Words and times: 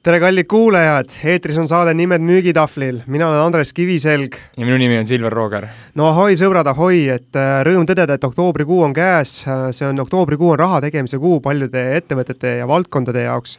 tere, 0.00 0.16
kallid 0.16 0.46
kuulajad, 0.48 1.10
eetris 1.28 1.58
on 1.60 1.66
saade 1.68 1.92
Nimed 1.92 2.22
müügitahvlil, 2.24 3.02
mina 3.12 3.26
olen 3.28 3.42
Andres 3.42 3.74
Kiviselg. 3.76 4.36
ja 4.56 4.64
minu 4.64 4.78
nimi 4.80 4.96
on 4.96 5.06
Silver 5.06 5.32
Rooger. 5.32 5.66
no 5.94 6.06
ahoi, 6.08 6.38
sõbrad, 6.40 6.70
ahoi, 6.72 7.02
et 7.12 7.36
äh, 7.36 7.58
rõõm 7.68 7.84
tõdeda, 7.84 8.16
et 8.16 8.24
oktoobrikuu 8.24 8.78
on 8.86 8.94
käes, 8.96 9.42
see 9.76 9.84
on, 9.84 10.00
oktoobrikuu 10.00 10.54
on 10.54 10.58
raha 10.58 10.78
tegemise 10.86 11.20
kuu 11.20 11.42
paljude 11.44 11.82
ettevõtete 11.98 12.54
ja 12.62 12.68
valdkondade 12.68 13.26
jaoks. 13.26 13.58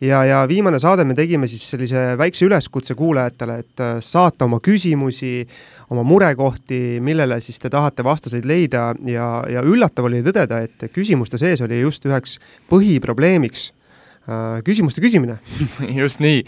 ja, 0.00 0.22
ja 0.24 0.38
viimane 0.48 0.80
saade 0.80 1.04
me 1.04 1.14
tegime 1.14 1.46
siis 1.46 1.68
sellise 1.74 2.16
väikse 2.16 2.48
üleskutse 2.48 2.96
kuulajatele, 2.96 3.58
et 3.60 3.84
äh, 3.84 4.00
saata 4.00 4.48
oma 4.48 4.62
küsimusi, 4.64 5.44
oma 5.90 6.06
murekohti, 6.08 7.02
millele 7.04 7.36
siis 7.44 7.60
te 7.60 7.68
tahate 7.68 8.00
vastuseid 8.04 8.48
leida 8.48 8.94
ja, 9.04 9.28
ja 9.44 9.60
üllatav 9.60 10.08
oli 10.08 10.24
tõdeda, 10.24 10.64
et 10.64 10.88
küsimuste 10.88 11.36
sees 11.36 11.60
oli 11.60 11.84
just 11.84 12.08
üheks 12.08 12.38
põhiprobleemiks 12.72 13.68
Äh, 13.72 13.81
küsimuste 14.66 15.02
küsimine 15.02 15.38
just 16.02 16.20
nii. 16.22 16.44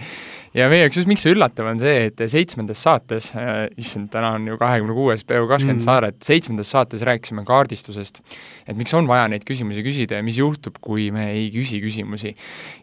ja 0.55 0.69
meie 0.71 0.85
jaoks 0.85 1.01
just 1.01 1.11
miks 1.11 1.25
see 1.27 1.35
üllatav 1.35 1.67
on 1.73 1.81
see, 1.83 2.09
et 2.09 2.23
seitsmendas 2.31 2.85
saates 2.87 3.33
äh,, 3.35 3.67
issand, 3.81 4.13
täna 4.13 4.35
on 4.37 4.47
ju 4.47 4.59
kahekümne 4.61 4.95
kuues 4.95 5.27
PO 5.27 5.49
kakskümmend 5.51 5.81
mm. 5.81 5.87
saaret, 5.89 6.21
seitsmendas 6.23 6.71
saates 6.71 7.03
rääkisime 7.07 7.43
kaardistusest, 7.49 8.23
et 8.69 8.79
miks 8.79 8.95
on 8.95 9.11
vaja 9.11 9.27
neid 9.33 9.47
küsimusi 9.49 9.83
küsida 9.87 10.21
ja 10.21 10.27
mis 10.27 10.39
juhtub, 10.39 10.79
kui 10.85 11.11
me 11.15 11.33
ei 11.33 11.49
küsi 11.55 11.83
küsimusi. 11.83 12.37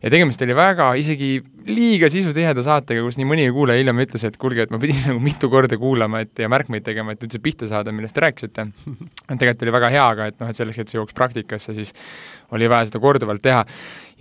ja 0.03 0.11
tegemist 0.11 0.43
oli 0.43 0.57
väga 0.59 0.91
isegi 0.99 1.37
liiga 1.67 2.09
sisutiheda 2.11 2.63
saatega, 2.65 3.03
kus 3.05 3.17
nii 3.19 3.27
mõnigi 3.27 3.53
kuulaja 3.53 3.81
hiljem 3.81 4.01
ütles, 4.03 4.23
et 4.27 4.37
kuulge, 4.41 4.65
et 4.65 4.73
ma 4.73 4.79
pidin 4.81 5.01
nagu 5.11 5.21
mitu 5.23 5.49
korda 5.51 5.77
kuulama, 5.79 6.23
et 6.25 6.41
ja 6.41 6.49
märkmeid 6.51 6.85
tegema, 6.85 7.15
et 7.15 7.25
üldse 7.25 7.41
pihta 7.43 7.69
saada, 7.69 7.93
millest 7.95 8.17
te 8.17 8.25
rääkisite. 8.25 8.67
tegelikult 9.31 9.65
oli 9.67 9.75
väga 9.77 9.91
hea, 9.93 10.05
aga 10.15 10.29
et 10.31 10.39
noh, 10.41 10.51
et 10.51 10.57
selleks, 10.57 10.81
et 10.81 10.91
see 10.91 10.99
jõuaks 10.99 11.17
praktikasse, 11.17 11.75
siis 11.77 11.93
oli 12.55 12.69
vaja 12.71 12.89
seda 12.89 13.01
korduvalt 13.03 13.43
teha. 13.45 13.65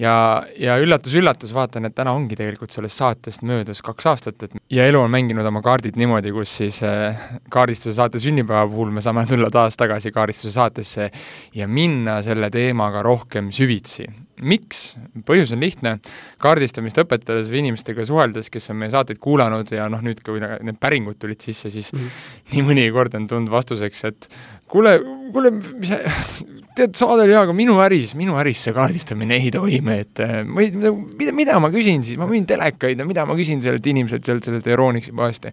Ja, 0.00 0.14
ja 0.58 0.76
üllatus-üllatus, 0.80 1.52
vaatan, 1.54 1.88
et 1.88 1.94
täna 1.96 2.14
ongi 2.16 2.38
tegelikult 2.38 2.72
sellest 2.74 3.00
saatest 3.00 3.44
möödas 3.46 3.82
kaks 3.84 4.08
aastat, 4.10 4.46
et 4.46 4.56
ja 4.72 4.86
elu 4.88 5.02
on 5.02 5.12
mänginud 5.12 5.46
oma 5.46 5.62
kaardid 5.64 5.98
niimoodi, 6.00 6.32
kus 6.34 6.56
siis 6.62 6.80
äh, 6.86 7.20
kaardistuse 7.52 7.94
saate 7.98 8.22
sünnipäeva 8.22 8.66
puhul 8.70 8.94
me 8.94 9.04
saame 9.04 9.26
tulla 9.30 9.52
taas 9.52 9.78
tagasi 9.80 10.12
kaardistuse 10.14 10.54
saatesse 10.56 11.10
ja 11.56 11.68
minna 11.68 12.20
selle 12.26 12.50
teemaga 12.54 13.04
rohkem 13.06 13.52
süvitsi 13.54 14.08
miks? 14.40 14.94
põhjus 15.26 15.52
on 15.54 15.60
lihtne, 15.62 15.96
kaardistamist 16.40 16.98
õpetades 17.02 17.50
või 17.50 17.60
inimestega 17.64 18.04
suheldes, 18.08 18.48
kes 18.52 18.70
on 18.72 18.78
meie 18.80 18.92
saateid 18.92 19.20
kuulanud 19.22 19.68
ja 19.74 19.88
noh, 19.92 20.02
nüüd 20.04 20.22
kui 20.24 20.40
need 20.40 20.78
päringud 20.80 21.18
tulid 21.20 21.42
sisse, 21.44 21.70
siis 21.72 21.92
mm 21.92 22.00
-hmm. 22.00 22.54
nii 22.54 22.64
mõnigi 22.70 22.94
kord 22.94 23.14
on 23.18 23.26
tulnud 23.28 23.52
vastuseks, 23.52 24.04
et 24.08 24.30
kuule, 24.70 24.96
kuule, 25.34 25.52
mis 25.52 25.92
tead, 26.76 26.94
saade 26.98 27.26
oli 27.26 27.34
hea, 27.34 27.42
aga 27.44 27.54
minu 27.56 27.76
äris, 27.82 28.14
minu 28.18 28.38
äris 28.40 28.62
see 28.66 28.74
kaardistamine 28.76 29.38
ei 29.40 29.52
toimi, 29.54 30.00
et 30.04 30.22
äh, 30.24 30.40
ma 30.46 30.64
ei, 30.64 30.72
mida, 30.72 31.36
mida 31.36 31.60
ma 31.62 31.70
küsin 31.72 32.04
siis, 32.06 32.18
ma 32.20 32.28
müün 32.30 32.46
telekaid 32.48 33.00
ja 33.00 33.06
mida 33.08 33.26
ma 33.28 33.36
küsin 33.38 33.62
sellelt 33.64 33.86
inimeselt 33.90 34.26
sealt, 34.26 34.46
sellelt 34.46 34.68
Euronixi 34.70 35.14
poest? 35.16 35.50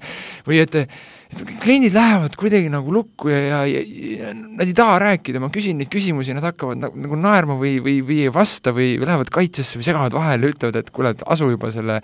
Või 0.48 0.62
et 0.64 0.82
et 1.28 1.42
kliendid 1.60 1.92
lähevad 1.92 2.38
kuidagi 2.40 2.70
nagu 2.72 2.92
lukku 2.94 3.28
ja, 3.28 3.40
ja, 3.50 3.66
ja, 3.68 3.82
ja 4.14 4.30
nad 4.32 4.64
ei 4.64 4.76
taha 4.76 4.95
rääkida, 5.04 5.42
ma 5.44 5.50
küsin 5.52 5.76
neid 5.82 5.90
küsimusi, 5.92 6.32
nad 6.38 6.45
hakkavad 6.48 6.80
nagu, 6.80 7.02
nagu 7.04 7.20
naerma 7.20 7.58
või, 7.60 7.73
või, 7.84 7.98
või 8.08 8.22
ei 8.23 8.32
vasta 8.32 8.72
või, 8.76 8.94
lähevad 9.02 9.32
kaitsesse 9.36 9.80
või 9.80 9.90
segavad 9.90 10.16
vahele, 10.16 10.54
ütlevad, 10.54 10.80
et 10.80 10.94
kuule, 10.95 11.12
asu 11.28 11.50
juba 11.52 11.73
selle 11.76 12.00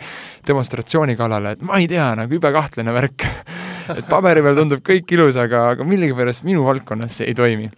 demonstratsiooni 0.48 1.16
kallale, 1.20 1.56
et 1.56 1.64
ma 1.64 1.80
ei 1.80 1.88
tea, 1.92 2.10
nagu 2.20 2.36
jube 2.36 2.52
kahtlane 2.52 2.98
värk 3.00 3.24
et 3.92 4.06
paberi 4.10 4.44
peal 4.46 4.58
tundub 4.58 4.84
kõik 4.86 5.12
ilus, 5.16 5.38
aga, 5.40 5.70
aga 5.74 5.88
millegipärast 5.88 6.46
minu 6.48 6.66
valdkonnas 6.68 7.20
see 7.20 7.30
ei 7.32 7.38
toimi. 7.38 7.70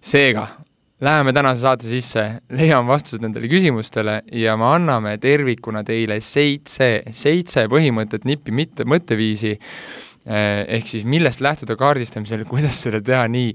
Seega, 0.00 0.46
läheme 1.04 1.34
tänase 1.36 1.64
saate 1.64 1.88
sisse, 1.90 2.24
leiame 2.56 2.92
vastused 2.92 3.22
nendele 3.24 3.50
küsimustele 3.52 4.20
ja 4.36 4.56
me 4.60 4.68
anname 4.70 5.16
tervikuna 5.20 5.84
teile 5.86 6.20
seitse, 6.24 6.90
seitse 7.16 7.66
põhimõtet, 7.72 8.26
nippi, 8.28 8.54
mitte 8.54 8.86
mõtteviisi, 8.88 9.54
eh, 9.56 10.64
ehk 10.78 10.90
siis 10.90 11.06
millest 11.08 11.44
lähtuda 11.44 11.76
kaardistamisel, 11.80 12.46
kuidas 12.52 12.82
seda 12.86 13.02
teha 13.04 13.26
nii, 13.32 13.54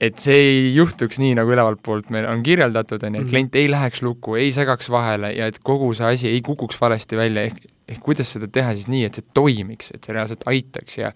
et 0.00 0.20
see 0.22 0.36
ei 0.38 0.60
juhtuks 0.76 1.18
nii, 1.18 1.34
nagu 1.38 1.50
ülevalt 1.54 1.80
poolt 1.82 2.12
meil 2.14 2.28
on 2.30 2.44
kirjeldatud, 2.46 3.02
on 3.02 3.16
ju, 3.16 3.22
et 3.22 3.26
mhm. 3.26 3.32
klient 3.32 3.58
ei 3.58 3.70
läheks 3.70 4.04
lukku, 4.06 4.36
ei 4.38 4.52
segaks 4.54 4.90
vahele 4.94 5.32
ja 5.34 5.48
et 5.50 5.58
kogu 5.64 5.90
see 5.96 6.14
asi 6.14 6.30
ei 6.30 6.44
kukuks 6.46 6.78
valesti 6.80 7.18
välja, 7.18 7.48
ehk 7.50 7.66
ehk 7.88 8.02
kuidas 8.04 8.28
seda 8.34 8.48
teha 8.52 8.74
siis 8.76 8.88
nii, 8.92 9.06
et 9.08 9.16
see 9.16 9.24
toimiks, 9.36 9.92
et 9.96 10.04
see 10.04 10.12
reaalselt 10.12 10.42
aitaks 10.50 10.98
ja 10.98 11.12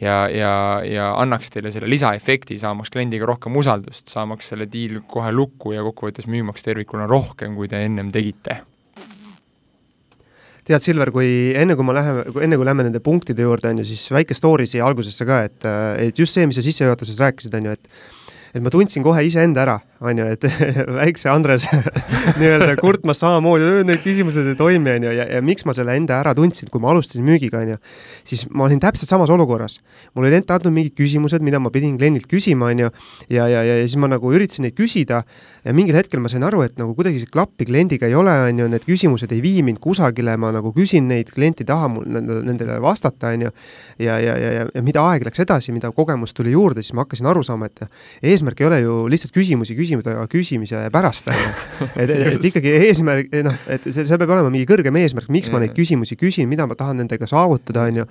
ja, 0.00 0.18
ja, 0.30 0.52
ja 0.86 1.08
annaks 1.18 1.50
teile 1.50 1.72
selle 1.74 1.90
lisaefekti, 1.90 2.58
saamaks 2.60 2.92
kliendiga 2.94 3.26
rohkem 3.26 3.56
usaldust, 3.58 4.12
saamaks 4.14 4.52
selle 4.52 4.68
diil 4.70 5.00
kohe 5.10 5.32
lukku 5.34 5.74
ja 5.74 5.82
kokkuvõttes 5.86 6.30
müümaks 6.30 6.66
tervikuna 6.66 7.08
rohkem, 7.10 7.58
kui 7.58 7.70
te 7.70 7.82
ennem 7.82 8.14
tegite 8.14 8.60
tead, 10.64 10.82
Silver, 10.84 11.12
kui 11.14 11.52
enne, 11.56 11.76
kui 11.76 11.86
ma 11.86 11.94
lähen, 11.96 12.22
enne 12.46 12.58
kui 12.58 12.66
lähme 12.66 12.86
nende 12.86 13.02
punktide 13.04 13.44
juurde, 13.44 13.70
on 13.72 13.82
ju, 13.82 13.88
siis 13.92 14.08
väike 14.14 14.36
story 14.36 14.68
siia 14.70 14.86
algusesse 14.86 15.26
ka, 15.28 15.42
et, 15.48 15.66
et 16.00 16.18
just 16.18 16.36
see, 16.36 16.46
mis 16.48 16.58
sa 16.58 16.64
sissejuhatuses 16.64 17.20
rääkisid, 17.20 17.56
on 17.60 17.70
ju, 17.70 17.78
et 17.78 18.12
et 18.54 18.62
ma 18.62 18.70
tundsin 18.70 19.02
kohe 19.02 19.24
iseenda 19.26 19.64
ära, 19.64 19.80
on 20.04 20.20
ju, 20.20 20.26
et 20.36 20.44
väikse 21.00 21.30
Andres 21.32 21.66
nii-öelda 22.40 22.74
kurtmas 22.80 23.20
samamoodi, 23.22 23.84
need 23.88 24.02
küsimused 24.04 24.50
ei 24.50 24.58
toimi, 24.58 24.92
on 24.98 25.08
ju, 25.08 25.14
ja, 25.18 25.26
ja 25.36 25.42
miks 25.44 25.66
ma 25.68 25.74
selle 25.76 25.96
enda 25.98 26.18
ära 26.20 26.34
tundsin, 26.36 26.70
kui 26.72 26.82
ma 26.82 26.92
alustasin 26.92 27.24
müügiga, 27.26 27.62
on 27.64 27.74
ju, 27.74 27.80
siis 28.26 28.44
ma 28.50 28.68
olin 28.68 28.82
täpselt 28.82 29.10
samas 29.10 29.32
olukorras. 29.32 29.80
mul 30.14 30.26
olid 30.26 30.40
ette 30.40 30.54
antud 30.54 30.74
mingid 30.74 30.96
küsimused, 30.98 31.42
mida 31.44 31.60
ma 31.62 31.72
pidin 31.74 31.96
kliendilt 31.98 32.28
küsima, 32.30 32.70
on 32.72 32.84
ju, 32.86 32.92
ja, 33.28 33.48
ja, 33.48 33.62
ja, 33.64 33.80
ja 33.80 33.86
siis 33.86 33.98
ma 34.00 34.10
nagu 34.10 34.32
üritasin 34.34 34.68
neid 34.68 34.76
küsida 34.78 35.22
ja 35.64 35.74
mingil 35.76 35.96
hetkel 35.96 36.20
ma 36.22 36.30
sain 36.32 36.44
aru, 36.44 36.62
et 36.66 36.76
nagu 36.80 36.94
kuidagi 36.96 37.22
see 37.22 37.30
klappi 37.32 37.66
kliendiga 37.68 38.08
ei 38.08 38.16
ole, 38.18 38.34
on 38.48 38.62
ju, 38.62 38.68
need 38.72 38.84
küsimused 38.86 39.32
ei 39.32 39.40
vii 39.44 39.64
mind 39.66 39.80
kusagile, 39.84 40.36
ma 40.40 40.52
nagu 40.54 40.72
küsin 40.76 41.08
neid, 41.10 41.32
klient 41.34 41.62
ei 41.64 41.68
taha 41.68 41.88
mul 41.92 42.08
nendele 42.08 42.76
vastata, 42.84 43.32
on 43.34 43.46
ju, 43.46 43.52
ja, 44.02 44.18
ja, 44.20 44.36
ja, 44.40 44.52
ja, 44.58 44.66
ja 44.74 44.84
mida 44.84 45.04
aeg 45.08 45.24
läks 45.28 45.44
edasi, 45.44 45.72
mida 45.74 45.90
kogemust 45.94 46.36
tuli 46.36 46.52
juurde, 46.54 46.84
siis 46.84 46.96
ma 46.96 47.04
hakkasin 47.06 47.28
aru 47.30 47.44
saama, 47.46 47.70
et 47.70 47.84
eesmärk 48.34 48.60
ei 48.60 48.68
ole 48.68 48.80
ju 48.84 48.98
lihtsalt 49.12 49.34
küsimusi 49.34 49.76
küsida 49.94 50.26
küsimise 50.30 50.80
pärast, 50.92 51.28
on 51.30 51.38
ju. 51.38 51.50
et, 52.00 52.10
et, 52.10 52.26
et 52.34 52.46
ikkagi 52.50 52.72
eesmärk, 52.88 53.34
noh, 53.46 53.56
et 53.70 53.86
see, 53.88 54.04
see 54.06 54.18
peab 54.20 54.32
olema 54.34 54.50
mingi 54.52 54.66
kõrgem 54.68 54.96
eesmärk, 55.00 55.30
miks 55.32 55.50
ma 55.52 55.60
neid 55.62 55.74
küsimusi 55.76 56.16
küsin, 56.20 56.48
mida 56.50 56.66
ma 56.70 56.76
tahan 56.78 56.98
nendega 57.02 57.28
saavutada, 57.30 57.86
on 57.90 58.00
ju, 58.02 58.06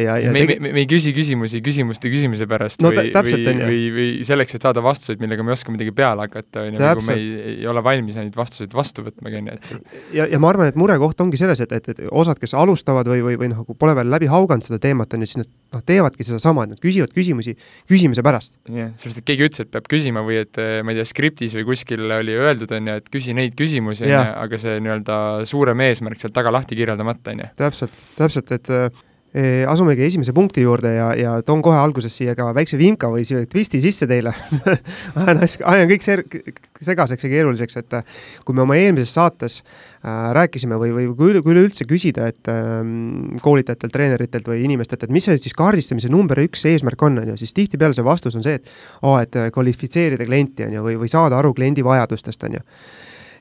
ja, 0.00 0.18
ja 0.22 0.32
me, 0.34 0.44
tege... 0.44 0.58
me, 0.64 0.72
me 0.76 0.84
ei 0.84 0.88
küsi 0.90 1.12
küsimusi 1.16 1.62
küsimuste 1.64 2.10
küsimise 2.12 2.48
pärast 2.50 2.82
no, 2.84 2.92
või, 2.94 3.12
või, 3.14 3.54
või, 3.60 3.80
või 3.94 4.08
selleks, 4.28 4.56
et 4.58 4.66
saada 4.66 4.82
vastuseid, 4.84 5.22
millega 5.22 5.46
me 5.46 5.52
ei 5.52 5.58
oska 5.58 5.74
midagi 5.74 5.94
peale 5.96 6.26
hakata, 6.26 6.64
on 6.66 6.76
ju, 6.76 6.82
nagu 6.82 7.06
me 7.06 7.18
ei, 7.18 7.28
ei 7.54 7.70
ole 7.70 7.84
valmis 7.84 8.18
neid 8.18 8.36
vastuseid 8.38 8.74
vastu 8.76 9.06
võtmagi, 9.06 9.42
on 9.42 9.52
ju, 9.52 9.58
et 9.58 10.18
ja, 10.18 10.28
ja 10.28 10.42
ma 10.42 10.52
arvan, 10.52 10.72
et 10.72 10.78
murekoht 10.80 11.20
ongi 11.24 11.40
selles, 11.40 11.62
et, 11.64 11.74
et, 11.78 11.92
et 11.94 12.04
osad, 12.10 12.40
kes 12.40 12.56
alustavad 12.58 13.08
või, 13.10 13.24
või, 13.26 13.38
või 13.40 13.52
noh, 13.52 13.64
pole 13.78 13.96
veel 13.98 14.10
läbi 14.12 14.30
hauganud 14.30 14.66
seda 14.66 14.80
teemat, 14.82 15.14
on 15.14 15.24
ju, 15.24 15.30
siis 15.30 15.42
nad 15.42 15.52
noh, 15.74 15.82
teevadki 15.84 16.26
sedasama, 16.26 16.64
et 16.66 16.74
nad 16.74 16.82
küsivad 16.82 17.12
küsimusi 17.16 17.56
küsimise 17.90 18.24
pärast. 18.26 18.56
jah, 18.66 18.92
sellepärast, 18.96 19.22
et 19.22 19.28
keegi 19.28 19.48
ütles, 19.48 19.66
et 19.66 19.72
peab 19.74 19.90
küsima 19.90 20.24
või 20.26 20.40
et 20.42 20.62
ma 20.84 20.94
ei 20.94 21.00
tea, 21.00 21.08
skriptis 21.08 21.56
või 21.58 21.66
kuskil 21.72 22.06
oli 22.18 22.36
öeldud, 22.38 22.72
on 22.78 22.92
ju, 22.92 22.96
et 23.02 23.12
küsi 23.12 23.36
neid 23.36 23.58
küsimusi, 23.58 24.06
on 24.06 24.14
ju, 24.14 24.22
aga 24.46 24.62
see 24.62 24.78
nii-öelda 24.84 25.18
suurem 25.48 25.84
eesmärk 25.88 26.22
sealt 26.22 26.36
taga 26.36 26.54
lahti 26.54 26.78
kirjeldamata, 26.78 27.34
on 27.34 27.44
ju. 27.44 27.52
täpselt, 27.60 28.02
täpselt, 28.18 28.56
et 28.56 28.72
asumegi 29.68 30.06
esimese 30.06 30.32
punkti 30.32 30.62
juurde 30.64 30.94
ja, 30.94 31.08
ja 31.18 31.32
toon 31.46 31.60
kohe 31.62 31.76
alguses 31.76 32.14
siia 32.16 32.32
ka 32.38 32.48
väikse 32.56 32.78
vimka 32.80 33.10
või 33.12 33.26
siia 33.28 33.44
twisti 33.46 33.80
sisse 33.84 34.08
teile. 34.08 34.32
Ajan, 35.18 35.42
ajan 35.68 35.90
kõik 35.90 36.04
ser-, 36.04 36.24
segaseks 36.84 37.24
ja 37.24 37.30
keeruliseks, 37.30 37.78
et 37.80 37.96
äh, 37.98 38.18
kui 38.46 38.56
me 38.56 38.62
oma 38.64 38.76
eelmises 38.78 39.12
saates 39.14 39.60
äh, 39.60 40.30
rääkisime 40.36 40.78
või, 40.80 40.92
või 40.94 41.08
kui, 41.16 41.42
kui 41.42 41.54
üleüldse 41.54 41.86
küsida, 41.88 42.28
et 42.30 42.50
äh, 42.52 42.78
koolitajatelt, 43.44 43.94
treeneritelt 43.94 44.48
või 44.48 44.62
inimestelt, 44.66 45.04
et 45.04 45.14
mis 45.14 45.28
see 45.28 45.38
siis 45.40 45.56
kaardistamise 45.58 46.10
number 46.12 46.40
üks 46.44 46.64
eesmärk 46.70 47.02
on, 47.06 47.20
on 47.22 47.34
ju, 47.34 47.38
siis 47.40 47.54
tihtipeale 47.56 47.96
see 47.96 48.06
vastus 48.06 48.38
on 48.38 48.46
see, 48.46 48.58
et 48.60 48.72
aa, 49.02 49.22
et 49.26 49.42
kvalifitseerida 49.54 50.28
klienti, 50.28 50.68
on 50.68 50.78
ju, 50.78 50.86
või, 50.86 50.98
või 51.04 51.12
saada 51.12 51.40
aru 51.40 51.54
kliendi 51.56 51.84
vajadustest, 51.86 52.48
on 52.48 52.58
ju 52.58 52.66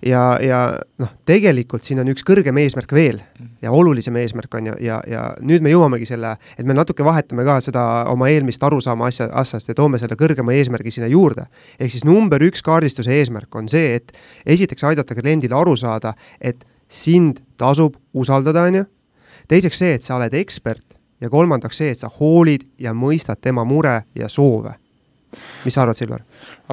ja, 0.06 0.38
ja 0.42 0.60
noh, 1.02 1.12
tegelikult 1.28 1.86
siin 1.86 2.02
on 2.02 2.12
üks 2.12 2.26
kõrgem 2.28 2.58
eesmärk 2.62 2.92
veel 2.94 3.20
ja 3.64 3.74
olulisem 3.74 4.16
eesmärk 4.22 4.58
on 4.60 4.72
ju, 4.72 4.76
ja, 4.84 5.00
ja 5.10 5.24
nüüd 5.42 5.66
me 5.66 5.74
jõuamegi 5.74 6.08
selle, 6.10 6.36
et 6.58 6.66
me 6.68 6.76
natuke 6.78 7.06
vahetame 7.06 7.46
ka 7.48 7.60
seda 7.64 7.84
oma 8.12 8.30
eelmist 8.34 8.64
arusaama 8.64 9.10
asja, 9.10 9.30
asjast 9.42 9.72
ja 9.72 9.78
toome 9.78 10.00
selle 10.02 10.18
kõrgema 10.20 10.56
eesmärgi 10.58 10.94
sinna 10.94 11.10
juurde. 11.12 11.48
ehk 11.80 11.92
siis 11.92 12.06
number 12.06 12.44
üks 12.44 12.64
kaardistuse 12.66 13.14
eesmärk 13.20 13.56
on 13.56 13.70
see, 13.70 13.96
et 13.96 14.14
esiteks 14.46 14.84
aidata 14.84 15.16
kliendile 15.16 15.56
aru 15.56 15.76
saada, 15.78 16.14
et 16.42 16.66
sind 16.88 17.42
tasub 17.58 17.98
usaldada, 18.14 18.68
on 18.70 18.82
ju, 18.82 18.86
teiseks 19.48 19.78
see, 19.78 19.94
et 19.98 20.04
sa 20.04 20.16
oled 20.16 20.34
ekspert 20.34 20.98
ja 21.22 21.30
kolmandaks 21.30 21.78
see, 21.78 21.92
et 21.92 22.00
sa 22.00 22.12
hoolid 22.20 22.68
ja 22.80 22.94
mõistad 22.94 23.42
tema 23.42 23.66
mure 23.66 24.04
ja 24.16 24.30
soove 24.30 24.78
mis 25.64 25.76
sa 25.76 25.84
arvad, 25.84 26.00
Silver? 26.00 26.24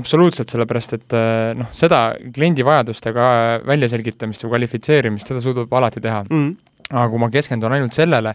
absoluutselt, 0.01 0.53
sellepärast 0.53 0.99
et 0.99 1.17
eh, 1.17 1.55
noh, 1.59 1.73
seda 1.75 2.05
kliendi 2.35 2.67
vajadustega 2.67 3.27
väljaselgitamist 3.67 4.47
või 4.47 4.55
kvalifitseerimist, 4.55 5.33
seda 5.33 5.43
suudab 5.45 5.75
alati 5.81 6.05
teha 6.05 6.23
mm 6.29 6.55
aga 6.91 7.09
kui 7.09 7.21
ma 7.23 7.31
keskendun 7.33 7.73
ainult 7.73 7.97
sellele, 7.97 8.35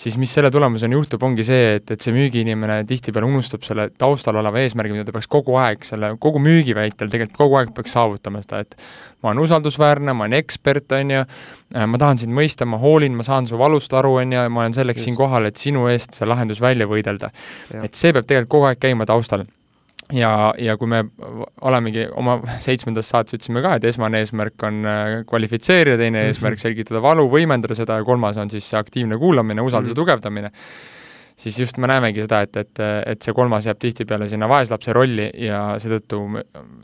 siis 0.00 0.16
mis 0.20 0.32
selle 0.34 0.50
tulemusena 0.52 0.96
juhtub, 0.96 1.22
ongi 1.26 1.44
see, 1.46 1.76
et, 1.78 1.90
et 1.94 2.04
see 2.04 2.14
müügiinimene 2.14 2.80
tihtipeale 2.88 3.28
unustab 3.28 3.64
selle 3.66 3.88
taustal 3.98 4.38
oleva 4.40 4.62
eesmärgi, 4.62 4.96
mida 4.96 5.06
ta 5.08 5.14
peaks 5.16 5.30
kogu 5.32 5.56
aeg 5.60 5.86
selle, 5.86 6.14
kogu 6.22 6.42
müügi 6.42 6.76
väitel 6.78 7.12
tegelikult 7.12 7.38
kogu 7.38 7.58
aeg 7.60 7.72
peaks 7.76 7.96
saavutama 7.96 8.42
seda, 8.44 8.62
et 8.66 8.76
ma 9.22 9.32
olen 9.32 9.44
usaldusväärne, 9.46 10.16
ma 10.16 10.26
olen 10.26 10.38
ekspert, 10.40 10.92
on 10.98 11.16
ju, 11.16 11.24
äh, 11.24 11.88
ma 11.88 12.02
tahan 12.02 12.22
sind 12.22 12.36
mõista, 12.36 12.68
ma 12.68 12.80
hoolin, 12.82 13.16
ma 13.16 13.26
saan 13.26 13.48
su 13.50 13.60
valust 13.60 13.94
aru, 13.98 14.16
on 14.22 14.36
ju, 14.36 14.44
ma 14.50 14.66
olen 14.66 14.76
selleks 14.76 15.02
Just. 15.02 15.10
siin 15.10 15.18
kohal, 15.18 15.48
et 15.48 15.60
sinu 15.60 15.88
eest 15.92 16.18
see 16.18 16.28
lahendus 16.28 16.62
välja 16.62 16.88
võidelda. 16.90 17.32
et 17.82 17.94
see 17.94 18.12
peab 18.12 18.26
tegelikult 18.26 18.56
kogu 18.56 18.70
aeg 18.70 18.82
käima 18.82 19.08
taustal 19.08 19.46
ja, 20.10 20.52
ja 20.58 20.76
kui 20.80 20.90
me 20.90 21.02
olemegi 21.62 22.06
oma 22.18 22.38
seitsmendas 22.62 23.10
saates 23.12 23.36
ütlesime 23.38 23.62
ka, 23.64 23.76
et 23.78 23.86
esmane 23.92 24.22
eesmärk 24.22 24.66
on 24.68 24.80
äh, 24.88 25.12
kvalifitseerida, 25.28 25.98
teine 26.00 26.18
mm 26.18 26.22
-hmm. 26.22 26.32
eesmärk 26.32 26.62
selgitada 26.62 27.02
valu, 27.02 27.28
võimendada 27.30 27.76
seda 27.78 28.00
ja 28.00 28.04
kolmas 28.04 28.36
on 28.36 28.50
siis 28.50 28.70
see 28.70 28.78
aktiivne 28.78 29.18
kuulamine, 29.18 29.62
usalduse 29.62 29.90
mm 29.90 29.92
-hmm. 29.92 30.02
tugevdamine, 30.02 30.50
siis 31.36 31.58
just 31.60 31.78
me 31.78 31.86
näemegi 31.86 32.22
seda, 32.22 32.42
et, 32.42 32.56
et, 32.56 32.78
et 33.06 33.22
see 33.22 33.34
kolmas 33.34 33.66
jääb 33.66 33.78
tihtipeale 33.78 34.28
sinna 34.28 34.48
vaeslapse 34.48 34.92
rolli 34.92 35.30
ja 35.34 35.78
seetõttu 35.78 36.20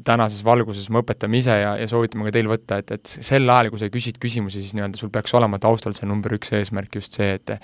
tänases 0.05 0.44
valguses 0.44 0.91
me 0.91 1.03
õpetame 1.03 1.37
ise 1.37 1.61
ja, 1.61 1.76
ja 1.76 1.88
soovitame 1.88 2.25
ka 2.25 2.31
teil 2.38 2.49
võtta, 2.49 2.79
et, 2.79 2.91
et 2.91 3.06
sel 3.06 3.49
ajal, 3.49 3.71
kui 3.71 3.79
sa 3.79 3.91
küsid 3.91 4.19
küsimusi, 4.19 4.62
siis 4.62 4.75
nii-öelda 4.75 4.97
sul 4.97 5.11
peaks 5.11 5.35
olema 5.35 5.59
taustal 5.59 5.93
see 5.93 6.09
number 6.09 6.32
üks 6.32 6.53
eesmärk 6.53 6.94
just 6.94 7.12
see, 7.12 7.35
et 7.35 7.59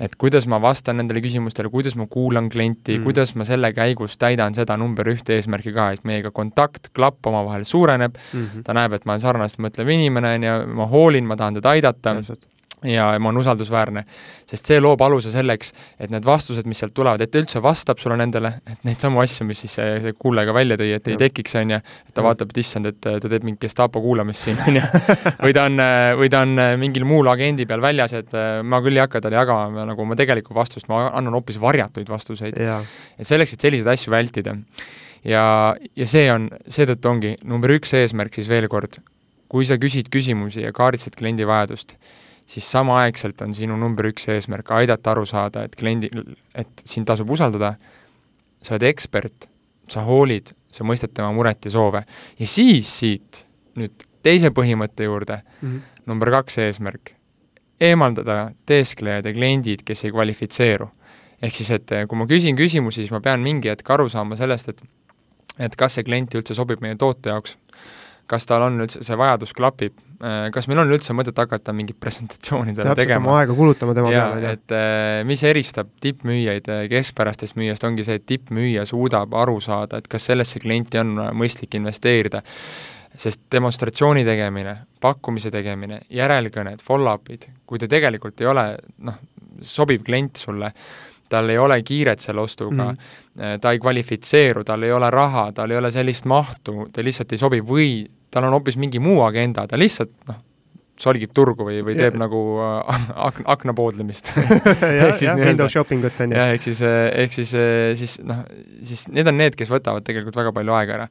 et 0.00 0.16
kuidas 0.20 0.46
ma 0.50 0.58
vastan 0.60 0.98
nendele 1.00 1.22
küsimustele, 1.24 1.70
kuidas 1.72 1.96
ma 1.96 2.06
kuulan 2.10 2.50
klienti 2.52 2.98
mm., 2.98 3.04
kuidas 3.06 3.32
ma 3.38 3.46
selle 3.48 3.72
käigus 3.76 4.18
täidan 4.20 4.56
seda 4.56 4.76
number 4.76 5.08
ühte 5.12 5.38
eesmärki 5.38 5.72
ka, 5.76 5.90
et 5.96 6.04
meiega 6.08 6.32
kontakt, 6.36 6.90
klapp 6.96 7.26
omavahel 7.26 7.64
suureneb 7.64 8.16
mm, 8.16 8.42
-hmm. 8.42 8.66
ta 8.66 8.76
näeb, 8.76 8.92
et 8.92 9.06
ma 9.06 9.16
olen 9.16 9.24
sarnast 9.24 9.62
mõtlev 9.62 9.94
inimene, 9.94 10.34
on 10.36 10.46
ju, 10.48 10.58
ma 10.82 10.90
hoolin, 10.92 11.24
ma 11.24 11.36
tahan 11.36 11.60
teda 11.60 11.72
aidata, 11.76 12.16
ja 12.84 13.18
ma 13.18 13.30
olen 13.30 13.40
usaldusväärne. 13.40 14.04
sest 14.46 14.68
see 14.68 14.76
loob 14.78 15.00
aluse 15.02 15.32
selleks, 15.32 15.72
et 15.98 16.10
need 16.12 16.22
vastused, 16.26 16.66
mis 16.70 16.78
sealt 16.78 16.92
tulevad, 16.94 17.22
et 17.24 17.30
ta 17.32 17.40
üldse 17.40 17.58
vastab 17.62 17.98
sulle 17.98 18.14
nendele, 18.20 18.52
et 18.70 18.84
neid 18.86 19.02
samu 19.02 19.18
asju, 19.18 19.46
mis 19.48 19.58
siis 19.64 19.72
see, 19.78 19.96
see 20.04 20.12
kuulaja 20.14 20.46
ka 20.46 20.54
välja 20.54 20.76
tõi, 20.78 20.92
et 20.94 21.08
ei 21.10 21.16
tekiks, 21.18 21.56
on 21.58 21.72
ju, 21.74 21.78
et 21.80 22.12
ta 22.14 22.22
ja. 22.22 22.26
vaatab, 22.28 22.52
et 22.52 22.60
issand, 22.62 22.86
et 22.92 23.00
ta 23.00 23.16
teeb 23.24 23.46
mingit 23.48 23.64
gestapo 23.66 24.02
kuulamist 24.04 24.46
siin, 24.46 24.60
on 24.68 24.78
ju, 24.78 24.84
või 25.48 25.56
ta 25.56 25.64
on, 25.66 25.82
või 26.20 26.30
ta 26.30 26.44
on 26.46 26.62
mingil 26.82 27.08
muul 27.08 27.32
agendi 27.32 27.66
peal 27.66 27.82
väljas, 27.82 28.14
et 28.20 28.36
ma 28.62 28.80
küll 28.84 29.00
ei 29.00 29.02
hakka 29.02 29.24
talle 29.24 29.40
jagama 29.40 29.88
nagu 29.88 30.04
oma 30.04 30.18
tegelikku 30.18 30.54
vastust, 30.54 30.86
ma 30.92 31.08
annan 31.08 31.34
hoopis 31.40 31.58
varjatuid 31.62 32.12
vastuseid. 32.12 32.60
et 32.60 33.26
selleks, 33.26 33.56
et 33.56 33.66
selliseid 33.66 33.90
asju 33.96 34.14
vältida. 34.14 34.54
ja, 35.24 35.74
ja 35.74 36.06
see 36.06 36.28
on, 36.30 36.52
seetõttu 36.70 37.10
ongi 37.10 37.34
number 37.42 37.74
üks 37.74 37.96
eesmärk 37.98 38.38
siis 38.38 38.52
veel 38.52 38.68
kord, 38.70 39.00
kui 39.50 39.66
sa 39.66 39.74
küsid 39.74 40.06
küsimusi 40.12 40.62
ja 40.62 40.70
kaardistad 40.76 41.18
kliendi 41.18 41.46
vajadust, 41.46 41.96
siis 42.46 42.70
samaaegselt 42.70 43.42
on 43.42 43.54
sinu 43.54 43.76
number 43.76 44.06
üks 44.10 44.28
eesmärk 44.30 44.70
aidata 44.78 45.12
aru 45.12 45.26
saada, 45.26 45.64
et 45.66 45.76
kliendil, 45.76 46.36
et 46.54 46.84
sind 46.84 47.08
tasub 47.08 47.30
usaldada, 47.34 47.74
sa 48.62 48.76
oled 48.76 48.86
ekspert, 48.86 49.48
sa 49.90 50.04
hoolid, 50.06 50.52
sa 50.72 50.86
mõistad 50.86 51.12
tema 51.14 51.32
muret 51.34 51.66
ja 51.66 51.74
soove. 51.74 52.04
ja 52.38 52.46
siis 52.46 52.90
siit 53.00 53.44
nüüd 53.76 54.06
teise 54.22 54.50
põhimõtte 54.50 55.06
juurde 55.06 55.40
mm, 55.42 55.68
-hmm. 55.68 55.80
number 56.06 56.30
kaks 56.30 56.58
eesmärk, 56.58 57.14
eemaldada 57.80 58.50
teesklejad 58.66 59.26
ja 59.26 59.32
kliendid, 59.32 59.82
kes 59.84 60.04
ei 60.04 60.12
kvalifitseeru. 60.12 60.90
ehk 61.42 61.54
siis, 61.54 61.70
et 61.70 61.90
kui 62.08 62.18
ma 62.18 62.26
küsin 62.26 62.56
küsimusi, 62.56 63.02
siis 63.04 63.10
ma 63.10 63.20
pean 63.20 63.40
mingi 63.40 63.68
hetk 63.68 63.90
aru 63.90 64.08
saama 64.08 64.36
sellest, 64.36 64.68
et 64.68 64.82
et 65.58 65.76
kas 65.76 65.94
see 65.94 66.04
klient 66.04 66.34
üldse 66.34 66.54
sobib 66.54 66.80
meie 66.80 66.96
toote 66.96 67.30
jaoks, 67.32 67.56
kas 68.26 68.46
tal 68.46 68.62
on 68.62 68.80
üldse, 68.80 69.02
see 69.02 69.16
vajadus 69.16 69.52
klapib, 69.56 69.92
kas 70.52 70.68
meil 70.70 70.80
on 70.80 70.92
üldse 70.94 71.14
mõtet 71.16 71.36
hakata 71.36 71.74
mingit 71.76 71.98
presentatsiooni 72.00 72.72
talle 72.76 72.94
tegema? 72.96 73.28
oma 73.28 73.40
aega 73.42 73.56
kulutama 73.56 73.94
tema 73.96 74.12
ja, 74.12 74.26
peale, 74.30 74.42
jah. 74.46 74.56
et 74.56 74.74
äh, 74.76 75.20
mis 75.28 75.42
eristab 75.44 75.90
tippmüüjaid 76.00 76.70
äh, 76.72 76.82
keskpärastest 76.92 77.58
müüjast, 77.60 77.84
ongi 77.84 78.06
see, 78.06 78.16
et 78.20 78.26
tippmüüja 78.28 78.86
suudab 78.88 79.36
aru 79.36 79.58
saada, 79.64 80.00
et 80.00 80.08
kas 80.08 80.28
sellesse 80.30 80.62
klienti 80.62 81.00
on 81.02 81.16
mõistlik 81.36 81.76
investeerida. 81.76 82.42
sest 83.16 83.46
demonstratsiooni 83.52 84.24
tegemine, 84.24 84.74
pakkumise 85.00 85.48
tegemine, 85.50 86.02
järelkõned, 86.12 86.82
follow-up'id, 86.84 87.46
kui 87.64 87.80
ta 87.80 87.88
tegelikult 87.88 88.40
ei 88.40 88.46
ole 88.50 88.64
noh, 89.08 89.16
sobiv 89.64 90.02
klient 90.04 90.36
sulle, 90.36 90.68
tal 91.28 91.48
ei 91.48 91.58
ole 91.58 91.80
kiiret 91.82 92.20
selle 92.20 92.40
ostuga 92.44 92.90
mm, 92.92 93.56
ta 93.60 93.72
ei 93.72 93.80
kvalifitseeru, 93.80 94.64
tal 94.64 94.84
ei 94.84 94.92
ole 94.92 95.08
raha, 95.10 95.48
tal 95.52 95.72
ei 95.72 95.80
ole 95.80 95.90
sellist 95.90 96.28
mahtu, 96.28 96.90
ta 96.92 97.04
lihtsalt 97.04 97.32
ei 97.32 97.40
sobi 97.40 97.62
või 97.64 97.88
tal 98.30 98.48
on 98.48 98.56
hoopis 98.58 98.76
mingi 98.80 99.00
muu 99.02 99.22
agenda, 99.26 99.66
ta 99.68 99.78
lihtsalt 99.80 100.12
noh, 100.28 100.42
solgib 101.00 101.32
turgu 101.36 101.66
või, 101.66 101.80
või 101.84 101.96
teeb 101.96 102.16
ja. 102.16 102.20
nagu 102.24 102.42
äh, 102.64 103.00
ak-, 103.28 103.42
akna 103.56 103.74
poodlemist 103.76 104.32
ehk 104.90 105.18
siis 105.20 105.32
window 105.36 105.68
shopping 105.72 106.04
ut 106.06 106.22
on 106.24 106.32
ju. 106.32 106.38
jah, 106.38 106.54
ehk 106.54 106.64
siis, 106.64 106.82
äh, 106.86 107.08
ehk 107.24 107.36
siis, 107.36 107.52
äh, 107.58 107.90
siis 107.98 108.16
noh, 108.24 108.44
siis 108.86 109.06
need 109.12 109.28
on 109.30 109.38
need, 109.40 109.58
kes 109.58 109.72
võtavad 109.72 110.06
tegelikult 110.06 110.38
väga 110.40 110.54
palju 110.56 110.76
aega 110.78 110.98
ära. 111.00 111.08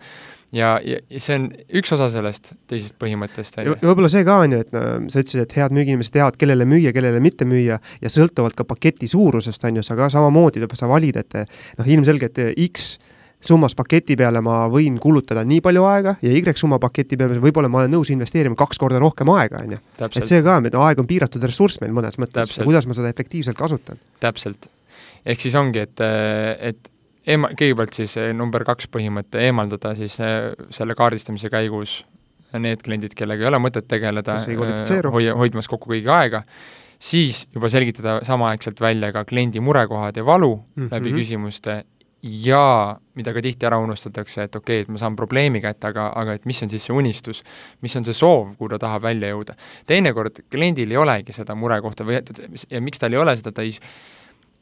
ja, 0.55 0.75
ja, 0.85 0.99
see 1.21 1.37
on 1.39 1.47
üks 1.81 1.93
osa 1.95 2.09
sellest 2.13 2.53
teisest 2.71 2.97
põhimõttest, 3.01 3.59
on 3.61 3.69
ju. 3.69 3.79
võib-olla 3.83 4.11
see 4.11 4.25
ka, 4.27 4.41
on 4.45 4.57
ju, 4.57 4.61
et 4.65 4.75
no 4.75 4.85
sa 5.13 5.21
ütlesid, 5.21 5.45
et 5.45 5.57
head 5.59 5.75
müügiinimesed 5.77 6.17
teavad, 6.17 6.39
kellele 6.41 6.67
müüa, 6.69 6.93
kellele 6.95 7.21
mitte 7.23 7.47
müüa 7.49 7.79
ja 8.01 8.13
sõltuvalt 8.13 8.57
ka 8.57 8.67
paketi 8.67 9.09
suurusest, 9.11 9.69
on 9.69 9.81
ju, 9.81 9.85
sa 9.85 9.97
ka 9.99 10.09
samamoodi, 10.13 10.65
sa 10.73 10.89
valid, 10.89 11.21
et 11.21 11.43
noh, 11.45 11.85
ilmselgelt 11.97 12.41
X 12.69 12.95
summas 13.41 13.75
paketi 13.75 14.15
peale 14.17 14.41
ma 14.41 14.65
võin 14.71 14.97
kulutada 15.01 15.43
nii 15.45 15.61
palju 15.61 15.83
aega 15.85 16.15
ja 16.21 16.31
Y 16.31 16.55
summa 16.55 16.79
paketi 16.79 17.17
peale 17.17 17.39
võib-olla 17.39 17.69
ma 17.69 17.83
olen 17.83 17.91
nõus 17.91 18.09
investeerima 18.13 18.55
kaks 18.55 18.79
korda 18.81 18.99
rohkem 18.99 19.29
aega, 19.29 19.61
on 19.63 19.77
ju. 19.77 19.79
et 20.05 20.23
see 20.23 20.41
ka, 20.43 20.57
et 20.65 20.75
aeg 20.75 20.99
on 20.99 21.07
piiratud 21.07 21.43
ressurss 21.43 21.81
meil 21.81 21.93
mõnes 21.93 22.17
mõttes, 22.21 22.57
kuidas 22.63 22.87
ma 22.87 22.97
seda 22.97 23.09
efektiivselt 23.09 23.57
kasutan. 23.57 23.99
täpselt. 24.19 24.69
ehk 25.25 25.41
siis 25.41 25.55
ongi, 25.55 25.79
et, 25.79 26.01
et 26.59 26.91
eema-, 27.27 27.51
kõigepealt 27.57 27.97
siis 27.97 28.17
number 28.33 28.65
kaks 28.67 28.89
põhimõte, 28.91 29.41
eemaldada 29.47 29.95
siis 29.97 30.19
eh, 30.23 30.51
selle 30.73 30.97
kaardistamise 30.97 31.51
käigus 31.53 32.03
need 32.55 32.83
kliendid, 32.85 33.15
kellega 33.17 33.43
ei 33.43 33.49
ole 33.49 33.59
mõtet 33.59 33.87
tegeleda, 33.91 34.37
eh, 34.39 35.09
hoia, 35.11 35.35
hoidmas 35.35 35.67
kokku 35.67 35.91
kõigi 35.91 36.11
aega, 36.11 36.45
siis 37.01 37.45
juba 37.53 37.69
selgitada 37.71 38.19
samaaegselt 38.23 38.79
välja 38.81 39.11
ka 39.15 39.25
kliendi 39.27 39.59
murekohad 39.63 40.15
ja 40.17 40.25
valu 40.25 40.55
mm 40.55 40.85
-hmm. 40.85 40.91
läbi 40.93 41.11
küsimuste 41.17 41.83
ja 42.25 42.95
mida 43.15 43.33
ka 43.33 43.41
tihti 43.43 43.67
ära 43.67 43.77
unustatakse, 43.81 44.47
et 44.47 44.55
okei 44.55 44.81
okay,, 44.81 44.85
et 44.85 44.91
ma 44.93 45.01
saan 45.01 45.15
probleemi 45.15 45.61
kätte, 45.61 45.91
aga, 45.91 46.07
aga 46.17 46.35
et 46.39 46.47
mis 46.49 46.61
on 46.65 46.71
siis 46.73 46.87
see 46.87 46.95
unistus, 46.95 47.43
mis 47.85 47.95
on 47.99 48.07
see 48.07 48.17
soov, 48.17 48.55
kuhu 48.57 48.73
ta 48.73 48.81
tahab 48.87 49.05
välja 49.05 49.29
jõuda. 49.29 49.55
teinekord 49.85 50.43
kliendil 50.51 50.91
ei 50.91 50.97
olegi 50.97 51.35
seda 51.35 51.55
murekohta 51.55 52.07
või 52.07 52.19
ja 52.69 52.81
miks 52.81 53.01
tal 53.01 53.13
ei 53.13 53.21
ole 53.21 53.37
seda, 53.37 53.53
ta 53.55 53.65
ei 53.65 53.77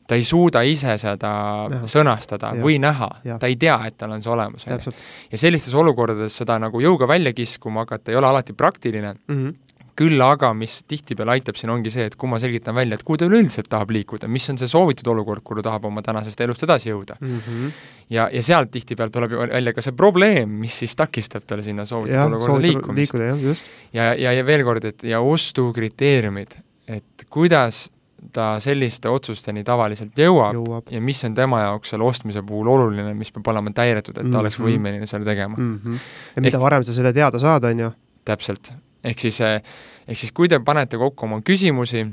ta 0.08 0.18
ei 0.20 0.24
suuda 0.28 0.62
ise 0.68 0.98
seda 1.00 1.32
näha. 1.72 1.88
sõnastada 1.88 2.52
ja. 2.58 2.64
või 2.64 2.80
näha, 2.84 3.08
ta 3.40 3.48
ei 3.48 3.56
tea, 3.56 3.78
et 3.88 3.98
tal 3.98 4.12
on 4.12 4.22
see 4.22 4.32
olemas. 4.34 4.66
ja 4.68 5.38
sellistes 5.40 5.74
olukordades 5.74 6.36
seda 6.44 6.60
nagu 6.60 6.82
jõuga 6.84 7.08
välja 7.08 7.34
kiskuma 7.34 7.86
hakata 7.88 8.12
ei 8.12 8.20
ole 8.20 8.28
alati 8.28 8.54
praktiline 8.54 9.14
mm, 9.14 9.38
-hmm 9.38 9.74
küll 10.00 10.22
aga, 10.26 10.50
mis 10.58 10.80
tihtipeale 10.90 11.36
aitab 11.36 11.58
siin, 11.60 11.72
ongi 11.74 11.92
see, 11.94 12.08
et 12.10 12.16
kui 12.20 12.30
ma 12.30 12.40
selgitan 12.42 12.76
välja, 12.76 12.98
et 12.98 13.06
kuhu 13.06 13.20
ta 13.22 13.28
üleüldiselt 13.30 13.70
tahab 13.70 13.94
liikuda, 13.94 14.30
mis 14.32 14.50
on 14.50 14.58
see 14.58 14.70
soovitud 14.70 15.10
olukord, 15.14 15.44
kuhu 15.46 15.62
ta 15.62 15.70
tahab 15.70 15.86
oma 15.90 16.02
tänasest 16.06 16.42
elust 16.46 16.66
edasi 16.66 16.90
jõuda 16.90 17.18
mm. 17.20 17.40
-hmm. 17.40 17.72
ja, 18.16 18.28
ja 18.34 18.44
sealt 18.44 18.72
tihtipeale 18.74 19.14
tuleb 19.14 19.36
välja 19.54 19.74
ka 19.74 19.86
see 19.86 19.96
probleem, 19.98 20.60
mis 20.64 20.80
siis 20.84 20.96
takistab 20.98 21.46
tal 21.48 21.62
sinna 21.62 21.86
soovitud 21.86 22.18
ja, 22.18 22.26
olukorda 22.26 22.62
liikumist. 22.62 23.66
ja, 23.94 24.14
ja, 24.14 24.34
ja 24.34 24.46
veel 24.46 24.64
kord, 24.64 24.86
et 24.86 25.04
ja 25.04 25.22
ostukriteeriumid, 25.22 26.58
et 26.88 27.28
kuidas 27.30 27.90
ta 28.32 28.60
selliste 28.64 29.10
otsusteni 29.10 29.64
tavaliselt 29.68 30.18
jõuab, 30.18 30.56
jõuab 30.56 30.90
ja 30.94 31.02
mis 31.04 31.20
on 31.28 31.36
tema 31.36 31.64
jaoks 31.66 31.94
selle 31.94 32.08
ostmise 32.08 32.44
puhul 32.48 32.70
oluline, 32.72 33.14
mis 33.18 33.32
peab 33.36 33.52
olema 33.52 33.74
täidetud, 33.76 34.16
et 34.16 34.22
ta 34.22 34.24
mm 34.24 34.32
-hmm. 34.32 34.40
oleks 34.40 34.60
võimeline 34.60 35.06
selle 35.06 35.26
tegema 35.26 35.58
mm. 35.58 35.76
-hmm. 35.76 36.00
ja 36.36 36.42
mida 36.42 36.58
Ehk... 36.58 36.64
varem 36.64 36.84
sa 36.84 36.94
selle 36.94 37.14
teada 37.14 37.40
saad, 37.40 37.64
on 37.64 37.80
ju. 37.80 37.92
täpselt, 38.26 38.74
ehk 39.04 39.24
siis, 39.26 39.40
eh, 39.44 39.60
ehk 40.08 40.20
siis 40.20 40.34
kui 40.36 40.50
te 40.52 40.60
panete 40.64 41.00
kokku 41.00 41.28
oma 41.28 41.42
küsimusi, 41.46 42.06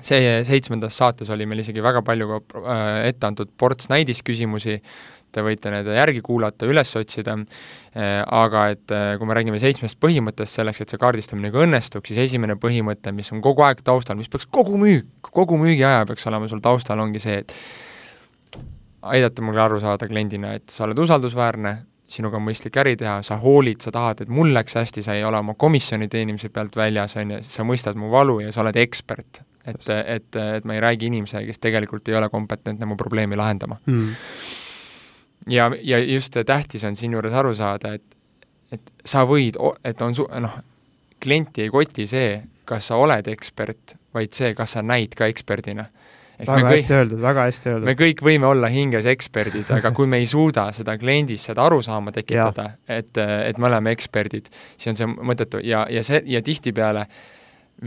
see 0.00 0.34
seitsmendas 0.48 0.96
saates 0.96 1.30
oli 1.32 1.46
meil 1.48 1.60
isegi 1.64 1.82
väga 1.84 2.02
palju 2.06 2.28
ka 2.30 2.60
äh, 2.60 3.08
ette 3.10 3.26
antud 3.28 3.50
ports 3.58 3.90
näidisküsimusi, 3.92 4.78
te 5.30 5.44
võite 5.46 5.70
need 5.70 5.86
järgi 5.94 6.22
kuulata, 6.26 6.66
üles 6.66 6.90
otsida, 6.98 7.36
äh, 7.36 8.22
aga 8.24 8.64
et 8.74 8.94
kui 9.20 9.28
me 9.28 9.36
räägime 9.36 9.60
seitsmest 9.62 10.00
põhimõttest 10.02 10.60
selleks, 10.60 10.82
et 10.82 10.94
see 10.94 11.00
kaardistamine 11.00 11.52
ka 11.54 11.62
õnnestuks, 11.66 12.12
siis 12.12 12.30
esimene 12.30 12.56
põhimõte, 12.60 13.12
mis 13.16 13.30
on 13.34 13.44
kogu 13.44 13.66
aeg 13.66 13.84
taustal, 13.86 14.18
mis 14.18 14.32
peaks 14.32 14.48
kogu 14.50 14.80
müük, 14.80 15.30
kogu 15.30 15.60
müügiaja 15.60 16.08
peaks 16.08 16.26
olema 16.30 16.48
sul 16.50 16.64
taustal, 16.64 17.00
ongi 17.04 17.22
see, 17.22 17.44
et 17.44 17.54
aidata 19.02 19.44
mul 19.44 19.58
aru 19.60 19.80
saada 19.80 20.08
kliendina, 20.08 20.54
et 20.58 20.72
sa 20.72 20.84
oled 20.86 20.98
usaldusväärne, 21.00 21.76
sinuga 22.10 22.40
on 22.40 22.46
mõistlik 22.48 22.76
äri 22.82 22.96
teha, 22.98 23.20
sa 23.26 23.38
hoolid, 23.40 23.80
sa 23.84 23.92
tahad, 23.94 24.24
et 24.24 24.32
mul 24.32 24.52
läks 24.54 24.74
hästi, 24.78 25.04
sa 25.06 25.14
ei 25.14 25.24
ole 25.24 25.38
oma 25.38 25.54
komisjoni 25.58 26.08
teenimise 26.10 26.50
pealt 26.52 26.76
väljas, 26.76 27.16
on 27.20 27.36
ju, 27.36 27.40
sa 27.46 27.66
mõistad 27.66 27.98
mu 27.98 28.10
valu 28.12 28.40
ja 28.44 28.52
sa 28.54 28.64
oled 28.64 28.76
ekspert. 28.82 29.42
et, 29.66 29.88
et, 29.88 30.36
et 30.56 30.64
ma 30.64 30.74
ei 30.74 30.80
räägi 30.80 31.06
inimesega, 31.06 31.46
kes 31.46 31.62
tegelikult 31.62 32.08
ei 32.08 32.16
ole 32.18 32.28
kompetentne 32.32 32.86
mu 32.88 32.96
probleemi 32.96 33.36
lahendama 33.36 33.76
mm.. 33.86 34.14
ja, 35.52 35.70
ja 35.82 35.98
just 35.98 36.36
tähtis 36.46 36.84
on 36.84 36.96
siinjuures 36.96 37.32
aru 37.32 37.54
saada, 37.54 37.92
et, 37.94 38.16
et 38.72 38.92
sa 39.04 39.26
võid, 39.28 39.60
et 39.84 40.02
on 40.02 40.16
su-, 40.16 40.28
noh, 40.40 40.58
klienti 41.20 41.62
ei 41.62 41.70
koti 41.70 42.06
see, 42.08 42.40
kas 42.64 42.88
sa 42.88 42.96
oled 42.96 43.28
ekspert 43.28 44.00
vaid 44.14 44.34
see, 44.34 44.54
kas 44.58 44.76
sa 44.76 44.82
näid 44.82 45.14
ka 45.18 45.28
eksperdina. 45.30 45.86
Väga 46.46 46.60
kõik, 46.62 46.76
hästi 46.76 46.94
öeldud, 46.96 47.20
väga 47.22 47.44
hästi 47.48 47.70
öeldud. 47.72 47.88
me 47.88 47.96
kõik 47.98 48.22
võime 48.24 48.48
olla 48.48 48.70
hinges 48.72 49.08
eksperdid, 49.10 49.70
aga 49.76 49.92
kui 49.96 50.08
me 50.10 50.20
ei 50.22 50.28
suuda 50.30 50.68
seda 50.76 50.96
kliendis 51.00 51.44
seda 51.50 51.66
arusaama 51.66 52.12
tekitada, 52.16 52.70
et, 52.88 53.12
et 53.18 53.58
me 53.58 53.68
oleme 53.70 53.92
eksperdid, 53.96 54.48
siis 54.76 54.92
on 54.92 55.00
see 55.00 55.10
mõttetu 55.32 55.60
ja, 55.64 55.86
ja 55.90 56.04
see, 56.06 56.22
ja 56.30 56.42
tihtipeale 56.44 57.06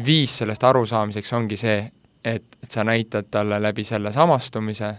viis 0.06 0.38
sellest 0.42 0.64
arusaamiseks 0.64 1.34
ongi 1.38 1.58
see, 1.60 1.78
et, 2.24 2.58
et 2.64 2.72
sa 2.72 2.86
näitad 2.88 3.30
talle 3.32 3.60
läbi 3.62 3.86
selle 3.88 4.12
samastumise, 4.16 4.94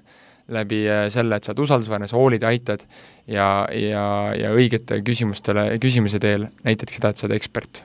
läbi 0.55 0.85
äh, 0.91 1.07
selle, 1.13 1.37
et 1.37 1.45
sa 1.45 1.53
oled 1.53 1.65
usaldusväärne, 1.65 2.09
sa 2.11 2.19
hoolid 2.21 2.45
ja 2.45 2.53
aitad 2.53 2.85
ja, 3.27 3.49
ja, 3.73 4.07
ja 4.39 4.53
õigete 4.55 5.01
küsimustele, 5.05 5.71
küsimise 5.83 6.21
teel 6.23 6.49
näitadki 6.67 6.99
seda, 6.99 7.13
et 7.13 7.21
sa 7.21 7.29
oled 7.29 7.39
ekspert. 7.39 7.83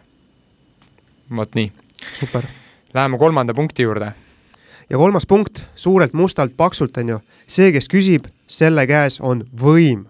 vot 1.35 1.55
nii. 1.55 1.71
super. 2.19 2.47
Läheme 2.93 3.17
kolmanda 3.21 3.53
punkti 3.53 3.85
juurde. 3.85 4.11
Ja 4.89 4.98
kolmas 4.98 5.25
punkt, 5.25 5.63
suurelt 5.75 6.13
mustalt 6.13 6.58
paksult, 6.58 6.98
on 6.98 7.15
ju, 7.15 7.19
see, 7.48 7.72
kes 7.75 7.89
küsib, 7.91 8.29
selle 8.50 8.88
käes 8.89 9.19
on 9.22 9.46
võim. 9.53 10.08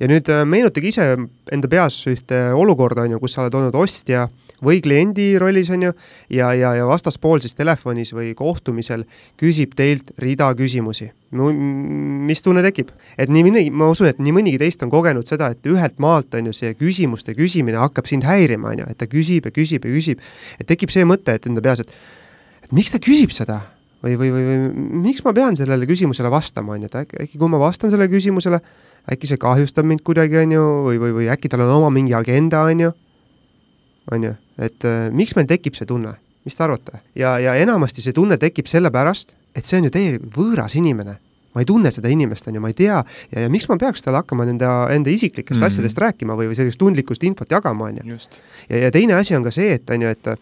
ja 0.00 0.08
nüüd 0.10 0.28
äh, 0.28 0.42
meenutage 0.44 0.90
ise 0.90 1.04
enda 1.52 1.68
peas 1.72 1.96
ühte 2.06 2.50
olukorda, 2.52 3.06
on 3.06 3.16
ju, 3.16 3.20
kus 3.20 3.32
sa 3.32 3.46
oled 3.46 3.54
olnud 3.56 3.78
ostja 3.80 4.26
või 4.64 4.82
kliendi 4.84 5.38
rollis, 5.40 5.70
on 5.72 5.86
ju, 5.86 5.92
ja, 6.32 6.50
ja, 6.56 6.74
ja 6.76 6.86
vastaspool 6.88 7.40
siis 7.40 7.56
telefonis 7.56 8.12
või 8.12 8.34
kohtumisel 8.36 9.06
küsib 9.40 9.72
teilt 9.76 10.12
rida 10.20 10.50
küsimusi. 10.54 11.10
mis 11.32 12.42
tunne 12.42 12.62
tekib? 12.62 12.90
et 13.18 13.28
nii 13.28 13.44
mõnigi, 13.48 13.70
ma 13.72 13.88
usun, 13.88 14.06
et 14.12 14.18
nii 14.18 14.32
mõnigi 14.36 14.58
teist 14.58 14.82
on 14.82 14.90
kogenud 14.90 15.26
seda, 15.26 15.50
et 15.50 15.66
ühelt 15.66 15.98
maalt, 15.98 16.34
on 16.34 16.46
ju, 16.46 16.52
see 16.52 16.74
küsimuste 16.74 17.34
küsimine 17.34 17.80
hakkab 17.80 18.06
sind 18.06 18.24
häirima, 18.24 18.68
on 18.68 18.84
ju, 18.84 18.90
et 18.90 18.98
ta 18.98 19.06
küsib 19.06 19.48
ja 19.48 19.50
küsib 19.50 19.84
ja 19.84 19.90
küsib. 19.90 20.20
et 20.60 20.66
tekib 20.66 20.92
see 20.92 21.04
mõte, 21.04 21.34
et 21.34 21.46
enda 21.46 21.64
peas, 21.64 21.80
et 21.80 21.90
et 22.64 22.72
miks 22.72 22.92
ta 22.92 22.98
küsib 22.98 23.32
seda? 23.32 23.75
Või, 24.04 24.16
või, 24.18 24.30
või, 24.34 24.44
või 24.46 25.00
miks 25.06 25.24
ma 25.24 25.32
pean 25.36 25.56
sellele 25.58 25.88
küsimusele 25.88 26.30
vastama, 26.32 26.74
on 26.76 26.84
ju, 26.84 26.90
et 26.90 26.98
äkki, 27.02 27.20
äkki 27.24 27.40
kui 27.40 27.50
ma 27.52 27.60
vastan 27.60 27.92
sellele 27.92 28.12
küsimusele, 28.12 28.60
äkki 29.12 29.30
see 29.30 29.40
kahjustab 29.40 29.88
mind 29.88 30.04
kuidagi, 30.06 30.38
on 30.42 30.54
ju, 30.56 30.64
või, 30.88 31.00
või, 31.02 31.14
või 31.20 31.30
äkki 31.32 31.50
tal 31.52 31.64
on 31.66 31.74
oma 31.78 31.90
mingi 31.94 32.14
agenda, 32.16 32.64
on 32.68 32.86
ju, 32.86 32.92
on 34.12 34.28
ju, 34.28 34.34
et 34.68 34.88
äh, 34.88 35.08
miks 35.14 35.36
meil 35.38 35.48
tekib 35.50 35.78
see 35.78 35.88
tunne, 35.88 36.16
mis 36.46 36.56
te 36.56 36.66
arvate? 36.66 37.02
ja, 37.18 37.36
ja 37.42 37.56
enamasti 37.62 38.04
see 38.04 38.16
tunne 38.16 38.38
tekib 38.42 38.70
sellepärast, 38.70 39.36
et 39.56 39.64
see 39.64 39.80
on 39.80 39.88
ju 39.88 39.94
täielikult 39.94 40.36
võõras 40.36 40.76
inimene. 40.78 41.18
Ma 41.56 41.64
ei 41.64 41.68
tunne 41.68 41.90
seda 41.94 42.10
inimest, 42.12 42.50
on 42.50 42.58
ju, 42.58 42.60
ma 42.60 42.68
ei 42.68 42.76
tea 42.76 42.98
ja, 43.00 43.44
ja 43.46 43.50
miks 43.52 43.68
ma 43.70 43.78
peaks 43.80 44.04
talle 44.04 44.20
hakkama 44.20 44.44
nende, 44.48 44.68
enda 44.92 45.10
isiklikest 45.12 45.56
mm 45.56 45.62
-hmm. 45.62 45.72
asjadest 45.72 46.02
rääkima 46.04 46.36
või, 46.36 46.50
või 46.50 46.58
sellist 46.58 46.80
tundlikust 46.80 47.24
infot 47.24 47.50
jagama, 47.50 47.88
on 47.88 48.00
ju. 48.02 48.18
ja, 48.68 48.76
ja 48.84 48.90
teine 48.92 49.16
asi 49.16 49.36
on 49.36 49.46
ka 49.46 49.50
see, 49.50 49.72
et 49.78 49.90
on 49.90 50.02
ju, 50.02 50.12
et 50.12 50.26
äh, 50.26 50.36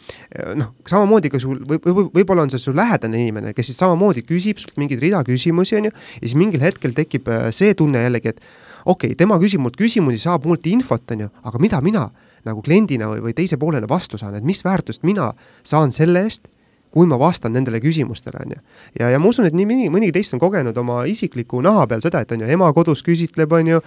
noh, 0.58 0.74
samamoodi 0.90 1.30
ka 1.30 1.38
sul 1.38 1.62
või, 1.62 1.78
või 1.78 2.08
võib-olla 2.18 2.42
on 2.42 2.50
see 2.50 2.58
su 2.58 2.74
lähedane 2.74 3.20
inimene, 3.22 3.54
kes 3.54 3.70
siis 3.70 3.78
samamoodi 3.78 4.26
küsib 4.26 4.58
sult 4.58 4.76
mingeid 4.76 5.00
rida 5.00 5.22
küsimusi, 5.24 5.76
on 5.78 5.90
ju, 5.90 5.94
ja 5.94 6.26
siis 6.26 6.34
mingil 6.34 6.60
hetkel 6.60 6.92
tekib 6.92 7.28
äh, 7.28 7.50
see 7.54 7.74
tunne 7.74 8.02
jällegi, 8.02 8.34
et 8.34 8.40
okei 8.84 9.12
okay,, 9.12 9.18
tema 9.18 9.38
küsib 9.38 9.62
mult 9.62 9.76
küsimusi, 9.76 10.18
saab 10.18 10.46
mult 10.48 10.66
infot, 10.66 11.10
on 11.10 11.26
ju, 11.26 11.28
aga 11.44 11.58
mida 11.62 11.80
mina 11.80 12.08
nagu 12.44 12.62
kliendina 12.62 13.08
või, 13.08 13.22
või 13.28 13.36
teise 13.36 13.56
poolena 13.60 13.88
vastu 13.88 14.18
saan, 14.20 14.34
et 14.34 14.44
mis 14.44 14.64
väärtust 14.64 15.02
mina 15.02 15.32
saan 15.62 15.92
selle 15.92 16.26
eest, 16.26 16.48
kui 16.94 17.08
ma 17.10 17.18
vastan 17.18 17.50
nendele 17.54 17.80
küsimustele, 17.82 18.38
on 18.44 18.54
ju. 18.54 18.60
ja, 19.00 19.10
ja 19.10 19.18
ma 19.18 19.30
usun, 19.30 19.48
et 19.48 19.56
nii 19.56 19.66
mõni, 19.66 19.90
mõnigi 19.90 20.14
teist 20.14 20.36
on 20.36 20.42
kogenud 20.42 20.76
oma 20.78 21.02
isikliku 21.10 21.62
naha 21.64 21.88
peal 21.90 22.04
seda, 22.04 22.22
et 22.22 22.34
on 22.36 22.44
ju, 22.44 22.50
ema 22.54 22.70
kodus 22.76 23.02
küsitleb, 23.06 23.52
on 23.58 23.72
ju, 23.72 23.80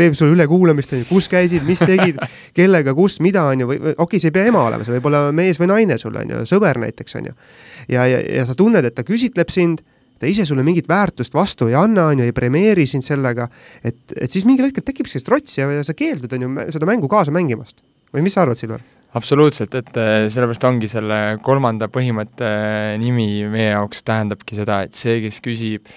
teeb 0.00 0.16
sulle 0.16 0.32
ülekuulamist, 0.32 0.94
on 0.96 1.02
ju, 1.02 1.08
kus 1.10 1.28
käisid, 1.32 1.66
mis 1.68 1.82
tegid, 1.84 2.20
kellega, 2.58 2.96
kus, 2.96 3.18
mida, 3.24 3.44
on 3.52 3.64
ju, 3.64 3.68
või 3.68 3.80
okei 3.82 3.98
okay,, 4.06 4.22
see 4.22 4.32
ei 4.32 4.38
pea 4.38 4.48
ema 4.52 4.64
olema, 4.70 4.86
see 4.86 4.96
võib 4.96 5.10
olla 5.10 5.26
mees 5.36 5.60
või 5.60 5.72
naine 5.74 6.00
sul, 6.00 6.16
on 6.20 6.36
ju, 6.36 6.44
sõber 6.48 6.80
näiteks, 6.86 7.18
on 7.20 7.28
ju. 7.30 7.36
ja, 7.92 8.06
ja, 8.08 8.22
ja 8.40 8.48
sa 8.48 8.56
tunned, 8.56 8.88
et 8.88 8.96
ta 8.96 9.04
küsitleb 9.04 9.52
sind 9.52 9.84
ta 10.18 10.30
ise 10.30 10.46
sulle 10.46 10.62
mingit 10.64 10.88
väärtust 10.88 11.34
vastu 11.34 11.68
ei 11.68 11.74
anna, 11.76 12.08
on 12.12 12.22
ju, 12.22 12.28
ei 12.30 12.32
premeeri 12.32 12.86
sind 12.88 13.04
sellega, 13.04 13.48
et, 13.84 13.98
et 14.16 14.30
siis 14.30 14.46
mingil 14.48 14.70
hetkel 14.70 14.86
tekib 14.86 15.10
sellist 15.10 15.28
trotsi 15.28 15.60
ja, 15.60 15.68
ja 15.74 15.84
sa 15.84 15.92
keeldud, 15.98 16.32
on 16.38 16.46
ju, 16.46 16.52
seda 16.78 16.88
mängu 16.88 17.10
kaasa 17.12 17.34
mängimast 17.34 17.82
või 18.14 18.24
mis 18.24 18.36
sa 18.36 18.44
arvad, 18.46 18.58
Silver? 18.58 18.93
Absoluutselt, 19.18 19.74
et 19.78 20.00
äh, 20.00 20.24
sellepärast 20.32 20.66
ongi 20.68 20.90
selle 20.90 21.20
kolmanda 21.44 21.88
põhimõtte 21.92 22.48
äh, 22.48 22.96
nimi 23.00 23.28
meie 23.50 23.70
jaoks 23.72 24.02
tähendabki 24.06 24.58
seda, 24.58 24.82
et 24.86 24.98
see, 24.98 25.20
kes 25.24 25.40
küsib, 25.44 25.88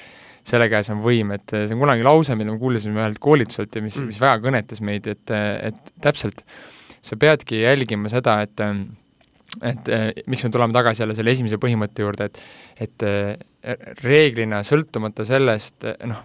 selle 0.48 0.70
käes 0.72 0.92
on 0.94 1.02
võim, 1.06 1.34
et 1.36 1.56
äh, 1.56 1.66
see 1.66 1.78
on 1.78 1.84
kunagi 1.84 2.06
lause, 2.08 2.38
mille 2.38 2.54
me 2.54 2.62
kuulasime 2.62 3.02
ühelt 3.02 3.20
koolituselt 3.24 3.74
ja 3.74 3.84
mis 3.84 3.98
mm., 3.98 4.12
mis 4.12 4.22
väga 4.22 4.40
kõnetas 4.46 4.84
meid, 4.86 5.10
et, 5.10 5.34
et 5.34 5.92
täpselt, 6.04 6.46
sa 7.02 7.20
peadki 7.20 7.64
jälgima 7.64 8.12
seda, 8.14 8.42
et 8.46 8.66
et 9.64 9.88
miks 10.30 10.44
me 10.44 10.50
tuleme 10.54 10.76
tagasi 10.76 11.02
jälle 11.02 11.16
selle 11.18 11.32
esimese 11.34 11.58
põhimõtte 11.58 12.04
juurde, 12.04 12.28
et 12.28 12.42
et 12.84 13.06
reeglina 14.04 14.60
sõltumata 14.68 15.24
sellest, 15.26 15.88
noh, 16.06 16.20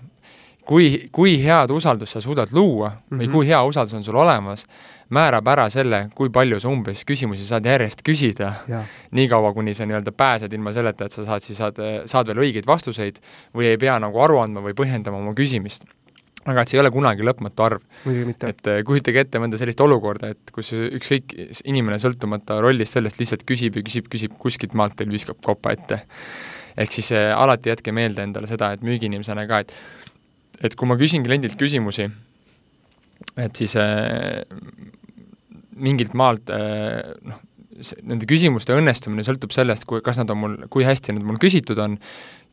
kui, 0.69 1.09
kui 1.15 1.37
head 1.43 1.73
usaldust 1.75 2.19
sa 2.19 2.21
suudad 2.21 2.53
luua 2.53 2.91
mm 2.91 2.97
-hmm. 2.97 3.19
või 3.19 3.27
mhm. 3.27 3.33
kui 3.33 3.47
hea 3.47 3.63
usaldus 3.63 3.95
on 3.95 4.05
sul 4.05 4.17
olemas, 4.17 4.67
määrab 5.13 5.49
ära 5.53 5.69
selle, 5.73 6.07
kui 6.17 6.31
palju 6.33 6.61
sa 6.63 6.71
umbes 6.73 7.05
küsimusi 7.09 7.47
saad 7.47 7.67
järjest 7.69 8.05
küsida, 8.07 8.53
niikaua, 9.17 9.53
kuni 9.57 9.75
sa 9.77 9.87
nii-öelda 9.89 10.15
pääsed 10.17 10.53
ilma 10.53 10.73
selleta, 10.75 11.09
et 11.09 11.17
sa 11.17 11.27
saad 11.27 11.45
siis, 11.45 11.59
saad, 11.61 11.81
saad 12.11 12.31
veel 12.31 12.45
õigeid 12.47 12.69
vastuseid 12.69 13.21
või 13.57 13.73
ei 13.73 13.81
pea 13.81 13.99
nagu 14.03 14.23
aru 14.25 14.41
andma 14.43 14.65
või 14.65 14.77
põhjendama 14.79 15.21
oma 15.21 15.35
küsimist 15.39 15.89
aga 16.43 16.63
et 16.63 16.71
see 16.71 16.79
ei 16.79 16.83
ole 16.83 16.91
kunagi 16.91 17.23
lõpmatu 17.23 17.65
arv. 17.65 17.83
et 18.09 18.71
eh, 18.71 18.81
kujutage 18.87 19.23
ette 19.23 19.39
mõnda 19.39 19.59
sellist 19.61 19.81
olukorda, 19.85 20.33
et 20.35 20.51
kus 20.55 20.73
ükskõik 20.75 21.37
inimene 21.71 22.01
sõltumata 22.03 22.59
rollist 22.63 22.97
sellest 22.97 23.21
lihtsalt 23.23 23.45
küsib 23.47 23.79
ja 23.79 23.85
küsib, 23.87 24.09
küsib, 24.11 24.35
kuskilt 24.43 24.75
maalt 24.79 24.97
teil 24.99 25.13
viskab 25.13 25.39
kopa 25.45 25.77
ette. 25.77 26.03
ehk 26.77 26.93
siis 26.93 27.13
eh, 27.15 27.31
alati 27.31 27.71
jätke 27.71 27.95
meelde 27.95 28.27
endale 28.27 28.51
seda, 28.51 28.73
et 28.73 28.83
müügiinimesena 28.83 29.47
ka, 29.47 29.63
et 29.63 29.77
et 30.63 30.75
kui 30.79 30.87
ma 30.87 30.97
küsin 30.99 31.23
kliendilt 31.27 31.59
küsimusi, 31.59 32.09
et 33.37 33.57
siis 33.59 33.75
äh, 33.79 34.43
mingilt 35.77 36.15
maalt 36.19 36.53
äh, 36.53 37.01
noh, 37.23 37.41
nende 38.05 38.29
küsimuste 38.29 38.75
õnnestumine 38.77 39.25
sõltub 39.27 39.53
sellest, 39.55 39.87
kui, 39.89 40.03
kas 40.05 40.21
nad 40.21 40.31
on 40.33 40.41
mul, 40.41 40.55
kui 40.73 40.85
hästi 40.87 41.17
need 41.17 41.27
mul 41.27 41.41
küsitud 41.41 41.81
on 41.83 41.97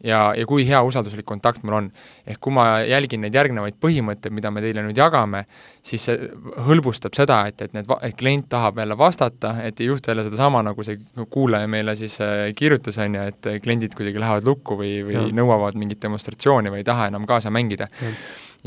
ja, 0.06 0.20
ja 0.38 0.46
kui 0.48 0.64
hea 0.68 0.80
usalduslik 0.86 1.28
kontakt 1.28 1.64
mul 1.68 1.76
on. 1.80 1.90
ehk 2.28 2.40
kui 2.44 2.54
ma 2.56 2.80
jälgin 2.88 3.24
neid 3.26 3.36
järgnevaid 3.36 3.78
põhimõtteid, 3.84 4.34
mida 4.36 4.52
me 4.54 4.64
teile 4.64 4.84
nüüd 4.86 4.98
jagame, 4.98 5.44
siis 5.86 6.08
see 6.08 6.30
hõlbustab 6.68 7.18
seda, 7.18 7.42
et, 7.52 7.62
et 7.66 7.76
need, 7.76 7.90
et 8.06 8.18
klient 8.20 8.48
tahab 8.50 8.80
jälle 8.80 8.98
vastata, 8.98 9.56
et 9.66 9.80
ei 9.82 9.90
juhtu 9.90 10.14
jälle 10.14 10.26
sedasama, 10.28 10.64
nagu 10.66 10.86
see 10.88 11.00
kuulaja 11.30 11.70
meile 11.72 11.96
siis 12.00 12.20
äh, 12.24 12.50
kirjutas, 12.56 13.00
on 13.04 13.20
ju, 13.20 13.30
et 13.34 13.52
kliendid 13.64 13.98
kuidagi 13.98 14.24
lähevad 14.24 14.48
lukku 14.48 14.80
või, 14.80 15.00
või 15.08 15.18
ja. 15.18 15.26
nõuavad 15.36 15.80
mingit 15.80 16.02
demonstratsiooni 16.06 16.72
või 16.74 16.84
ei 16.84 16.88
taha 16.88 17.10
enam 17.12 17.28
kaasa 17.30 17.52
mängida 17.54 17.90
ja, 18.00 18.14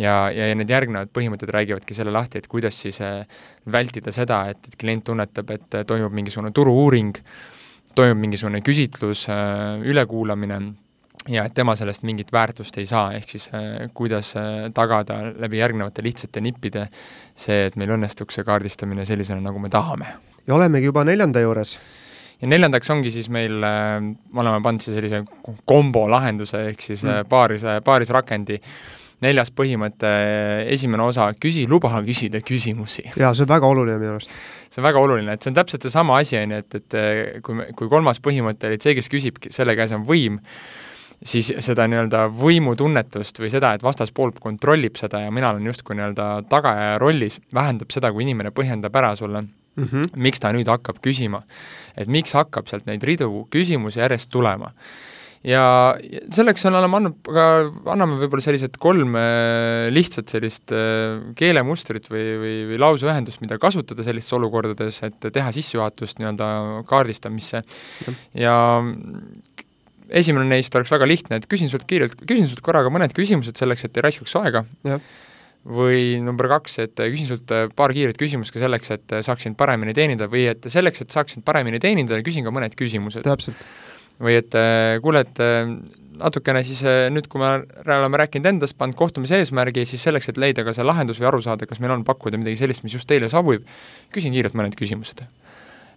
ja, 0.01 0.31
ja 0.33 0.53
need 0.57 0.71
järgnevad 0.71 1.11
põhimõtted 1.15 1.51
räägivadki 1.53 1.97
selle 1.97 2.13
lahti, 2.15 2.41
et 2.41 2.49
kuidas 2.51 2.79
siis 2.85 3.01
äh, 3.05 3.25
vältida 3.73 4.13
seda, 4.15 4.45
et, 4.53 4.61
et 4.69 4.77
klient 4.81 5.05
tunnetab, 5.09 5.51
et 5.55 5.79
äh, 5.79 5.87
toimub 5.89 6.15
mingisugune 6.17 6.53
turu-uuring, 6.57 7.19
toimub 7.97 8.23
mingisugune 8.23 8.63
küsitlus, 8.65 9.27
äh, 9.33 9.83
ülekuulamine 9.89 10.61
ja 11.31 11.45
et 11.47 11.55
tema 11.55 11.77
sellest 11.79 12.03
mingit 12.09 12.33
väärtust 12.35 12.79
ei 12.81 12.87
saa, 12.89 13.13
ehk 13.15 13.29
siis 13.31 13.45
kuidas 13.95 14.33
tagada 14.75 15.21
läbi 15.39 15.61
järgnevate 15.61 16.03
lihtsate 16.03 16.41
nippide 16.43 16.89
see, 16.91 17.69
et 17.69 17.77
meil 17.79 17.93
õnnestuks 17.95 18.41
see 18.41 18.47
kaardistamine 18.49 19.05
sellisena, 19.07 19.39
nagu 19.45 19.63
me 19.63 19.71
tahame. 19.71 20.09
ja 20.49 20.57
olemegi 20.57 20.89
juba 20.91 21.05
neljanda 21.07 21.45
juures 21.45 21.77
ja 22.41 22.51
neljandaks 22.51 22.91
ongi 22.91 23.13
siis 23.15 23.29
meil, 23.31 23.55
me 23.55 24.43
oleme 24.43 24.59
pannud 24.65 24.83
siia 24.83 24.97
sellise 24.97 25.23
kombo 25.65 26.09
lahenduse, 26.11 26.65
ehk 26.73 26.83
siis 26.83 27.05
mm. 27.07 27.31
paaris, 27.31 27.69
paarisrakendi 27.87 28.59
neljas 29.23 29.53
põhimõte, 29.55 30.11
esimene 30.73 31.05
osa, 31.07 31.29
küsi, 31.41 31.65
luba 31.71 31.93
küsida 32.05 32.43
küsimusi. 32.45 33.07
jaa, 33.17 33.33
see 33.35 33.47
on 33.47 33.53
väga 33.55 33.71
oluline 33.71 33.99
minu 34.01 34.17
arust. 34.17 34.33
see 34.71 34.83
on 34.83 34.89
väga 34.89 35.03
oluline, 35.03 35.37
et 35.37 35.43
see 35.43 35.53
on 35.53 35.59
täpselt 35.59 35.87
seesama 35.87 36.19
asi, 36.19 36.39
on 36.41 36.57
ju, 36.57 36.63
et, 36.65 36.79
et 36.81 37.43
kui 37.45 37.59
me, 37.59 37.69
kui 37.79 37.91
kolmas 37.93 38.23
põhimõte 38.25 38.69
oli, 38.69 38.81
et 38.81 38.87
see, 38.87 38.97
kes 38.99 39.11
küsib, 39.13 39.39
selle 39.55 39.77
käes 39.79 39.95
on 39.97 40.07
võim, 40.09 40.41
siis 41.23 41.53
seda 41.63 41.87
nii-öelda 41.87 42.27
võimutunnetust 42.35 43.39
või 43.39 43.53
seda, 43.53 43.75
et 43.77 43.85
vastaspool 43.87 44.35
kontrollib 44.43 44.99
seda 44.99 45.23
ja 45.23 45.31
mina 45.35 45.53
olen 45.53 45.71
justkui 45.71 45.97
nii-öelda 45.99 46.29
tagaja 46.51 46.97
rollis, 47.03 47.39
vähendab 47.55 47.95
seda, 47.95 48.11
kui 48.13 48.27
inimene 48.27 48.51
põhjendab 48.55 48.97
ära 48.99 49.15
sulle 49.17 49.45
mm, 49.45 49.85
-hmm. 49.85 50.13
miks 50.17 50.43
ta 50.43 50.53
nüüd 50.53 50.69
hakkab 50.69 50.99
küsima. 51.05 51.43
et 51.97 52.09
miks 52.09 52.35
hakkab 52.35 52.67
sealt 52.67 52.87
neid 52.87 53.03
ridu 53.03 53.47
küsimusi 53.51 54.01
järjest 54.01 54.31
tulema 54.31 54.73
ja 55.47 55.63
selleks 56.33 56.65
oleme 56.71 56.99
andnud 56.99 57.19
ka, 57.27 57.47
anname 57.95 58.19
võib-olla 58.21 58.45
sellised 58.45 58.77
kolm 58.83 59.17
äh, 59.19 59.89
lihtsat 59.95 60.31
sellist 60.31 60.75
äh, 60.75 61.19
keelemustrit 61.39 62.07
või, 62.13 62.27
või, 62.39 62.55
või 62.71 62.79
lauseühendust, 62.83 63.43
mida 63.43 63.59
kasutada 63.63 64.07
sellistes 64.07 64.37
olukordades, 64.39 65.03
et 65.09 65.29
teha 65.35 65.51
sissejuhatust 65.55 66.23
nii-öelda 66.23 66.49
kaardistamisse 66.91 67.63
ja, 67.63 68.15
ja 68.45 68.57
esimene 70.23 70.47
neist 70.51 70.75
oleks 70.79 70.93
väga 70.93 71.09
lihtne, 71.09 71.41
et 71.41 71.51
küsin 71.51 71.71
sult 71.73 71.89
kiirelt, 71.91 72.17
küsin 72.29 72.49
sult 72.51 72.63
korraga 72.65 72.93
mõned 72.93 73.15
küsimused 73.17 73.59
selleks, 73.59 73.87
et 73.89 73.99
ei 73.99 74.09
raiskaks 74.09 74.39
aega. 74.43 74.67
või 75.63 76.19
number 76.19 76.49
kaks, 76.51 76.81
et 76.83 76.99
küsin 76.99 77.29
sult 77.29 77.53
paar 77.79 77.93
kiiret 77.95 78.17
küsimust 78.19 78.51
ka 78.51 78.59
selleks, 78.59 78.91
et 78.97 79.13
saaksin 79.23 79.55
paremini 79.55 79.95
teenida 79.95 80.27
või 80.27 80.49
et 80.51 80.67
selleks, 80.67 81.05
et 81.05 81.15
saaksin 81.15 81.45
paremini 81.47 81.79
teenida, 81.79 82.19
küsin 82.27 82.43
ka 82.43 82.51
mõned 82.51 82.75
küsimused. 82.75 83.23
täpselt 83.23 83.63
või 84.21 84.37
et 84.39 84.57
kuule, 85.03 85.23
et 85.25 85.41
natukene 86.23 86.63
siis 86.67 86.83
nüüd, 87.15 87.27
kui 87.31 87.41
me 87.41 87.53
oleme 87.83 88.21
rääkinud 88.21 88.51
endast, 88.53 88.77
pannud 88.79 88.99
kohtumise 88.99 89.41
eesmärgi, 89.43 89.87
siis 89.89 90.05
selleks, 90.05 90.29
et 90.31 90.41
leida 90.41 90.65
ka 90.67 90.75
see 90.77 90.87
lahendus 90.87 91.21
või 91.23 91.31
aru 91.33 91.43
saada, 91.45 91.67
kas 91.67 91.81
meil 91.83 91.97
on 91.97 92.05
pakkuda 92.07 92.41
midagi 92.41 92.61
sellist, 92.61 92.85
mis 92.87 92.95
just 92.99 93.09
teile 93.11 93.31
sobib, 93.33 93.67
küsin 94.15 94.35
kiirelt 94.37 94.59
mõned 94.59 94.77
küsimused 94.79 95.25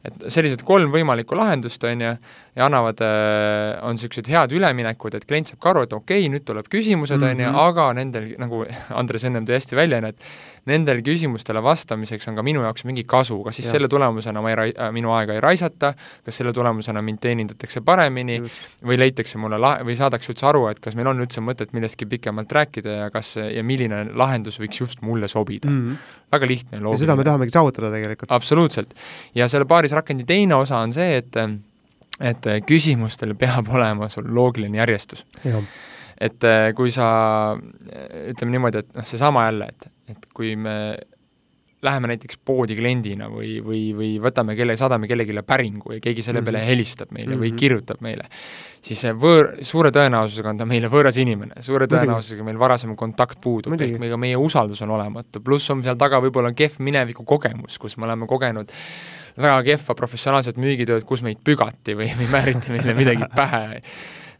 et 0.05 0.25
sellised 0.33 0.63
kolm 0.65 0.91
võimalikku 0.93 1.37
lahendust, 1.37 1.83
on 1.87 2.03
ju, 2.03 2.11
ja 2.55 2.67
annavad, 2.67 3.01
äh, 3.05 3.71
on 3.85 3.97
niisugused 3.97 4.29
head 4.29 4.53
üleminekud, 4.55 5.17
et 5.17 5.25
klient 5.27 5.51
saab 5.51 5.61
ka 5.63 5.71
aru, 5.73 5.85
et 5.87 5.95
okei 5.97 6.25
okay,, 6.25 6.31
nüüd 6.33 6.45
tuleb 6.47 6.69
küsimused, 6.71 7.17
on 7.17 7.41
ju, 7.41 7.47
mhm. 7.47 7.61
aga 7.65 7.87
nendel, 7.97 8.29
nagu 8.41 8.63
Andres 8.95 9.25
ennem 9.27 9.47
tõi 9.47 9.57
hästi 9.57 9.79
välja, 9.79 10.01
on 10.01 10.09
ju, 10.09 10.13
et 10.13 10.54
nendele 10.69 11.03
küsimustele 11.05 11.61
vastamiseks 11.63 12.27
on 12.31 12.39
ka 12.39 12.43
minu 12.45 12.63
jaoks 12.65 12.85
mingi 12.87 13.03
kasu, 13.07 13.37
kas 13.45 13.59
siis 13.59 13.67
ja. 13.69 13.75
selle 13.75 13.89
tulemusena 13.91 14.41
ma 14.41 14.51
ei 14.51 14.57
rai-, 14.59 14.73
äh, 14.73 14.91
minu 14.95 15.13
aega 15.15 15.35
ei 15.37 15.43
raisata, 15.43 15.93
kas 16.25 16.39
selle 16.41 16.53
tulemusena 16.55 17.03
mind 17.05 17.21
teenindatakse 17.23 17.83
paremini 17.85 18.39
Just. 18.41 18.65
või 18.85 18.99
leitakse 19.01 19.41
mulle 19.41 19.59
la-, 19.61 19.77
või 19.85 19.97
saadakse 19.99 20.33
üldse 20.33 20.49
aru, 20.49 20.65
et 20.71 20.81
kas 20.83 20.97
meil 20.97 21.11
on 21.11 21.21
üldse 21.25 21.43
mõtet 21.45 21.75
millestki 21.75 22.09
pikemalt 22.09 22.51
rääkida 22.57 22.99
ja 23.03 23.11
kas 23.13 23.35
ja 23.37 23.63
milline 23.63 24.05
lahendus 24.13 24.59
võiks 24.61 24.81
just 24.81 25.05
mulle 25.05 25.29
sobida 25.31 25.69
mm. 25.69 25.81
-hmm. 25.85 26.19
väga 26.33 26.51
lihtne 26.51 26.77
ja 26.77 26.83
loogiline. 26.83 27.01
ja 27.01 27.05
seda 27.05 27.15
me 27.15 27.29
tahamegi 27.29 27.57
saavutada 27.57 27.91
tegelikult. 27.93 28.31
absoluutselt. 28.31 28.93
ja 29.35 29.47
selle 29.47 29.65
paarisrakendi 29.65 30.23
teine 30.23 30.55
osa 30.55 30.81
on 30.81 30.93
see, 30.93 31.17
et 31.17 31.41
et 32.19 32.47
küsimustel 32.65 33.35
peab 33.35 33.69
olema 33.69 34.09
sul 34.09 34.23
loogiline 34.27 34.77
järjestus. 34.77 35.25
Et 36.21 36.47
kui 36.75 36.93
sa, 36.95 37.07
ütleme 38.29 38.55
niimoodi, 38.55 38.83
et 38.83 38.95
noh, 38.95 39.05
seesama 39.05 39.49
jälle, 39.49 39.73
et 39.73 39.91
et 40.05 40.27
kui 40.37 40.51
me 40.55 40.75
läheme 41.85 42.09
näiteks 42.09 42.39
poodi 42.45 42.75
kliendina 42.77 43.27
või, 43.29 43.57
või, 43.63 43.81
või 43.97 44.09
võtame 44.21 44.55
kelle, 44.57 44.75
saadame 44.79 45.09
kellelegi 45.09 45.43
päringu 45.45 45.95
ja 45.95 46.03
keegi 46.03 46.23
selle 46.25 46.41
peale 46.45 46.61
mhm. 46.61 46.69
helistab 46.71 47.11
meile 47.11 47.29
mm 47.29 47.33
-hmm. 47.33 47.43
või 47.43 47.51
mhm. 47.51 47.59
kirjutab 47.61 48.01
meile, 48.05 48.27
siis 48.81 49.01
see 49.05 49.13
võõr, 49.25 49.51
suure 49.61 49.91
tõenäosusega 49.95 50.53
on 50.53 50.61
ta 50.61 50.69
meile 50.69 50.89
võõras 50.93 51.19
inimene, 51.21 51.61
suure 51.65 51.87
tõenäosusega 51.91 52.47
meil 52.47 52.59
varasem 52.59 52.95
kontakt 52.95 53.41
puudub, 53.41 53.77
ehk 53.79 53.99
meiega 53.99 54.17
meie 54.17 54.37
usaldus 54.37 54.81
on 54.81 54.95
olematu, 54.97 55.41
pluss 55.41 55.69
on 55.69 55.83
seal 55.83 55.99
taga 56.01 56.21
võib-olla 56.23 56.53
kehv 56.53 56.79
mineviku 56.79 57.23
kogemus, 57.23 57.77
kus 57.77 57.97
me 57.97 58.09
oleme 58.09 58.27
kogenud 58.27 58.71
väga 59.37 59.63
kehva 59.63 59.95
professionaalset 59.95 60.57
müügitööd, 60.57 61.03
kus 61.03 61.21
meid 61.21 61.41
pügati 61.43 61.95
või, 61.95 62.11
või 62.17 62.29
määriti 62.31 62.71
meile 62.71 62.93
midagi 62.97 63.33
pähe 63.35 63.81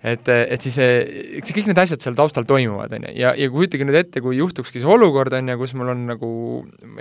et, 0.05 0.29
et 0.29 0.65
siis 0.65 0.75
eks 0.81 1.53
kõik 1.55 1.69
need 1.69 1.79
asjad 1.81 2.03
seal 2.03 2.17
taustal 2.17 2.45
toimuvad, 2.47 2.93
on 2.97 3.07
ju, 3.07 3.13
ja, 3.17 3.33
ja 3.39 3.49
kujutage 3.51 3.87
nüüd 3.87 3.97
ette, 3.99 4.21
kui 4.23 4.37
juhtukski 4.37 4.81
see 4.81 4.91
olukord, 4.91 5.33
on 5.37 5.49
ju, 5.49 5.57
kus 5.61 5.75
mul 5.77 5.91
on 5.95 6.05
nagu, 6.11 6.29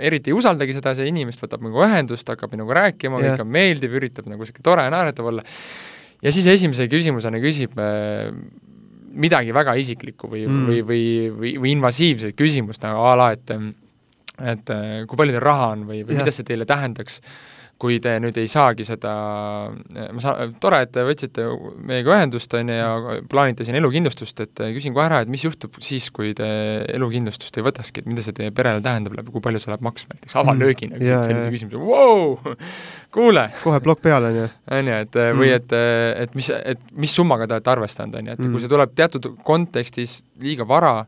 eriti 0.01 0.33
ei 0.33 0.37
usaldagi 0.37 0.77
seda, 0.77 0.95
see 0.97 1.09
inimest 1.11 1.43
võtab 1.43 1.63
nagu 1.65 1.83
ühendust, 1.85 2.27
hakkab 2.31 2.55
minuga 2.55 2.79
rääkima 2.81 3.21
yeah., 3.21 3.35
kõik 3.35 3.45
on 3.45 3.51
meeldiv, 3.55 3.97
üritab 4.01 4.29
nagu 4.31 4.41
niisugune 4.41 4.65
tore 4.65 4.87
ja 4.87 4.93
naeratav 4.93 5.31
olla, 5.31 5.45
ja 6.25 6.35
siis 6.35 6.49
esimese 6.49 6.89
küsimusena 6.91 7.41
küsib 7.43 7.77
äh, 7.81 8.29
midagi 9.15 9.55
väga 9.55 9.77
isiklikku 9.79 10.29
või 10.31 10.45
mm., 10.49 10.69
või, 10.69 10.83
või, 10.89 11.07
või, 11.39 11.55
või 11.63 11.73
invasiivset 11.77 12.37
küsimust 12.37 12.83
nagu 12.85 13.03
a 13.05 13.17
la, 13.19 13.33
et 13.37 13.57
et 14.35 14.71
kui 15.07 15.15
palju 15.15 15.31
teil 15.31 15.43
raha 15.45 15.69
on 15.77 15.85
või, 15.87 16.01
või 16.03 16.17
ja. 16.17 16.19
mida 16.19 16.31
see 16.35 16.43
teile 16.43 16.65
tähendaks 16.67 17.21
kui 17.81 17.97
te 17.99 18.13
nüüd 18.23 18.37
ei 18.39 18.47
saagi 18.47 18.85
seda, 18.87 19.11
ma 19.67 20.21
saan, 20.23 20.53
tore, 20.63 20.79
et 20.85 20.93
te 20.95 21.03
võtsite 21.03 21.43
meiega 21.89 22.13
ühendust, 22.15 22.53
on 22.55 22.71
ju, 22.71 22.77
ja 22.77 23.17
plaanite 23.31 23.67
siin 23.67 23.75
elukindlustust, 23.81 24.39
et 24.45 24.61
küsin 24.77 24.95
kohe 24.95 25.03
ära, 25.09 25.19
et 25.25 25.31
mis 25.31 25.43
juhtub 25.43 25.75
siis, 25.83 26.07
kui 26.15 26.31
te 26.37 26.47
elukindlustust 26.95 27.59
ei 27.59 27.65
võtakski, 27.65 28.03
et 28.03 28.07
mida 28.07 28.23
see 28.23 28.37
teie 28.37 28.53
perele 28.55 28.83
tähendab, 28.85 29.19
kui 29.27 29.43
palju 29.43 29.59
see 29.63 29.73
läheb 29.73 29.83
maksma, 29.89 30.15
näiteks 30.15 30.39
avalöögina 30.39 30.95
mm, 30.95 31.03
yeah, 31.03 31.25
sellise 31.27 31.51
küsimuse, 31.51 31.83
vau, 31.83 32.55
kuule! 33.15 33.45
kohe 33.59 33.83
plokk 33.83 34.05
peal, 34.07 34.31
on 34.31 34.39
ju. 34.39 34.47
on 34.79 34.93
ju, 34.93 35.03
et 35.07 35.21
või 35.35 35.51
mm. 35.51 35.59
et, 35.59 35.77
et 36.23 36.39
mis, 36.39 36.51
et 36.55 36.89
mis 36.95 37.19
summaga 37.19 37.49
te 37.49 37.59
olete 37.59 37.75
arvestanud, 37.75 38.19
on 38.21 38.31
ju, 38.31 38.39
et 38.39 38.45
mm. 38.45 38.55
kui 38.55 38.63
see 38.63 38.71
tuleb 38.71 38.95
teatud 38.95 39.33
kontekstis 39.43 40.21
liiga 40.43 40.67
vara, 40.69 41.01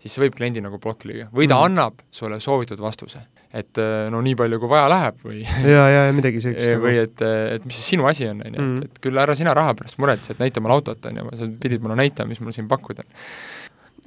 siis 0.00 0.12
see 0.12 0.28
võib 0.28 0.36
kliendi 0.36 0.60
nagu 0.60 0.76
plokki 0.82 1.08
lüüa 1.08 1.32
või 1.32 1.48
ta 1.48 1.56
mm. 1.56 1.70
annab 1.70 2.04
sulle 2.12 2.44
soovitud 2.44 2.80
vastuse 2.84 3.24
et 3.50 3.80
äh, 3.82 4.08
no 4.12 4.20
nii 4.22 4.36
palju, 4.38 4.60
kui 4.62 4.70
vaja 4.70 4.88
läheb 4.90 5.22
või 5.26 5.40
ja, 5.74 5.84
ja, 5.90 6.02
ja 6.08 6.16
midagi 6.16 6.42
sellist. 6.44 6.74
või 6.82 7.00
et, 7.02 7.22
et 7.24 7.66
mis 7.66 7.78
siis 7.78 7.94
sinu 7.96 8.06
asi 8.10 8.28
on, 8.30 8.42
on 8.46 8.54
ju, 8.54 8.58
et, 8.58 8.66
mm. 8.66 8.90
et 8.90 9.02
küll 9.06 9.22
ära 9.22 9.36
sina 9.38 9.54
raha 9.56 9.74
pärast 9.78 9.98
muretse, 10.02 10.34
et 10.34 10.42
näita 10.42 10.62
mulle 10.62 10.78
autot, 10.78 11.10
on 11.10 11.22
ju, 11.22 11.32
sa 11.40 11.50
pidid 11.64 11.82
mulle 11.84 11.98
näitama, 12.00 12.30
mis 12.30 12.42
mul 12.44 12.54
siin 12.56 12.70
pakkuda 12.70 13.04
on. 13.04 13.12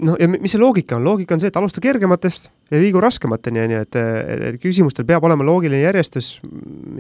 no 0.08 0.18
ja 0.22 0.30
mis 0.32 0.56
see 0.56 0.62
loogika 0.62 0.98
on, 1.00 1.08
loogika 1.08 1.36
on 1.36 1.44
see, 1.44 1.52
et 1.52 1.60
alusta 1.60 1.84
kergematest 1.84 2.50
ja 2.72 2.82
liigu 2.82 3.04
raskemateni, 3.04 3.66
on 3.68 3.78
ju, 3.78 3.86
et, 3.88 4.02
et, 4.02 4.48
et 4.54 4.62
küsimustel 4.64 5.08
peab 5.10 5.28
olema 5.28 5.46
loogiline 5.48 5.84
järjestus 5.84 6.38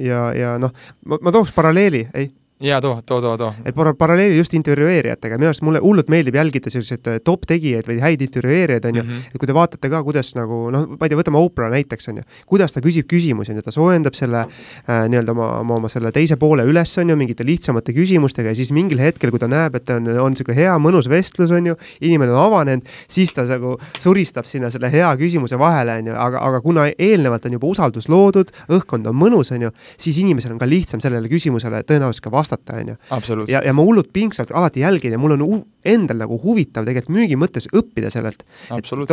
ja, 0.04 0.28
ja 0.36 0.56
noh, 0.62 0.76
ma, 1.08 1.22
ma 1.24 1.36
tooks 1.36 1.56
paralleeli, 1.56 2.08
ei 2.14 2.32
jaa, 2.64 2.82
too, 2.82 3.02
too, 3.06 3.22
too, 3.22 3.38
too. 3.38 3.54
et 3.66 3.76
para-, 3.76 3.94
paralleeli 3.94 4.38
just 4.38 4.54
intervjueerijatega, 4.56 5.38
minu 5.40 5.50
arust 5.50 5.64
mulle 5.68 5.82
hullult 5.84 6.08
meeldib 6.12 6.38
jälgida 6.38 6.72
selliseid 6.72 7.08
äh, 7.12 7.20
top 7.24 7.44
tegijaid 7.50 7.88
või 7.90 7.98
häid 8.00 8.24
intervjueerijaid, 8.24 8.86
on 8.88 9.00
ju. 9.00 9.04
Mm, 9.04 9.10
-hmm. 9.10 9.34
et 9.34 9.42
kui 9.42 9.50
te 9.50 9.56
vaatate 9.58 9.90
ka, 9.92 10.00
kuidas 10.04 10.32
nagu 10.38 10.60
noh, 10.72 10.86
ma 10.96 11.04
ei 11.04 11.12
tea, 11.12 11.20
võtame 11.20 11.42
Oprah 11.44 11.72
näiteks, 11.74 12.08
on 12.14 12.22
ju, 12.22 12.24
kuidas 12.48 12.74
ta 12.74 12.82
küsib 12.86 13.10
küsimusi, 13.12 13.52
on 13.52 13.60
ju, 13.60 13.66
ta 13.66 13.74
soojendab 13.76 14.16
selle 14.16 14.46
äh, 14.46 15.04
nii-öelda 15.12 15.36
oma, 15.36 15.50
oma, 15.60 15.80
oma 15.82 15.92
selle 15.92 16.12
teise 16.16 16.38
poole 16.40 16.64
üles, 16.64 16.94
on 17.02 17.12
ju, 17.12 17.18
mingite 17.20 17.44
lihtsamate 17.44 17.94
küsimustega 17.94 18.54
ja 18.54 18.56
siis 18.56 18.72
mingil 18.72 19.04
hetkel, 19.04 19.34
kui 19.34 19.44
ta 19.44 19.52
näeb, 19.52 19.76
et 19.76 19.92
on, 19.92 20.08
on 20.08 20.32
niisugune 20.32 20.56
hea 20.56 20.78
mõnus 20.80 21.10
vestlus, 21.12 21.52
on 21.52 21.68
ju, 21.74 21.76
inimene 22.02 22.32
on 22.32 22.46
avanenud, 22.46 22.88
siis 23.12 23.36
ta 23.36 23.44
nagu 23.50 23.76
suristab 24.00 24.48
sinna 24.48 24.72
selle 24.72 24.92
hea 24.94 25.12
küsimuse 25.20 25.60
vahele, 25.60 26.00
on 26.00 26.14
ju, 26.14 26.16
aga, 26.16 26.40
aga 26.48 26.64
kuna 26.64 26.88
eelnevalt 26.96 27.46
on 27.46 27.60
juba 27.60 27.68
usaldus 27.68 28.08
loodud, 28.08 28.56
õhkkond 28.72 29.12
on 29.12 29.20
mõnus, 29.20 29.52
on 29.52 29.68
ju, 29.68 29.76
siis 30.00 30.18
inimesel 30.24 30.56
on 30.56 30.64
ka 30.64 30.70
lihtsam 30.70 31.04
sellele 31.04 31.28
küsimusele 31.28 31.84
tõenäoliselt 31.84 32.24
ka 32.24 32.32
vastata 32.32 32.53
vastata, 32.54 32.80
on 32.80 32.94
ju. 32.94 33.46
ja, 33.52 33.62
ja 33.66 33.74
ma 33.74 33.86
hullult 33.86 34.12
pingsalt 34.14 34.52
alati 34.52 34.84
jälgin 34.84 35.16
ja 35.16 35.20
mul 35.22 35.36
on 35.36 35.64
endal 35.86 36.18
nagu 36.24 36.38
huvitav 36.40 36.88
tegelikult 36.88 37.16
müügi 37.16 37.38
mõttes 37.40 37.68
õppida 37.74 38.12
sellelt. 38.14 38.44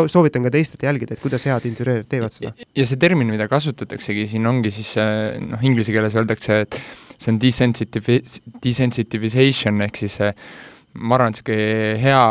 soovitan 0.07 0.47
ka 0.47 0.51
teistelt 0.55 0.83
jälgida, 0.83 1.15
et 1.15 1.23
kuidas 1.23 1.45
head 1.49 1.67
intervjueerijad 1.67 2.09
teevad 2.11 2.37
seda. 2.37 2.53
ja 2.77 2.87
see 2.87 3.01
termin, 3.01 3.31
mida 3.31 3.49
kasutataksegi 3.49 4.27
siin 4.35 4.47
ongi 4.47 4.71
siis 4.75 4.95
noh, 4.97 5.63
inglise 5.63 5.93
keeles 5.93 6.17
öeldakse, 6.19 6.61
et 6.67 6.81
see 7.17 7.33
on 7.35 7.41
desensitiv-, 7.43 8.41
desensitivization 8.65 9.81
ehk 9.87 10.05
siis 10.05 10.21
ma 10.21 11.17
arvan, 11.17 11.35
et 11.35 11.41
niisugune 11.41 11.97
hea 12.03 12.23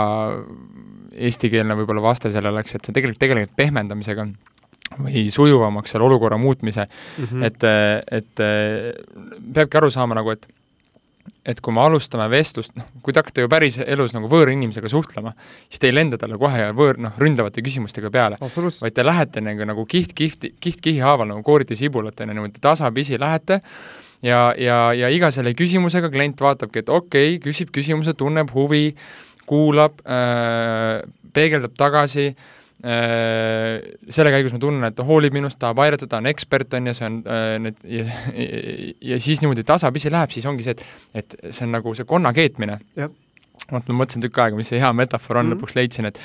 eestikeelne 1.30 1.76
võib-olla 1.80 2.04
vaste 2.04 2.32
sellele 2.32 2.60
oleks, 2.60 2.76
et 2.76 2.86
see 2.86 2.96
tegelikult 2.96 3.22
tegeleb 3.22 3.52
pehmendamisega 3.60 4.28
või 5.00 5.28
sujuvamaks 5.34 5.94
selle 5.94 6.08
olukorra 6.08 6.38
muutmise 6.42 6.86
mm, 6.86 7.26
-hmm. 7.26 7.44
et, 7.46 7.66
et 8.12 8.42
peabki 9.54 9.78
aru 9.78 9.92
saama 9.94 10.18
nagu, 10.18 10.34
et 10.34 10.48
et 11.50 11.62
kui 11.66 11.74
me 11.74 11.82
alustame 11.82 12.28
vestlust, 12.32 12.76
noh, 12.78 12.88
kui 13.04 13.16
te 13.16 13.22
hakkate 13.24 13.46
ju 13.46 13.50
päris 13.52 13.80
elus 13.82 14.14
nagu 14.16 14.30
võõra 14.32 14.54
inimesega 14.54 14.92
suhtlema, 14.92 15.34
siis 15.68 15.82
te 15.82 15.90
ei 15.90 15.96
lenda 15.96 16.20
talle 16.22 16.38
kohe 16.42 16.70
võõr, 16.78 17.00
noh, 17.02 17.16
ründavate 17.22 17.64
küsimustega 17.66 18.12
peale, 18.14 18.38
vaid 18.40 18.96
te 18.96 19.06
lähete 19.06 19.44
nagu, 19.46 19.66
nagu 19.70 19.88
kiht, 19.90 20.14
kiht, 20.18 20.46
kiht 20.62 20.84
kihi 20.86 21.02
haaval 21.04 21.32
nagu 21.32 21.44
koorite 21.46 21.78
sibulat, 21.80 22.20
on 22.22 22.32
ju, 22.32 22.38
niimoodi 22.38 22.62
tasapisi 22.64 23.20
lähete 23.22 23.60
ja, 24.26 24.54
ja, 24.60 24.80
ja 24.94 25.10
iga 25.14 25.32
selle 25.36 25.56
küsimusega 25.58 26.12
klient 26.14 26.42
vaatabki, 26.46 26.84
et 26.84 26.94
okei 26.94 27.36
okay,, 27.36 27.42
küsib 27.50 27.74
küsimuse, 27.76 28.14
tunneb 28.20 28.54
huvi, 28.54 28.94
kuulab 29.50 30.04
äh,, 30.06 31.02
peegeldab 31.34 31.76
tagasi 31.80 32.32
Äh, 32.32 32.59
selle 32.80 34.32
käigus 34.32 34.54
ma 34.56 34.60
tunnen, 34.64 34.88
et 34.88 34.96
ta 34.96 35.04
hoolib 35.04 35.36
minust, 35.36 35.60
tahab 35.60 35.82
aidata, 35.84 36.08
ta 36.08 36.22
on 36.22 36.30
ekspert, 36.32 36.74
on 36.78 36.88
ju, 36.88 36.94
see 36.96 37.08
on 37.10 37.18
äh, 37.28 37.56
need 37.60 37.82
ja, 37.84 38.06
ja, 38.32 38.94
ja 39.14 39.18
siis 39.20 39.42
niimoodi 39.44 39.66
tasapisi 39.68 40.12
läheb, 40.14 40.32
siis 40.32 40.48
ongi 40.48 40.64
see, 40.64 40.78
et 40.78 40.86
et 41.20 41.36
see 41.50 41.66
on 41.68 41.76
nagu 41.76 41.94
see 41.98 42.08
konna 42.08 42.32
keetmine. 42.36 42.80
vot 43.70 43.92
ma 43.92 43.98
mõtlesin 44.00 44.24
tükk 44.24 44.40
aega, 44.40 44.58
mis 44.58 44.72
see 44.72 44.80
hea 44.80 44.92
metafoor 44.96 45.42
on 45.42 45.46
mm, 45.46 45.52
-hmm. 45.52 45.60
lõpuks 45.60 45.76
leidsin, 45.76 46.08
et 46.08 46.22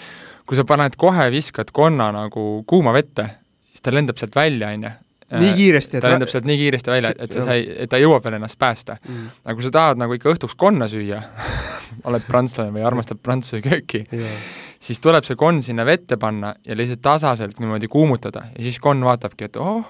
kui 0.47 0.57
sa 0.57 0.65
paned 0.65 0.95
kohe, 0.97 1.27
viskad 1.35 1.73
konna 1.75 2.13
nagu 2.15 2.63
kuuma 2.67 2.93
vette, 2.95 3.27
siis 3.73 3.83
ta 3.83 3.93
lendab 3.93 4.21
sealt 4.21 4.37
välja, 4.37 4.71
on 4.71 4.87
ju, 4.87 4.95
nii 5.41 5.53
kiiresti, 5.59 5.99
et 5.99 6.05
ta 6.05 6.13
lendab 6.15 6.31
sealt 6.31 6.47
nii 6.47 6.57
kiiresti 6.61 6.91
välja, 6.91 7.13
et 7.19 7.33
sa 7.35 7.43
sai, 7.43 7.67
et 7.67 7.91
ta 7.91 7.99
jõuab 7.99 8.25
veel 8.25 8.39
ennast 8.39 8.59
päästa 8.61 8.97
mm.. 9.03 9.31
aga 9.45 9.55
kui 9.59 9.67
sa 9.67 9.73
tahad 9.75 9.99
nagu 9.99 10.15
ikka 10.15 10.31
õhtuks 10.31 10.55
konna 10.57 10.87
süüa 10.89 11.23
oled 12.09 12.29
prantslane 12.29 12.71
või 12.75 12.85
armastad 12.87 13.19
prantsuse 13.23 13.63
kööki 13.65 14.05
yeah., 14.13 14.39
siis 14.85 15.01
tuleb 15.03 15.25
see 15.27 15.39
konn 15.41 15.63
sinna 15.65 15.87
vette 15.89 16.19
panna 16.21 16.55
ja 16.67 16.77
lihtsalt 16.77 17.03
tasaselt 17.05 17.61
niimoodi 17.63 17.89
kuumutada 17.93 18.49
ja 18.53 18.67
siis 18.67 18.81
konn 18.83 19.05
vaatabki, 19.07 19.49
et 19.49 19.57
oh, 19.61 19.87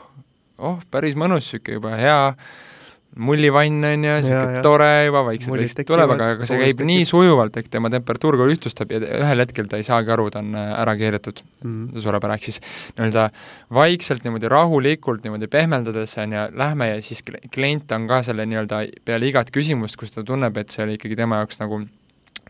oh, 0.59 0.78
päris 0.90 1.18
mõnus, 1.18 1.50
niisugune 1.50 1.80
juba 1.80 1.98
hea 1.98 2.20
mullivann 3.14 3.85
on 3.87 4.04
ju, 4.04 4.14
niisugune 4.24 4.62
tore 4.64 4.88
juba, 5.07 5.22
vaikselt 5.28 5.59
lihtsalt 5.61 5.87
tuleb, 5.87 6.12
aga, 6.16 6.30
aga 6.35 6.48
see 6.48 6.59
käib 6.59 6.72
tekib. 6.74 6.88
nii 6.88 7.04
sujuvalt, 7.07 7.59
et 7.61 7.68
tema 7.70 7.90
temperatuur 7.92 8.38
ka 8.40 8.48
ühtlustab 8.50 8.94
ja 8.94 9.00
ühel 9.02 9.42
hetkel 9.44 9.68
ta 9.70 9.78
ei 9.78 9.87
saagi 9.87 10.11
aru, 10.14 10.26
ta 10.35 10.42
on 10.42 10.54
äh, 10.59 10.72
ära 10.83 10.96
keeratud 10.98 11.42
mm., 11.62 12.02
sureb 12.02 12.26
ära, 12.26 12.38
ehk 12.38 12.48
siis 12.50 12.61
nii-öelda 12.96 13.28
vaikselt 13.78 14.26
niimoodi 14.26 14.50
rahulikult 14.50 15.26
niimoodi 15.26 15.50
pehmeldades 15.52 16.16
on 16.22 16.35
ju, 16.35 16.46
lähme 16.59 16.90
ja 16.90 17.02
siis 17.07 17.22
klient 17.26 17.94
on 17.94 18.09
ka 18.11 18.24
selle 18.26 18.48
nii-öelda 18.50 18.83
peale 19.07 19.30
igat 19.30 19.54
küsimust, 19.54 19.98
kus 20.00 20.14
ta 20.14 20.26
tunneb, 20.26 20.59
et 20.59 20.74
see 20.74 20.83
oli 20.87 20.98
ikkagi 20.98 21.18
tema 21.22 21.42
jaoks 21.42 21.62
nagu 21.62 21.85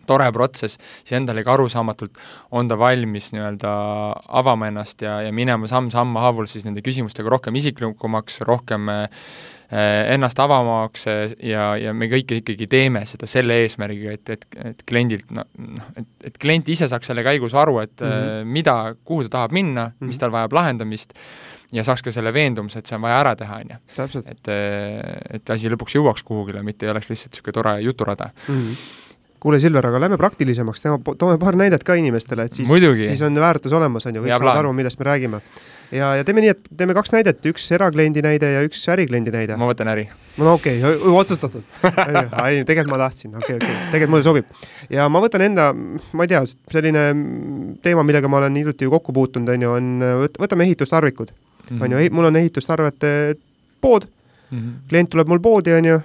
tore 0.08 0.28
protsess, 0.32 0.78
siis 1.02 1.16
endale 1.18 1.44
ka 1.44 1.54
arusaamatult 1.56 2.20
on 2.54 2.68
ta 2.68 2.78
valmis 2.78 3.32
nii-öelda 3.34 3.72
avama 4.40 4.70
ennast 4.70 5.02
ja, 5.04 5.20
ja 5.24 5.32
minema 5.32 5.68
samm-samm 5.70 6.16
haaval 6.20 6.48
siis 6.50 6.66
nende 6.66 6.84
küsimustega 6.84 7.30
rohkem 7.32 7.56
isiklikumaks, 7.60 8.40
rohkem 8.48 8.90
äh, 8.92 9.08
ennast 10.14 10.38
avamaks 10.38 11.06
ja, 11.08 11.70
ja 11.80 11.94
me 11.96 12.08
kõik 12.12 12.36
ikkagi 12.40 12.68
teeme 12.70 13.04
seda 13.10 13.28
selle 13.30 13.62
eesmärgiga, 13.64 14.18
et, 14.18 14.36
et, 14.36 14.46
et 14.72 14.84
kliendilt 14.88 15.32
noh, 15.34 15.48
et, 15.96 16.10
et 16.30 16.38
klient 16.38 16.68
ise 16.70 16.88
saaks 16.90 17.10
selle 17.10 17.24
käigus 17.26 17.56
aru, 17.58 17.80
et 17.82 17.96
mm 18.00 18.12
-hmm. 18.12 18.54
mida, 18.58 18.76
kuhu 19.04 19.24
ta 19.24 19.38
tahab 19.38 19.52
minna 19.52 19.86
mm, 19.86 19.92
-hmm. 19.92 20.06
mis 20.12 20.18
tal 20.18 20.32
vajab 20.32 20.52
lahendamist, 20.52 21.14
ja 21.72 21.84
saaks 21.84 22.02
ka 22.02 22.12
selle 22.14 22.32
veendumuse, 22.34 22.78
et 22.78 22.86
see 22.86 22.96
on 22.96 23.02
vaja 23.02 23.20
ära 23.22 23.34
teha, 23.36 23.60
on 23.62 23.72
ju. 23.74 24.22
et, 24.30 24.52
et 25.38 25.50
asi 25.50 25.72
lõpuks 25.72 25.96
jõuaks 25.98 26.22
kuhugile, 26.26 26.62
mitte 26.62 26.86
ei 26.86 26.92
oleks 26.92 27.10
lihtsalt 27.10 27.32
niisugune 27.32 27.58
tore 27.58 27.80
juturada 27.80 28.30
mm. 28.48 28.60
-hmm 28.60 29.00
kuule, 29.44 29.60
Silver, 29.60 29.84
aga 29.90 30.00
lähme 30.00 30.16
praktilisemaks, 30.16 30.80
teeme, 30.80 30.98
toome 31.20 31.36
paar 31.40 31.56
näidet 31.60 31.84
ka 31.84 31.98
inimestele, 32.00 32.46
et 32.48 32.56
siis, 32.56 32.68
siis 33.04 33.22
on 33.26 33.36
väärtus 33.36 33.74
olemas, 33.76 34.06
on 34.08 34.16
ju, 34.16 34.24
kõik 34.24 34.38
saavad 34.38 34.62
aru, 34.62 34.72
millest 34.76 35.00
me 35.02 35.08
räägime. 35.10 35.40
ja, 35.92 36.14
ja 36.16 36.24
teeme 36.24 36.40
nii, 36.40 36.52
et 36.54 36.70
teeme 36.80 36.96
kaks 36.96 37.12
näidet, 37.12 37.44
üks 37.50 37.66
erakliendi 37.76 38.22
näide 38.24 38.54
ja 38.54 38.62
üks 38.64 38.80
ärikliendi 38.94 39.34
näide. 39.34 39.58
ma 39.60 39.68
võtan 39.68 39.90
äri. 39.92 40.06
no 40.40 40.54
okei 40.56 40.80
okay,, 40.80 41.12
otsustatud 41.20 41.60
ei, 42.46 42.62
tegelikult 42.64 42.94
ma 42.94 43.02
tahtsin, 43.04 43.34
okei 43.36 43.58
okay,, 43.58 43.58
okei 43.58 43.74
okay., 43.74 43.92
tegelikult 43.92 44.14
mulle 44.14 44.28
sobib. 44.30 44.64
ja 44.96 45.10
ma 45.12 45.22
võtan 45.26 45.44
enda, 45.50 45.68
ma 45.76 46.24
ei 46.24 46.32
tea, 46.32 46.40
selline 46.72 47.04
teema, 47.84 48.06
millega 48.08 48.32
ma 48.32 48.40
olen 48.40 48.56
hiljuti 48.62 48.88
kokku 48.96 49.12
puutunud, 49.12 49.52
on 49.52 49.68
ju, 49.68 49.76
on, 49.76 49.92
võtame 50.40 50.70
ehitustarvikud. 50.70 51.36
on 51.76 51.98
ju, 51.98 52.08
mul 52.16 52.32
on 52.32 52.40
ehitustarvete 52.40 53.14
pood 53.84 54.08
mm, 54.08 54.58
-hmm. 54.58 54.74
klient 54.88 55.12
tuleb 55.12 55.28
mul 55.28 55.44
poodi, 55.44 55.76
on 55.76 55.92
ju, 55.92 56.02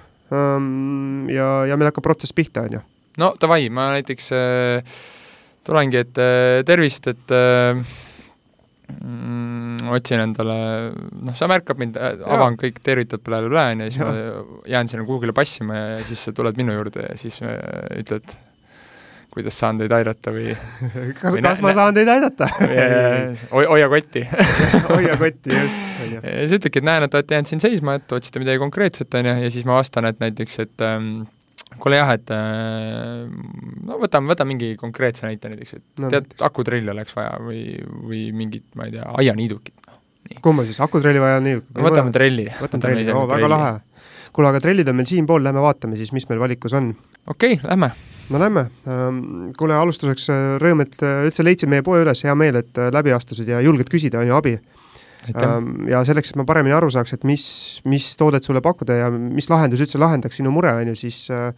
ja, 1.40 1.52
ja 1.72 1.80
meil 1.80 1.88
hakkab 1.88 2.04
protsess 2.04 2.36
pihta, 2.36 2.68
on 2.68 2.80
ju 2.82 2.86
no 3.18 3.32
davai, 3.40 3.66
ma 3.74 3.90
näiteks 3.96 4.30
äh, 4.36 4.94
tulengi, 5.66 6.04
et 6.04 6.20
äh, 6.20 6.60
tervist, 6.66 7.08
et 7.10 7.34
äh, 7.34 7.80
mm, 8.98 9.88
otsin 9.94 10.22
endale, 10.24 10.58
noh, 11.24 11.36
sa 11.36 11.48
märkad 11.50 11.80
mind, 11.80 11.98
äh, 12.00 12.20
avan 12.26 12.56
ja. 12.56 12.60
kõik, 12.66 12.82
tervitad, 12.84 13.24
blä-blä-blä, 13.26 13.66
on 13.72 13.82
ju, 13.82 13.88
ja 13.88 13.96
siis 13.96 14.02
ja. 14.02 14.12
ma 14.12 14.68
jään 14.76 14.92
sinna 14.92 15.08
kuhugile 15.08 15.34
passima 15.36 15.80
ja 15.80 15.98
siis 16.06 16.22
sa 16.26 16.36
tuled 16.36 16.60
minu 16.60 16.76
juurde 16.76 17.08
ja 17.08 17.18
siis 17.20 17.40
äh, 17.44 17.58
ütled, 18.00 18.36
kuidas 19.30 19.58
saan 19.62 19.78
teid 19.78 19.92
aidata 19.94 20.32
või 20.34 20.54
kas, 21.20 21.36
kas 21.42 21.60
ma 21.62 21.74
saan 21.76 21.94
teid 21.94 22.08
aidata 22.10 22.48
hoia 23.54 23.90
kotti 23.92 24.24
hoia 24.94 25.18
kotti, 25.20 25.54
just. 25.54 25.82
ja 26.16 26.40
siis 26.40 26.56
ütledki, 26.58 26.82
et 26.82 26.88
näen, 26.88 27.06
et 27.06 27.18
olete 27.18 27.36
jäänud 27.36 27.52
siin 27.52 27.62
seisma, 27.62 27.98
et 28.00 28.16
otsite 28.16 28.42
midagi 28.42 28.62
konkreetset, 28.62 29.20
on 29.20 29.30
ju, 29.30 29.36
ja 29.44 29.52
siis 29.52 29.68
ma 29.68 29.78
vastan, 29.78 30.08
et 30.10 30.18
näiteks, 30.22 30.58
et 30.66 30.86
ähm, 30.86 31.28
kuule 31.78 32.00
jah, 32.00 32.10
et 32.16 32.32
äh, 32.34 33.28
no 33.86 33.98
võtame, 34.00 34.30
võtame 34.32 34.54
mingi 34.54 34.72
konkreetse 34.80 35.26
näite 35.28 35.52
näiteks, 35.52 35.78
et 35.78 36.02
no, 36.02 36.10
tead, 36.12 36.32
akutrelli 36.46 36.92
oleks 36.92 37.16
vaja 37.16 37.36
või, 37.44 37.62
või 37.80 38.24
mingit, 38.36 38.66
ma 38.78 38.88
ei 38.88 38.96
tea, 38.96 39.06
aianiidukit 39.22 39.76
no,. 39.86 40.00
kumma 40.44 40.66
siis, 40.68 40.80
akutrelli 40.82 41.22
või 41.22 41.34
aianiidukit 41.34 41.76
no,? 41.76 41.86
võtame 41.86 42.14
trelli. 42.16 42.48
võtame 42.60 42.86
trelli, 42.86 43.06
oo, 43.14 43.26
väga 43.30 43.52
lahe. 43.52 43.72
kuule, 44.36 44.50
aga 44.52 44.62
trellid 44.64 44.90
on 44.90 44.98
meil 45.00 45.10
siinpool, 45.10 45.44
lähme 45.46 45.64
vaatame 45.64 46.00
siis, 46.00 46.12
mis 46.16 46.28
meil 46.30 46.42
valikus 46.42 46.76
on. 46.78 46.92
okei 47.26 47.58
okay,, 47.58 47.70
lähme. 47.70 47.92
no 48.30 48.42
lähme. 48.42 48.66
Ähm, 48.90 49.22
kuule, 49.58 49.78
alustuseks 49.78 50.28
äh, 50.34 50.44
rõõm, 50.62 50.84
et 50.86 50.98
äh, 51.06 51.24
üldse 51.28 51.46
leidsid 51.46 51.70
meie 51.72 51.86
poe 51.86 52.02
üles, 52.04 52.26
hea 52.26 52.36
meel, 52.38 52.60
et 52.64 52.84
läbi 52.92 53.14
astusid 53.16 53.48
ja 53.50 53.62
julged 53.64 53.92
küsida, 53.92 54.22
on 54.22 54.32
ju, 54.32 54.36
abi 54.42 54.58
ja 55.90 56.00
selleks, 56.06 56.32
et 56.32 56.40
ma 56.40 56.46
paremini 56.48 56.74
aru 56.76 56.90
saaks, 56.92 57.14
et 57.16 57.28
mis, 57.28 57.44
mis 57.88 58.08
toodet 58.16 58.46
sulle 58.46 58.62
pakkuda 58.64 58.96
ja 59.02 59.12
mis 59.12 59.50
lahendus 59.52 59.84
üldse 59.84 60.00
lahendaks 60.00 60.40
sinu 60.40 60.52
mure, 60.54 60.72
on 60.80 60.92
ju, 60.92 60.96
siis 60.96 61.22
äh, 61.34 61.52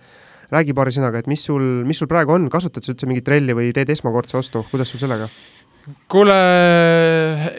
räägi 0.53 0.77
paari 0.77 0.93
sõnaga, 0.95 1.23
et 1.23 1.31
mis 1.31 1.43
sul, 1.49 1.63
mis 1.87 1.99
sul 2.03 2.11
praegu 2.11 2.35
on, 2.35 2.51
kasutad 2.53 2.85
sa 2.85 2.93
üldse 2.93 3.09
mingit 3.09 3.27
trelli 3.29 3.57
või 3.57 3.73
teed 3.77 3.93
esmakordse 3.95 4.39
ostu, 4.41 4.65
kuidas 4.71 4.93
sul 4.93 5.03
sellega? 5.03 5.31
kuule, 6.11 6.35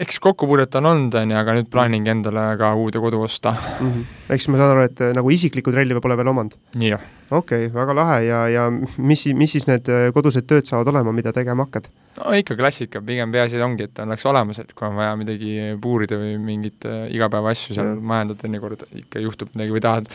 eks 0.00 0.16
kokkupuudet 0.24 0.78
on 0.80 0.86
olnud, 0.88 1.16
on 1.20 1.32
ju, 1.34 1.36
aga 1.36 1.56
nüüd 1.58 1.68
plaaningi 1.72 2.12
endale 2.14 2.44
ka 2.60 2.70
uude 2.80 3.02
kodu 3.02 3.20
osta 3.26 3.52
mm. 3.52 3.90
-hmm. 3.90 4.06
siis 4.30 4.48
ma 4.48 4.60
saan 4.60 4.72
aru, 4.72 4.86
et 4.88 5.00
äh, 5.04 5.12
nagu 5.16 5.30
isiklikku 5.30 5.72
trelli 5.74 6.00
pole 6.00 6.16
veel 6.16 6.32
omanud? 6.32 6.56
jah. 6.80 7.04
Okei 7.40 7.66
okay,, 7.66 7.74
väga 7.74 7.94
lahe. 7.96 8.18
Ja, 8.26 8.40
ja 8.48 8.64
mis, 8.70 9.26
mis 9.36 9.54
siis 9.56 9.68
need 9.70 9.88
äh, 9.92 10.08
kodused 10.14 10.46
tööd 10.50 10.68
saavad 10.68 10.90
olema, 10.92 11.12
mida 11.16 11.32
tegema 11.36 11.66
hakkad? 11.66 11.88
no 12.14 12.30
ikka 12.38 12.54
klassika, 12.58 13.02
pigem 13.02 13.32
peaasi 13.34 13.60
ongi, 13.64 13.88
et 13.88 13.98
oleks 14.04 14.26
olemas, 14.30 14.60
et 14.62 14.70
kui 14.76 14.86
on 14.86 14.98
vaja 14.98 15.14
midagi 15.18 15.54
puurida 15.82 16.18
või 16.20 16.36
mingeid 16.42 16.86
äh, 16.88 17.06
igapäevaasju 17.16 17.76
seal 17.76 17.94
majandada, 17.98 18.38
teinekord 18.44 18.84
ikka 19.02 19.22
juhtub 19.24 19.54
midagi 19.56 19.74
või 19.74 19.82
tahad 19.82 20.10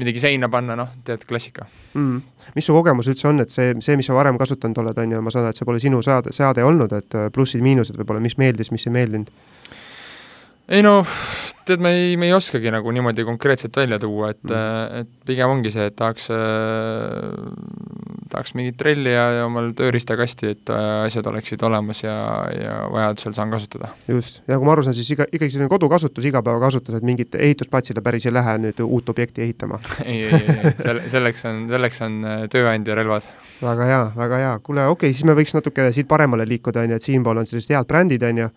midagi 0.00 0.22
seina 0.22 0.50
panna, 0.52 0.76
noh, 0.78 0.94
tead, 1.06 1.22
klassika. 1.28 1.68
Mm.. 1.94 2.22
mis 2.56 2.66
su 2.66 2.74
kogemus 2.74 3.10
üldse 3.12 3.30
on, 3.30 3.44
et 3.44 3.54
see, 3.54 3.74
see, 3.84 3.98
mis 3.98 4.10
sa 4.10 4.16
varem 4.18 4.38
kasutanud 4.40 4.82
oled, 4.82 5.02
on 5.02 5.16
ju, 5.16 5.22
ma 5.22 5.34
saan 5.34 5.46
aru, 5.46 5.54
et 5.54 5.60
see 5.60 5.68
pole 5.68 5.82
sinu 5.82 6.02
seade, 6.04 6.34
seade 6.34 6.66
olnud, 6.66 6.92
et 6.98 7.20
plussid-miinused 7.34 7.98
võib-olla, 8.00 8.22
mis 8.24 8.38
meeldis, 8.42 8.74
mis 8.74 8.88
ei 8.88 8.98
meeldinud? 8.98 9.30
Ei 10.68 10.82
no 10.82 11.00
tead, 11.66 11.82
me 11.82 11.92
ei, 11.94 12.16
me 12.18 12.28
ei 12.28 12.34
oskagi 12.36 12.70
nagu 12.72 12.92
niimoodi 12.94 13.24
konkreetselt 13.26 13.76
välja 13.76 13.98
tuua, 14.02 14.30
et 14.34 14.42
mm., 14.46 15.00
et 15.00 15.10
pigem 15.26 15.50
ongi 15.50 15.72
see, 15.74 15.88
et 15.90 15.96
tahaks 15.98 16.28
äh,, 16.34 17.32
tahaks 18.30 18.54
mingit 18.58 18.76
trelli 18.78 19.12
ja, 19.12 19.24
ja 19.40 19.46
omal 19.48 19.72
tööriistakasti, 19.76 20.52
et 20.54 20.72
äh, 20.72 20.86
asjad 21.06 21.26
oleksid 21.30 21.62
olemas 21.66 22.02
ja, 22.04 22.14
ja 22.54 22.76
vajadusel 22.92 23.34
saan 23.36 23.54
kasutada. 23.54 23.90
just, 24.08 24.42
ja 24.46 24.60
kui 24.60 24.68
ma 24.68 24.76
aru 24.76 24.86
saan, 24.86 24.96
siis 24.98 25.10
iga, 25.16 25.26
ikkagi 25.30 25.56
selline 25.56 25.70
kodukasutus, 25.72 26.28
igapäevakasutus, 26.30 26.98
et 26.98 27.06
mingit 27.06 27.34
ehitusplatsile 27.34 28.02
päris 28.06 28.28
ei 28.28 28.34
lähe 28.36 28.56
nüüd 28.66 28.82
uut 28.86 29.14
objekti 29.14 29.46
ehitama 29.46 29.80
ei, 30.04 30.22
ei, 30.28 30.40
ei, 30.46 30.74
selle, 30.80 31.06
selleks 31.12 31.46
on, 31.50 31.62
selleks 31.72 32.02
on 32.06 32.18
äh, 32.22 32.46
tööandja 32.52 32.98
relvad. 32.98 33.26
väga 33.62 33.90
hea, 33.90 34.02
väga 34.16 34.42
hea, 34.44 34.56
kuule, 34.62 34.86
okei 34.86 35.10
okay,, 35.10 35.18
siis 35.18 35.26
me 35.26 35.38
võiks 35.38 35.54
natuke 35.56 35.90
siit 35.96 36.10
paremale 36.10 36.46
liikuda, 36.48 36.86
on 36.86 36.94
ju, 36.94 37.02
et 37.02 37.10
siinpool 37.10 37.42
on 37.42 37.48
sellised 37.48 37.74
head 37.74 37.90
brändid, 37.90 38.26
on 38.26 38.44
ju 38.46 38.50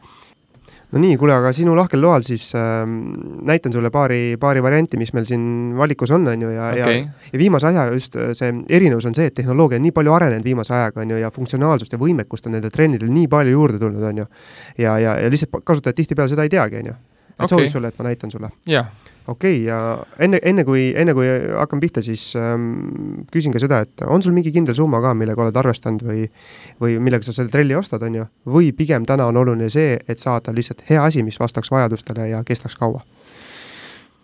no 0.92 1.02
nii, 1.02 1.18
kuule, 1.22 1.34
aga 1.36 1.52
sinu 1.54 1.76
lahkel 1.78 2.02
loal 2.02 2.24
siis 2.26 2.48
äh, 2.58 2.82
näitan 3.46 3.74
sulle 3.74 3.92
paari, 3.94 4.38
paari 4.42 4.64
varianti, 4.64 4.98
mis 5.02 5.12
meil 5.14 5.28
siin 5.30 5.44
valikus 5.78 6.14
on, 6.16 6.26
on 6.32 6.46
ju, 6.48 6.54
ja 6.56 6.72
okay., 6.74 7.04
ja 7.04 7.30
ja 7.34 7.42
viimase 7.42 7.70
aja 7.70 7.86
just 7.94 8.18
äh, 8.18 8.32
see 8.38 8.54
erinevus 8.70 9.06
on 9.10 9.18
see, 9.18 9.30
et 9.30 9.38
tehnoloogia 9.38 9.78
on 9.78 9.86
nii 9.86 9.94
palju 9.96 10.16
arenenud 10.16 10.48
viimase 10.48 10.74
ajaga, 10.74 11.04
on 11.06 11.14
ju, 11.14 11.22
ja 11.22 11.30
funktsionaalsust 11.36 11.94
ja 11.94 12.02
võimekust 12.02 12.50
on 12.50 12.58
nendel 12.58 12.74
trennidel 12.74 13.12
nii 13.14 13.30
palju 13.30 13.54
juurde 13.54 13.82
tulnud, 13.82 14.04
on 14.12 14.24
ju. 14.24 14.28
ja, 14.78 14.98
ja, 15.00 15.16
ja 15.22 15.30
lihtsalt 15.30 15.62
kasutajad 15.64 16.02
tihtipeale 16.02 16.34
seda 16.34 16.48
ei 16.48 16.54
teagi, 16.56 16.82
on 16.82 16.92
ju. 16.94 16.98
et 17.30 17.46
okay. 17.46 17.54
soovib 17.54 17.74
sulle, 17.76 17.94
et 17.94 18.02
ma 18.02 18.10
näitan 18.10 18.34
sulle? 18.34 18.52
jah 18.70 18.90
okei 19.28 19.60
okay,, 19.60 19.66
ja 19.68 19.80
enne, 20.20 20.40
enne 20.44 20.66
kui, 20.68 20.90
enne 20.98 21.14
kui 21.18 21.28
hakkan 21.28 21.82
pihta, 21.84 22.04
siis 22.06 22.32
ähm, 22.40 23.26
küsin 23.34 23.54
ka 23.56 23.62
seda, 23.62 23.82
et 23.86 24.06
on 24.08 24.24
sul 24.26 24.36
mingi 24.36 24.54
kindel 24.56 24.78
summa 24.78 25.02
ka, 25.04 25.14
millega 25.18 25.46
oled 25.46 25.62
arvestanud 25.62 26.06
või 26.06 26.28
või 26.80 26.98
millega 27.04 27.26
sa 27.26 27.36
selle 27.36 27.52
trelli 27.52 27.76
ostad, 27.78 28.04
on 28.08 28.22
ju, 28.22 28.28
või 28.50 28.72
pigem 28.76 29.06
täna 29.10 29.28
on 29.30 29.40
oluline 29.42 29.70
see, 29.74 29.98
et 30.08 30.22
saada 30.22 30.54
lihtsalt 30.56 30.86
hea 30.90 31.04
asi, 31.04 31.24
mis 31.24 31.40
vastaks 31.40 31.72
vajadustele 31.72 32.30
ja 32.32 32.44
kestaks 32.48 32.78
kaua? 32.80 33.04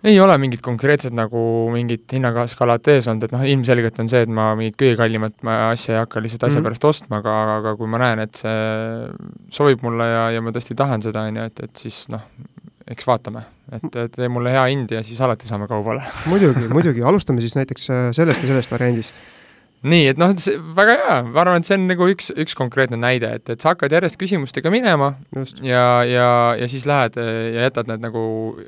ei 0.05 0.19
ole 0.19 0.38
mingit 0.38 0.62
konkreetset 0.62 1.13
nagu 1.17 1.39
mingit 1.73 2.12
hinnaskalat 2.13 2.88
ees 2.93 3.08
olnud, 3.10 3.25
et 3.25 3.34
noh, 3.34 3.45
ilmselgelt 3.49 3.97
on 4.03 4.10
see, 4.12 4.21
et 4.25 4.31
ma 4.31 4.51
mingit 4.58 4.77
kõige 4.77 4.99
kallimat 4.99 5.39
asja 5.55 5.95
ei 5.95 6.01
hakka 6.03 6.21
lihtsalt 6.21 6.45
asja 6.45 6.60
mm 6.60 6.62
-hmm. 6.62 6.67
pärast 6.69 6.86
ostma, 6.86 7.21
aga, 7.23 7.36
aga 7.55 7.75
kui 7.79 7.89
ma 7.89 8.01
näen, 8.03 8.21
et 8.21 8.36
see 8.38 9.10
sobib 9.49 9.81
mulle 9.86 10.05
ja, 10.12 10.29
ja 10.36 10.45
ma 10.45 10.53
tõesti 10.53 10.77
tahan 10.77 11.01
seda, 11.01 11.25
on 11.25 11.41
ju, 11.41 11.47
et, 11.49 11.63
et 11.69 11.86
siis 11.86 12.05
noh, 12.13 12.21
eks 12.88 13.08
vaatame, 13.08 13.41
et 13.73 13.95
tee 14.13 14.28
mulle 14.32 14.54
hea 14.54 14.65
hind 14.71 14.91
ja 14.93 15.01
siis 15.06 15.21
alati 15.25 15.47
saame 15.49 15.69
kaubale 15.71 16.04
muidugi, 16.32 16.67
muidugi, 16.71 17.06
alustame 17.06 17.43
siis 17.43 17.58
näiteks 17.58 17.89
äh, 17.89 18.04
sellest 18.15 18.43
ja 18.43 18.51
sellest 18.51 18.73
variandist. 18.73 19.17
nii, 19.86 20.10
et 20.12 20.21
noh, 20.21 20.34
see 20.41 20.60
väga 20.78 20.97
hea, 21.01 21.15
ma 21.28 21.41
arvan, 21.43 21.62
et 21.62 21.67
see 21.67 21.78
on 21.78 21.88
nagu 21.89 22.08
üks, 22.10 22.32
üks 22.41 22.58
konkreetne 22.58 22.99
näide, 23.01 23.36
et, 23.39 23.49
et 23.54 23.62
sa 23.62 23.73
hakkad 23.73 23.93
järjest 23.97 24.19
küsimustega 24.21 24.71
minema 24.73 25.13
Just. 25.36 25.63
ja, 25.65 26.04
ja, 26.10 26.30
ja 26.60 26.69
siis 26.71 26.86
lähed 26.89 27.17
äh, 27.21 27.34
ja 27.56 27.67
jätad 27.67 27.89
need 27.91 28.06
nagu 28.06 28.21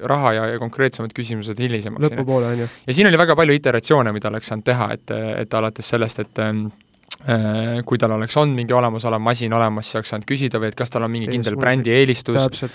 raha 0.09 0.33
ja, 0.37 0.49
ja 0.53 0.59
konkreetsemad 0.61 1.13
küsimused 1.17 1.61
hilisemaks. 1.61 2.09
lõpupoole, 2.09 2.51
on 2.55 2.65
ju. 2.65 2.73
ja 2.89 2.97
siin 2.97 3.09
oli 3.11 3.21
väga 3.21 3.37
palju 3.37 3.57
iteratsioone, 3.61 4.13
mida 4.17 4.33
oleks 4.33 4.53
saanud 4.53 4.67
teha, 4.67 4.91
et, 4.97 5.15
et 5.45 5.57
alates 5.61 5.93
sellest, 5.95 6.25
et 6.25 6.43
ähm, 6.43 6.67
äh, 7.25 7.79
kui 7.85 8.01
tal 8.01 8.17
oleks 8.17 8.37
olnud 8.37 8.57
mingi 8.57 8.73
olemasolev 8.77 9.21
masin 9.23 9.53
olemas, 9.53 9.89
siis 9.89 10.01
oleks 10.01 10.13
saanud 10.15 10.29
küsida 10.29 10.61
või 10.61 10.73
et 10.73 10.77
kas 10.79 10.93
tal 10.93 11.05
on 11.05 11.13
mingi 11.13 11.29
kindel 11.31 11.57
brändi 11.59 11.93
eelistus, 11.93 12.65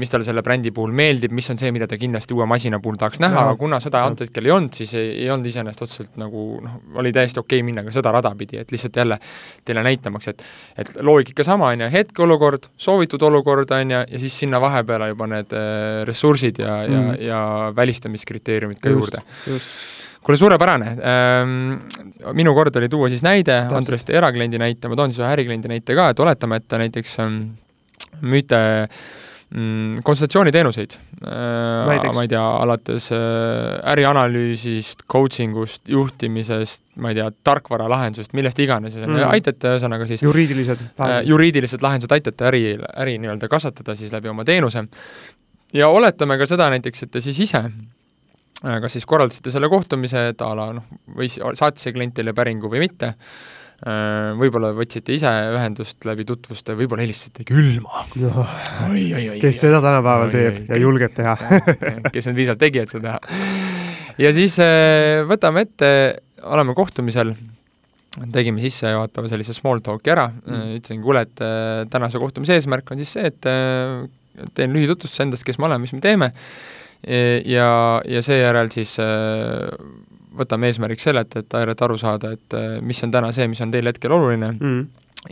mis 0.00 0.10
talle 0.10 0.26
selle 0.26 0.42
brändi 0.42 0.72
puhul 0.74 0.92
meeldib, 0.96 1.32
mis 1.34 1.46
on 1.52 1.58
see, 1.60 1.70
mida 1.74 1.86
ta 1.90 1.96
kindlasti 1.98 2.34
uue 2.34 2.46
masina 2.50 2.80
puhul 2.82 2.96
tahaks 2.98 3.20
näha, 3.22 3.44
aga 3.46 3.58
kuna 3.58 3.78
seda 3.82 4.02
antud 4.08 4.26
hetkel 4.26 4.48
ei 4.48 4.54
olnud, 4.54 4.74
siis 4.74 4.90
ei, 4.98 5.12
ei 5.22 5.28
olnud 5.30 5.46
iseenesest 5.46 5.84
otseselt 5.86 6.18
nagu 6.20 6.46
noh, 6.64 6.80
oli 6.98 7.12
täiesti 7.14 7.38
okei 7.42 7.60
okay 7.60 7.66
minna 7.66 7.84
ka 7.86 7.94
seda 7.94 8.10
rada 8.14 8.32
pidi, 8.38 8.58
et 8.62 8.74
lihtsalt 8.74 8.98
jälle 8.98 9.18
teile 9.64 9.84
näitamaks, 9.86 10.32
et 10.32 10.44
et 10.82 10.92
loogika 11.06 11.46
sama, 11.46 11.70
on 11.70 11.86
ju, 11.86 11.90
hetkeolukord, 11.94 12.68
soovitud 12.76 13.22
olukord, 13.22 13.70
on 13.76 13.94
ju, 13.94 14.02
ja 14.16 14.22
siis 14.26 14.38
sinna 14.42 14.60
vahepeale 14.62 15.12
juba 15.12 15.30
need 15.30 15.54
äh, 15.54 16.02
ressursid 16.08 16.58
ja 16.64 16.80
mm., 16.82 16.94
ja, 16.94 17.26
ja 17.30 17.72
välistamiskriteeriumid 17.76 18.82
ka 18.82 18.90
just, 18.90 19.14
juurde. 19.46 19.62
kuule, 20.26 20.38
suurepärane. 20.42 20.94
Ähm,. 21.06 22.32
minu 22.34 22.54
kord 22.54 22.76
oli 22.82 22.88
tuua 22.90 23.12
siis 23.12 23.22
näide, 23.22 23.60
Andrest 23.70 24.10
erakliendi 24.10 24.58
näite, 24.58 24.90
ma 24.90 24.98
toon 24.98 25.14
siis 25.14 25.22
ühe 25.22 25.30
ärikliendi 25.36 25.70
näite 25.70 25.94
ka, 25.94 26.10
et 26.10 26.24
oletame, 26.24 26.58
et 26.58 26.66
ta 26.66 26.82
näiteks 26.82 27.20
ähm, 27.22 27.44
müüte 28.24 28.58
mm, 28.58 29.22
konsultatsiooniteenuseid. 30.04 30.96
Äh,, 31.26 32.10
ma 32.14 32.22
ei 32.24 32.28
tea, 32.28 32.42
alates 32.42 33.10
äh, 33.14 33.18
ärianalüüsist, 33.92 35.04
coaching 35.10 35.56
ust, 35.62 35.84
juhtimisest, 35.88 36.82
ma 36.98 37.12
ei 37.12 37.18
tea, 37.20 37.28
tarkvaralahendusest, 37.46 38.34
millest 38.34 38.58
iganes. 38.64 38.96
Mm., 38.98 39.20
aitate 39.28 39.76
ühesõnaga 39.76 40.08
siis 40.10 40.24
juriidilised 40.26 40.82
äh, 40.98 41.16
juriidilised 41.28 41.84
lahendused, 41.84 42.14
aitate 42.16 42.48
äri, 42.50 42.64
äri 43.04 43.18
nii-öelda 43.22 43.50
kasvatada 43.52 43.96
siis 43.98 44.12
läbi 44.14 44.32
oma 44.32 44.46
teenuse. 44.48 44.86
ja 45.74 45.88
oletame 45.88 46.38
ka 46.38 46.46
seda 46.50 46.70
näiteks, 46.74 47.06
et 47.06 47.14
te 47.14 47.22
siis 47.24 47.40
ise 47.46 47.62
kas 48.64 48.94
siis 48.96 49.06
korraldasite 49.06 49.52
selle 49.52 49.68
kohtumise, 49.68 50.28
et 50.32 50.40
a 50.42 50.54
la 50.56 50.70
noh, 50.72 50.86
või 51.16 51.28
saatis 51.28 51.84
see 51.84 51.92
klient 51.92 52.14
teile 52.16 52.32
päringu 52.32 52.70
või 52.72 52.86
mitte 52.86 53.12
võib-olla 53.82 54.70
võtsite 54.76 55.12
ise 55.16 55.30
ühendust 55.54 56.06
läbi 56.08 56.24
tutvuste, 56.28 56.76
võib-olla 56.78 57.04
helistasite 57.04 57.44
külma 57.48 58.04
no,. 58.20 58.44
kes 59.42 59.58
seda 59.60 59.80
tänapäeval 59.82 60.28
oi, 60.28 60.32
teeb 60.32 60.60
oi, 60.60 60.66
ja 60.70 60.78
julgeb 60.80 61.16
teha 61.16 61.34
kes 62.14 62.30
need 62.30 62.38
viisad 62.38 62.60
tegi, 62.60 62.84
et 62.84 62.94
seda 62.94 63.16
teha. 63.18 63.40
ja 64.24 64.30
siis 64.36 64.56
äh, 64.62 65.24
võtame 65.28 65.66
ette, 65.66 65.90
oleme 66.44 66.76
kohtumisel, 66.78 67.34
tegime 68.32 68.62
sissejuhatava 68.62 69.28
sellise 69.32 69.56
small 69.56 69.82
talk'i 69.84 70.14
ära 70.14 70.28
mm., 70.30 70.78
ütlesin, 70.78 71.02
kuule, 71.04 71.26
et 71.26 71.44
äh, 71.44 71.82
tänase 71.92 72.22
kohtumise 72.22 72.56
eesmärk 72.56 72.94
on 72.94 73.02
siis 73.02 73.18
see, 73.18 73.28
et 73.32 73.52
teen 74.54 74.72
lühitutvustuse 74.74 75.26
endast, 75.26 75.44
kes 75.46 75.60
me 75.60 75.68
oleme, 75.68 75.84
mis 75.84 75.94
me 75.94 76.00
teeme, 76.02 76.30
ja, 77.04 77.68
ja 78.08 78.22
seejärel 78.24 78.70
siis 78.72 78.96
võtame 80.38 80.70
eesmärgiks 80.70 81.08
selle, 81.08 81.24
et, 81.24 81.36
et 81.40 81.56
aidata 81.60 81.88
aru 81.88 81.98
saada, 82.00 82.34
et 82.36 82.56
äh, 82.58 82.76
mis 82.84 83.00
on 83.06 83.14
täna 83.14 83.32
see, 83.36 83.48
mis 83.50 83.62
on 83.64 83.74
teil 83.74 83.90
hetkel 83.90 84.14
oluline 84.16 84.52
mm. 84.54 84.80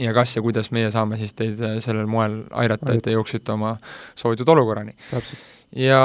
ja 0.03 0.15
kas 0.17 0.37
ja 0.37 0.45
kuidas 0.45 0.73
meie 0.75 0.91
saame 0.95 1.19
siis 1.21 1.35
teid 1.39 1.61
äh, 1.63 1.79
sellel 1.85 2.11
moel 2.11 2.43
aidata, 2.65 2.95
et 2.95 3.05
te 3.07 3.17
jõuaksite 3.17 3.55
oma 3.55 3.77
soovitud 4.19 4.49
olukorrani. 4.55 4.97
ja 5.83 6.03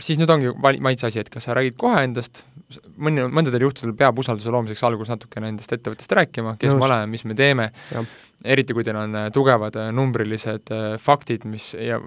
siis 0.00 0.20
nüüd 0.20 0.32
ongi 0.32 0.52
maitse 0.82 1.08
asi, 1.10 1.22
et 1.22 1.30
kas 1.32 1.48
sa 1.48 1.56
räägid 1.56 1.78
kohe 1.80 2.04
endast, 2.04 2.44
mõni, 3.00 3.26
mõndadel 3.32 3.66
juhtudel 3.66 3.94
peab 3.98 4.18
usalduse 4.22 4.52
loomiseks 4.52 4.82
alguses 4.86 5.12
natukene 5.14 5.50
endast 5.50 5.72
ettevõttest 5.74 6.12
rääkima, 6.16 6.56
kes 6.60 6.72
Nõus. 6.72 6.80
me 6.80 6.86
oleme, 6.86 7.08
mis 7.10 7.24
me 7.26 7.36
teeme, 7.38 7.70
eriti 8.44 8.76
kui 8.76 8.84
teil 8.86 8.96
on 8.96 9.16
äh, 9.18 9.28
tugevad 9.34 9.76
äh, 9.80 9.90
numbrilised 9.94 10.72
äh, 10.74 10.94
faktid, 11.02 11.44
mis 11.50 11.72
ja 11.74 11.98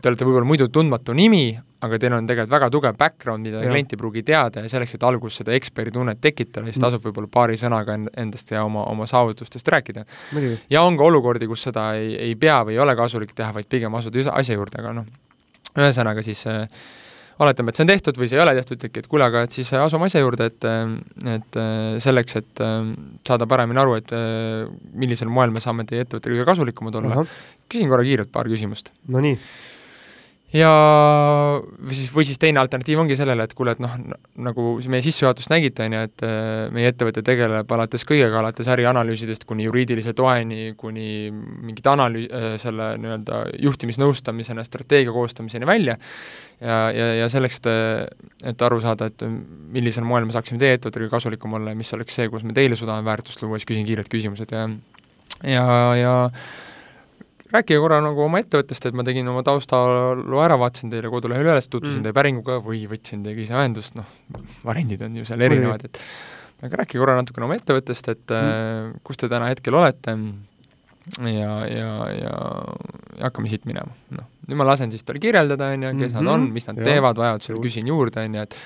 te 0.00 0.10
olete 0.10 0.26
võib-olla 0.26 0.48
muidu 0.48 0.68
tundmatu 0.72 1.16
nimi, 1.16 1.50
aga 1.84 1.98
teil 2.00 2.16
on 2.16 2.28
tegelikult 2.28 2.54
väga 2.54 2.70
tugev 2.72 2.98
background, 3.00 3.44
mida 3.44 3.60
ja. 3.64 3.72
klient 3.72 3.92
ei 3.92 4.00
pruugi 4.00 4.24
teada 4.26 4.64
ja 4.64 4.72
selleks, 4.72 4.96
et 4.96 5.04
alguses 5.04 5.42
seda 5.42 5.54
eksperditunnet 5.58 6.22
tekitada, 6.24 6.64
siis 6.70 6.78
mm. 6.78 6.86
tasub 6.86 7.04
võib-olla 7.08 7.30
paari 7.32 7.58
sõnaga 7.60 7.98
endast 7.98 8.54
ja 8.54 8.64
oma, 8.64 8.86
oma 8.90 9.08
saavutustest 9.10 9.68
rääkida. 9.76 10.06
ja 10.70 10.82
on 10.86 10.96
ka 11.00 11.10
olukordi, 11.10 11.50
kus 11.50 11.68
seda 11.68 11.90
ei, 12.00 12.14
ei 12.30 12.38
pea 12.40 12.62
või 12.64 12.78
ei 12.78 12.84
ole 12.86 12.96
kasulik 12.96 13.34
teha, 13.36 13.52
vaid 13.56 13.68
pigem 13.68 13.94
asuda 13.98 14.30
asja 14.32 14.56
juurde, 14.56 14.80
aga 14.80 14.96
noh, 15.02 15.10
ühesõnaga 15.74 16.22
siis 16.24 16.46
äh, 16.48 16.68
oletame, 17.42 17.72
et 17.72 17.78
see 17.78 17.84
on 17.86 17.90
tehtud 17.90 18.20
või 18.20 18.30
see 18.30 18.38
ei 18.38 18.44
ole 18.44 18.54
tehtud, 18.60 18.86
et 18.86 19.10
kuule, 19.10 19.26
aga 19.26 19.44
et 19.46 19.56
siis 19.56 19.72
asume 19.78 20.08
asja 20.08 20.22
juurde, 20.22 20.50
et 20.52 20.68
et 21.34 21.60
selleks, 22.04 22.40
et 22.40 22.64
saada 23.26 23.48
paremini 23.50 23.82
aru, 23.82 23.98
et 24.00 24.16
millisel 24.94 25.32
moel 25.32 25.54
me 25.54 25.62
saame 25.64 25.86
teie 25.88 26.06
ettevõttele 26.06 26.38
kõige 26.38 26.50
kasulikumad 26.52 26.98
olla, 27.02 27.28
küsin 27.70 27.90
korra 27.90 28.06
kiirelt 28.06 28.32
paar 28.34 28.50
küsimust. 28.50 28.92
Nonii. 29.10 29.38
Ja 30.54 30.68
või 31.58 31.96
siis, 31.98 32.10
või 32.14 32.26
siis 32.28 32.38
teine 32.38 32.60
alternatiiv 32.62 33.00
ongi 33.02 33.16
sellele, 33.18 33.42
et 33.42 33.54
kuule, 33.58 33.72
et 33.74 33.80
noh, 33.82 33.90
nagu 34.38 34.66
meie 34.86 35.02
sissejuhatust 35.02 35.50
nägite, 35.50 35.88
on 35.88 35.96
ju, 35.96 36.02
et 36.06 36.24
meie 36.76 36.92
ettevõte 36.92 37.24
tegeleb 37.26 37.74
alates 37.74 38.06
kõigega, 38.06 38.38
alates 38.38 38.70
ärianalüüsidest 38.70 39.48
kuni 39.50 39.66
juriidilise 39.66 40.14
toeni, 40.14 40.76
kuni 40.78 41.08
mingite 41.34 41.90
analüü-, 41.90 42.28
selle 42.62 42.92
nii-öelda 43.02 43.40
juhtimisnõustamisena, 43.66 44.62
strateegia 44.68 45.16
koostamiseni 45.16 45.66
välja, 45.66 45.98
ja, 46.60 46.78
ja, 46.94 47.08
ja 47.20 47.28
selleks, 47.32 47.60
et, 47.62 48.26
et 48.52 48.66
aru 48.66 48.80
saada, 48.84 49.08
et 49.10 49.24
millisel 49.74 50.06
moel 50.06 50.28
me 50.28 50.36
saaksime 50.36 50.60
teie 50.62 50.78
ettevõttele 50.78 51.10
kasulikum 51.12 51.56
olla 51.58 51.74
ja 51.74 51.78
mis 51.78 51.92
oleks 51.96 52.20
see, 52.20 52.28
kus 52.32 52.44
me 52.46 52.56
teile 52.56 52.78
suudame 52.78 53.06
väärtust 53.06 53.42
luua, 53.42 53.58
siis 53.58 53.70
küsin 53.72 53.88
kiirelt 53.88 54.12
küsimused 54.12 54.54
ja 54.54 54.68
ja, 55.42 55.64
ja 55.98 56.14
rääkige 57.54 57.78
korra 57.82 58.00
nagu 58.02 58.24
oma 58.24 58.40
ettevõttest, 58.42 58.88
et 58.88 58.96
ma 58.96 59.04
tegin 59.06 59.28
oma 59.30 59.44
taustaloo 59.46 60.42
ära, 60.42 60.58
vaatasin 60.60 60.92
teile 60.92 61.10
kodulehel 61.12 61.46
üles, 61.46 61.68
tutvusin 61.70 62.00
mm. 62.00 62.06
teie 62.08 62.16
päringuga 62.16 62.58
või 62.64 62.84
võtsin 62.90 63.24
teiega 63.24 63.44
ise 63.44 63.56
ühendust, 63.56 63.98
noh, 63.98 64.08
variandid 64.66 65.04
on 65.06 65.20
ju 65.20 65.26
seal 65.28 65.44
erinevad, 65.46 65.86
et 65.88 66.00
aga 66.64 66.82
rääkige 66.82 67.02
korra 67.02 67.18
natukene 67.20 67.48
oma 67.48 67.58
ettevõttest, 67.58 68.10
et 68.14 68.34
mm. 68.34 69.00
kus 69.06 69.20
te 69.20 69.30
täna 69.32 69.50
hetkel 69.52 69.76
olete 69.78 70.16
ja, 70.16 71.56
ja, 71.70 71.90
ja, 72.18 72.36
ja 73.18 73.26
hakkame 73.28 73.52
siit 73.52 73.68
minema, 73.70 73.94
noh. 74.14 74.30
Nüüd 74.48 74.56
ma 74.60 74.66
lasen 74.72 74.90
siis 74.90 75.04
tal 75.04 75.20
kirjeldada, 75.22 75.72
on 75.74 75.82
ju, 75.82 75.92
kes 75.98 76.12
mm 76.12 76.18
-hmm. 76.18 76.24
nad 76.24 76.34
on, 76.34 76.50
mis 76.52 76.66
nad 76.66 76.78
ja. 76.78 76.84
teevad, 76.84 77.16
vajadusel 77.16 77.62
küsin 77.62 77.86
juurde, 77.86 78.24
on 78.24 78.34
ju, 78.34 78.42
et 78.42 78.58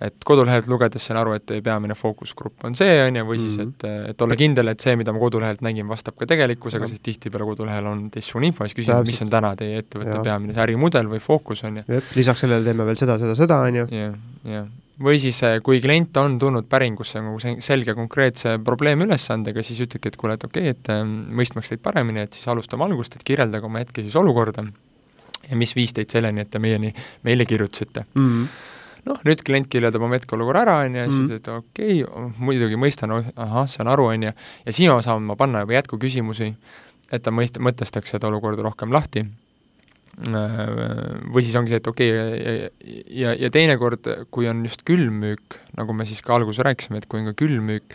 et 0.00 0.24
kodulehelt 0.24 0.68
lugedes 0.70 1.02
sain 1.08 1.18
aru, 1.18 1.32
et 1.34 1.44
teie 1.46 1.62
peamine 1.64 1.94
fookusgrupp 1.98 2.64
on 2.68 2.74
see, 2.78 3.00
on 3.02 3.16
ju, 3.18 3.24
või 3.26 3.38
siis 3.40 3.58
Mhm. 3.58 3.68
et, 3.68 4.10
et 4.12 4.22
olla 4.22 4.36
kindel, 4.38 4.68
et 4.68 4.80
see, 4.80 4.94
mida 4.96 5.12
ma 5.12 5.18
kodulehelt 5.18 5.60
nägin, 5.60 5.88
vastab 5.88 6.14
ka 6.16 6.26
tegelikkusega, 6.26 6.86
sest 6.86 7.02
tihtipeale 7.02 7.44
kodulehel 7.44 7.86
on 7.86 8.10
teistsugune 8.14 8.46
info, 8.46 8.64
siis 8.64 8.78
küsin, 8.78 8.94
mis 9.06 9.22
on 9.22 9.30
täna 9.30 9.56
teie 9.56 9.82
ettevõtte 9.82 10.14
Ja. 10.20 10.22
peamine 10.22 10.54
see 10.54 10.62
ärimudel 10.62 11.10
või 11.10 11.18
fookus, 11.18 11.64
on 11.64 11.76
ju. 11.82 12.00
lisaks 12.14 12.40
sellele 12.40 12.64
teeme 12.64 12.84
veel 12.86 12.96
seda, 12.96 13.18
seda, 13.18 13.34
seda, 13.34 13.58
on 13.66 13.74
ju. 13.74 13.86
jah, 13.90 14.14
jah. 14.44 14.66
või 15.00 15.18
siis, 15.18 15.42
eh, 15.42 15.60
kui 15.62 15.80
klient 15.80 16.16
on 16.16 16.38
tulnud 16.38 16.68
päringusse 16.68 17.20
nagu 17.20 17.38
se-, 17.40 17.60
selge 17.60 17.94
konkreetse 17.94 18.58
probleemülesandega, 18.64 19.62
siis 19.62 19.80
ütledki, 19.80 20.08
et 20.08 20.16
kuule, 20.16 20.34
et 20.34 20.44
okei 20.44 20.70
okay,, 20.70 20.78
et 20.78 20.88
eh, 20.94 21.02
mõistmaks 21.04 21.68
teid 21.70 21.82
paremini, 21.82 22.20
et 22.20 22.32
siis 22.32 22.46
alustame 22.46 22.84
algust, 22.84 23.16
et 23.16 23.24
kirjeldage 23.24 23.66
oma 23.66 23.78
hetkeseisu 23.82 24.20
olukorda 24.20 24.68
ja 25.50 25.56
mis 25.56 25.74
viis 25.76 25.94
teid 25.96 26.10
selleni, 26.12 26.44
et 26.44 26.50
te 26.50 26.60
meieni, 26.62 26.92
meile 27.26 27.46
kirjutasite 27.48 28.06
mm. 28.14 28.26
-hmm 28.26 28.74
noh, 29.08 29.18
nüüd 29.26 29.42
klient 29.46 29.68
kirjeldab 29.72 30.04
oma 30.04 30.18
hetkeolukorra 30.18 30.64
ära, 30.66 30.76
on 30.84 30.96
ju, 30.96 31.00
ja 31.02 31.10
siis 31.10 31.30
Mhm. 31.30 31.36
et 31.36 31.48
okei 31.48 32.04
okay,, 32.04 32.30
muidugi 32.38 32.76
mõistan, 32.80 33.14
ahah, 33.36 33.66
saan 33.70 33.88
aru, 33.88 34.08
on 34.14 34.28
ju, 34.28 34.32
ja 34.66 34.72
siin 34.72 35.02
saan 35.02 35.22
ma 35.22 35.36
panna 35.36 35.64
juba 35.64 35.78
jätkuküsimusi, 35.78 36.54
et 37.10 37.22
ta 37.22 37.30
mõist-, 37.30 37.60
mõtestaks 37.60 38.14
seda 38.14 38.28
olukorda 38.28 38.62
rohkem 38.62 38.92
lahti. 38.92 39.24
Või 40.18 41.44
siis 41.46 41.54
ongi 41.54 41.70
see, 41.70 41.78
et 41.78 41.86
okei 41.86 42.08
okay,, 42.10 42.54
ja, 42.58 42.70
ja, 43.06 43.34
ja 43.44 43.50
teinekord, 43.54 44.08
kui 44.34 44.48
on 44.50 44.64
just 44.66 44.82
külmmüük, 44.82 45.60
nagu 45.78 45.94
me 45.94 46.04
siis 46.04 46.20
ka 46.26 46.34
alguses 46.34 46.64
rääkisime, 46.66 46.98
et 46.98 47.06
kui 47.06 47.20
on 47.20 47.30
ka 47.30 47.36
külmmüük, 47.38 47.94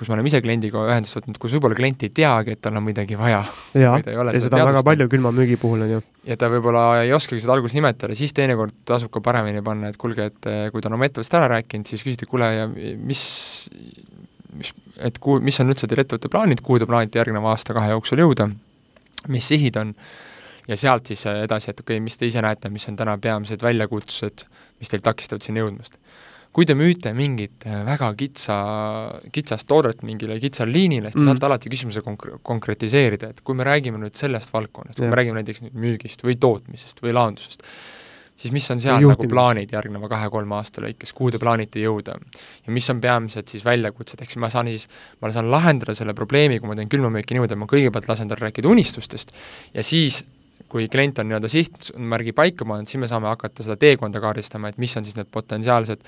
kus 0.00 0.08
me 0.08 0.16
oleme 0.16 0.30
ise 0.30 0.40
kliendiga 0.40 0.80
ühendust 0.88 1.18
võtnud, 1.18 1.36
kus 1.40 1.52
võib-olla 1.52 1.76
klient 1.76 2.06
ei 2.06 2.12
teagi, 2.16 2.54
et 2.56 2.60
tal 2.64 2.78
on 2.78 2.84
midagi 2.86 3.18
vaja. 3.20 3.42
jaa, 3.76 3.98
ja 4.00 4.40
seda 4.40 4.62
on 4.62 4.70
väga 4.70 4.82
palju 4.86 5.06
külmamüügi 5.12 5.58
puhul, 5.60 5.84
on 5.84 5.92
ju. 5.92 5.98
ja 6.30 6.36
ta 6.40 6.48
võib-olla 6.52 6.84
ei 7.02 7.12
oskagi 7.12 7.42
seda 7.44 7.52
alguses 7.58 7.76
nimetada, 7.76 8.16
siis 8.16 8.32
teinekord 8.36 8.72
tasub 8.88 9.12
ka 9.12 9.20
paremini 9.24 9.60
panna, 9.66 9.90
et 9.92 9.98
kuulge, 10.00 10.30
et 10.32 10.48
eh, 10.48 10.62
kui 10.72 10.80
ta 10.80 10.88
on 10.88 10.96
oma 10.96 11.04
ettevõttest 11.10 11.36
ära 11.36 11.50
rääkinud, 11.52 11.90
siis 11.92 12.06
küsiti, 12.06 12.28
kuule, 12.30 12.48
ja 12.56 12.64
mis, 12.70 13.24
mis, 14.56 14.72
et 15.10 15.20
kuhu, 15.20 15.42
mis 15.44 15.60
on 15.60 15.74
üldse 15.74 15.90
teil 15.90 16.06
ettevõtte 16.06 16.32
plaanid, 16.32 16.64
kuhu 16.64 16.80
te 16.80 16.88
plaanite 16.88 17.20
järgneva 17.20 17.52
aasta-kahe 17.52 17.92
jooksul 17.92 18.24
jõuda, 18.24 18.48
mis 19.28 19.52
sihid 19.52 19.76
on, 19.82 19.92
ja 20.70 20.80
sealt 20.80 21.12
siis 21.12 21.26
edasi, 21.28 21.74
et 21.74 21.84
okei 21.84 21.98
okay,, 21.98 22.06
mis 22.08 22.16
te 22.16 22.30
ise 22.30 22.40
näete, 22.40 22.72
mis 22.72 22.88
on 22.88 22.96
täna 22.96 23.20
peamised 23.20 23.60
väljakutsed, 23.68 24.48
mis 24.80 24.94
teil 24.94 25.04
takistavad 25.04 25.44
sinna 25.44 25.66
jõudmast 25.66 26.00
kui 26.54 26.66
te 26.66 26.74
müüte 26.78 27.12
mingit 27.14 27.66
äh, 27.68 27.82
väga 27.86 28.10
kitsa, 28.18 28.56
kitsast 29.34 29.68
toodet 29.70 30.02
mingile 30.06 30.38
kitsale 30.42 30.72
liinile, 30.74 31.12
siis 31.12 31.20
te 31.20 31.26
mm. 31.26 31.32
saate 31.36 31.48
alati 31.50 31.72
küsimuse 31.72 32.02
konkre-, 32.06 32.40
konkretiseerida, 32.46 33.30
et 33.34 33.44
kui 33.46 33.58
me 33.58 33.66
räägime 33.66 34.00
nüüd 34.02 34.18
sellest 34.18 34.52
valdkonnast, 34.54 34.98
kui 34.98 35.10
me 35.10 35.18
räägime 35.18 35.40
näiteks 35.40 35.64
nüüd 35.66 35.78
müügist 35.86 36.26
või 36.26 36.36
tootmisest 36.42 37.04
või 37.04 37.14
laondusest, 37.14 37.62
siis 38.40 38.54
mis 38.56 38.66
on 38.72 38.82
seal 38.82 38.98
nagu 39.04 39.28
plaanid 39.30 39.70
järgneva 39.76 40.10
kahe-kolme 40.10 40.58
aasta 40.58 40.82
lõikes, 40.82 41.14
kuhu 41.14 41.30
te 41.34 41.42
plaanite 41.42 41.82
jõuda? 41.84 42.18
ja 42.66 42.74
mis 42.74 42.90
on 42.90 43.02
peamised 43.04 43.52
siis 43.52 43.64
väljakutsed, 43.66 44.18
ehk 44.24 44.34
siis 44.34 44.42
ma 44.42 44.50
saan 44.50 44.72
siis, 44.72 44.88
ma 45.22 45.30
saan 45.30 45.52
lahendada 45.54 45.94
selle 45.94 46.16
probleemi, 46.18 46.58
kui 46.58 46.70
ma 46.70 46.78
teen 46.78 46.90
külmamüüki 46.90 47.36
niimoodi, 47.36 47.54
et 47.54 47.62
ma 47.62 47.70
kõigepealt 47.70 48.10
lasen 48.10 48.30
tal 48.32 48.42
rääkida 48.42 48.70
unistustest 48.70 49.36
ja 49.76 49.86
siis 49.86 50.24
kui 50.70 50.86
klient 50.90 51.18
on 51.18 51.28
nii-öelda 51.30 51.50
sihtmärgi 51.50 52.34
paika 52.36 52.66
pannud, 52.68 52.88
siis 52.88 53.00
me 53.02 53.08
saame 53.10 53.30
hakata 53.30 53.66
seda 53.66 53.76
teekonda 53.80 54.22
kaardistama, 54.22 54.70
et 54.70 54.78
mis 54.82 54.94
on 54.98 55.06
siis 55.06 55.18
need 55.18 55.30
potentsiaalsed 55.32 56.04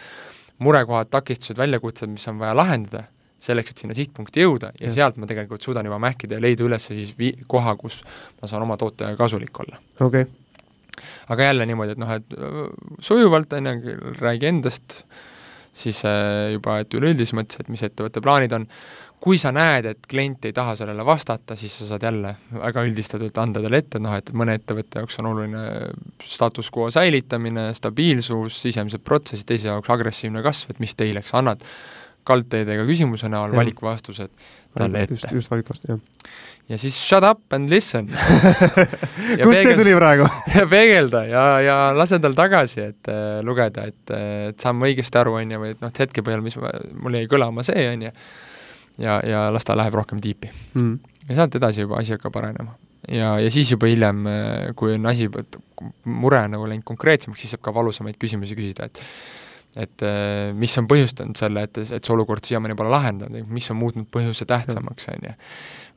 murekohad, 0.63 1.11
takistused, 1.11 1.59
väljakutsed, 1.59 2.11
mis 2.13 2.29
on 2.31 2.39
vaja 2.43 2.55
lahendada, 2.57 3.07
selleks, 3.43 3.73
et 3.73 3.83
sinna 3.83 3.97
sihtpunkti 3.99 4.45
jõuda 4.45 4.71
ja, 4.77 4.87
ja 4.87 4.93
sealt 4.95 5.19
ma 5.19 5.27
tegelikult 5.27 5.65
suudan 5.65 5.87
juba 5.89 5.99
mähkida 6.03 6.39
ja 6.39 6.45
leida 6.45 6.63
üles 6.67 6.87
siis 6.93 7.11
vi-, 7.19 7.35
koha, 7.51 7.75
kus 7.81 8.03
ma 8.39 8.51
saan 8.51 8.63
oma 8.63 8.77
tootele 8.79 9.19
kasulik 9.19 9.59
olla. 9.65 9.81
okei 9.99 10.23
okay. 10.29 11.05
aga 11.35 11.51
jälle 11.51 11.67
niimoodi, 11.67 11.97
et 11.97 12.03
noh, 12.03 12.13
et 12.15 12.37
sujuvalt, 13.03 13.59
on 13.59 13.73
ju, 13.73 13.97
räägi 14.21 14.51
endast, 14.53 15.01
siis 15.75 16.05
juba, 16.53 16.79
et 16.85 16.95
üleüldises 16.95 17.35
mõttes, 17.35 17.59
et 17.59 17.73
mis 17.73 17.83
ettevõtte 17.83 18.23
plaanid 18.23 18.55
on, 18.55 18.69
kui 19.23 19.39
sa 19.39 19.53
näed, 19.55 19.87
et 19.87 20.07
klient 20.11 20.49
ei 20.49 20.55
taha 20.57 20.75
sellele 20.79 21.05
vastata, 21.07 21.55
siis 21.59 21.77
sa 21.79 21.93
saad 21.93 22.03
jälle 22.03 22.35
väga 22.57 22.83
üldistatult 22.89 23.37
anda 23.39 23.63
talle 23.63 23.79
ette, 23.79 24.01
noh 24.03 24.17
et 24.19 24.33
mõne 24.35 24.57
ettevõtte 24.59 25.03
jaoks 25.03 25.21
on 25.23 25.31
oluline 25.31 25.63
status 26.27 26.73
quo 26.75 26.89
säilitamine, 26.91 27.69
stabiilsus, 27.79 28.59
sisemised 28.65 29.05
protsessid, 29.07 29.47
teise 29.47 29.71
jaoks 29.71 29.93
agressiivne 29.95 30.43
kasv, 30.43 30.75
et 30.75 30.83
mis 30.83 30.97
teile, 30.99 31.23
eks, 31.23 31.37
annad, 31.39 31.63
kaldteedega 32.27 32.87
küsimuse 32.89 33.31
näol, 33.31 33.55
valikvastused 33.55 34.31
talle 34.79 35.07
just, 35.07 35.25
ette. 35.25 35.35
just 35.39 35.51
valikust, 35.53 35.87
jah. 35.87 35.99
ja 36.71 36.79
siis 36.83 36.99
shut 36.99 37.23
up 37.27 37.55
and 37.55 37.71
listen 37.71 38.09
kust 39.43 39.59
see 39.59 39.75
tuli 39.79 39.95
praegu? 39.99 40.27
ja 40.57 40.67
peegelda 40.71 41.25
ja, 41.31 41.49
ja 41.63 41.81
lase 41.95 42.19
tal 42.23 42.35
tagasi, 42.39 42.89
et 42.91 43.11
äh, 43.11 43.39
lugeda, 43.47 43.87
et, 43.91 44.15
et 44.51 44.63
saan 44.63 44.79
ma 44.79 44.91
õigesti 44.91 45.23
aru, 45.23 45.39
on 45.43 45.55
ju, 45.55 45.63
või 45.63 45.77
et 45.77 45.85
noh, 45.85 45.95
et 45.95 46.07
hetke 46.07 46.27
põhjal, 46.27 46.43
mis 46.43 46.59
ma, 46.63 46.75
mul 47.05 47.21
jäi 47.21 47.31
kõlama 47.31 47.67
see, 47.67 47.91
on 47.91 48.09
ju, 48.09 48.15
ja, 48.99 49.21
ja 49.27 49.47
las 49.53 49.65
ta 49.69 49.77
läheb 49.79 49.95
rohkem 49.95 50.21
tiipi. 50.21 50.51
Mm. 50.75 50.99
ja 51.29 51.43
sealt 51.43 51.61
edasi 51.61 51.87
juba 51.87 52.01
asi 52.01 52.17
hakkab 52.17 52.37
arenema. 52.43 52.75
ja, 53.09 53.37
ja 53.41 53.51
siis 53.51 53.71
juba 53.73 53.91
hiljem, 53.91 54.27
kui 54.77 54.97
on 54.97 55.07
asi, 55.07 55.31
mure 56.05 56.43
nagu 56.49 56.67
läinud 56.69 56.87
konkreetsemaks, 56.89 57.41
siis 57.41 57.57
saab 57.57 57.65
ka 57.65 57.75
valusamaid 57.75 58.21
küsimusi 58.21 58.59
küsida, 58.59 58.91
et 58.91 59.03
et 59.77 60.05
äh, 60.05 60.51
mis 60.57 60.73
on 60.77 60.89
põhjustanud 60.89 61.39
selle, 61.39 61.65
et, 61.65 61.79
et 61.81 62.05
see 62.05 62.13
olukord 62.15 62.45
siiamaani 62.45 62.77
pole 62.77 62.93
lahendanud, 62.93 63.47
mis 63.49 63.71
on 63.73 63.79
muutnud 63.81 64.09
põhjuse 64.13 64.45
tähtsamaks, 64.49 65.09
on 65.15 65.29
ju. 65.31 65.37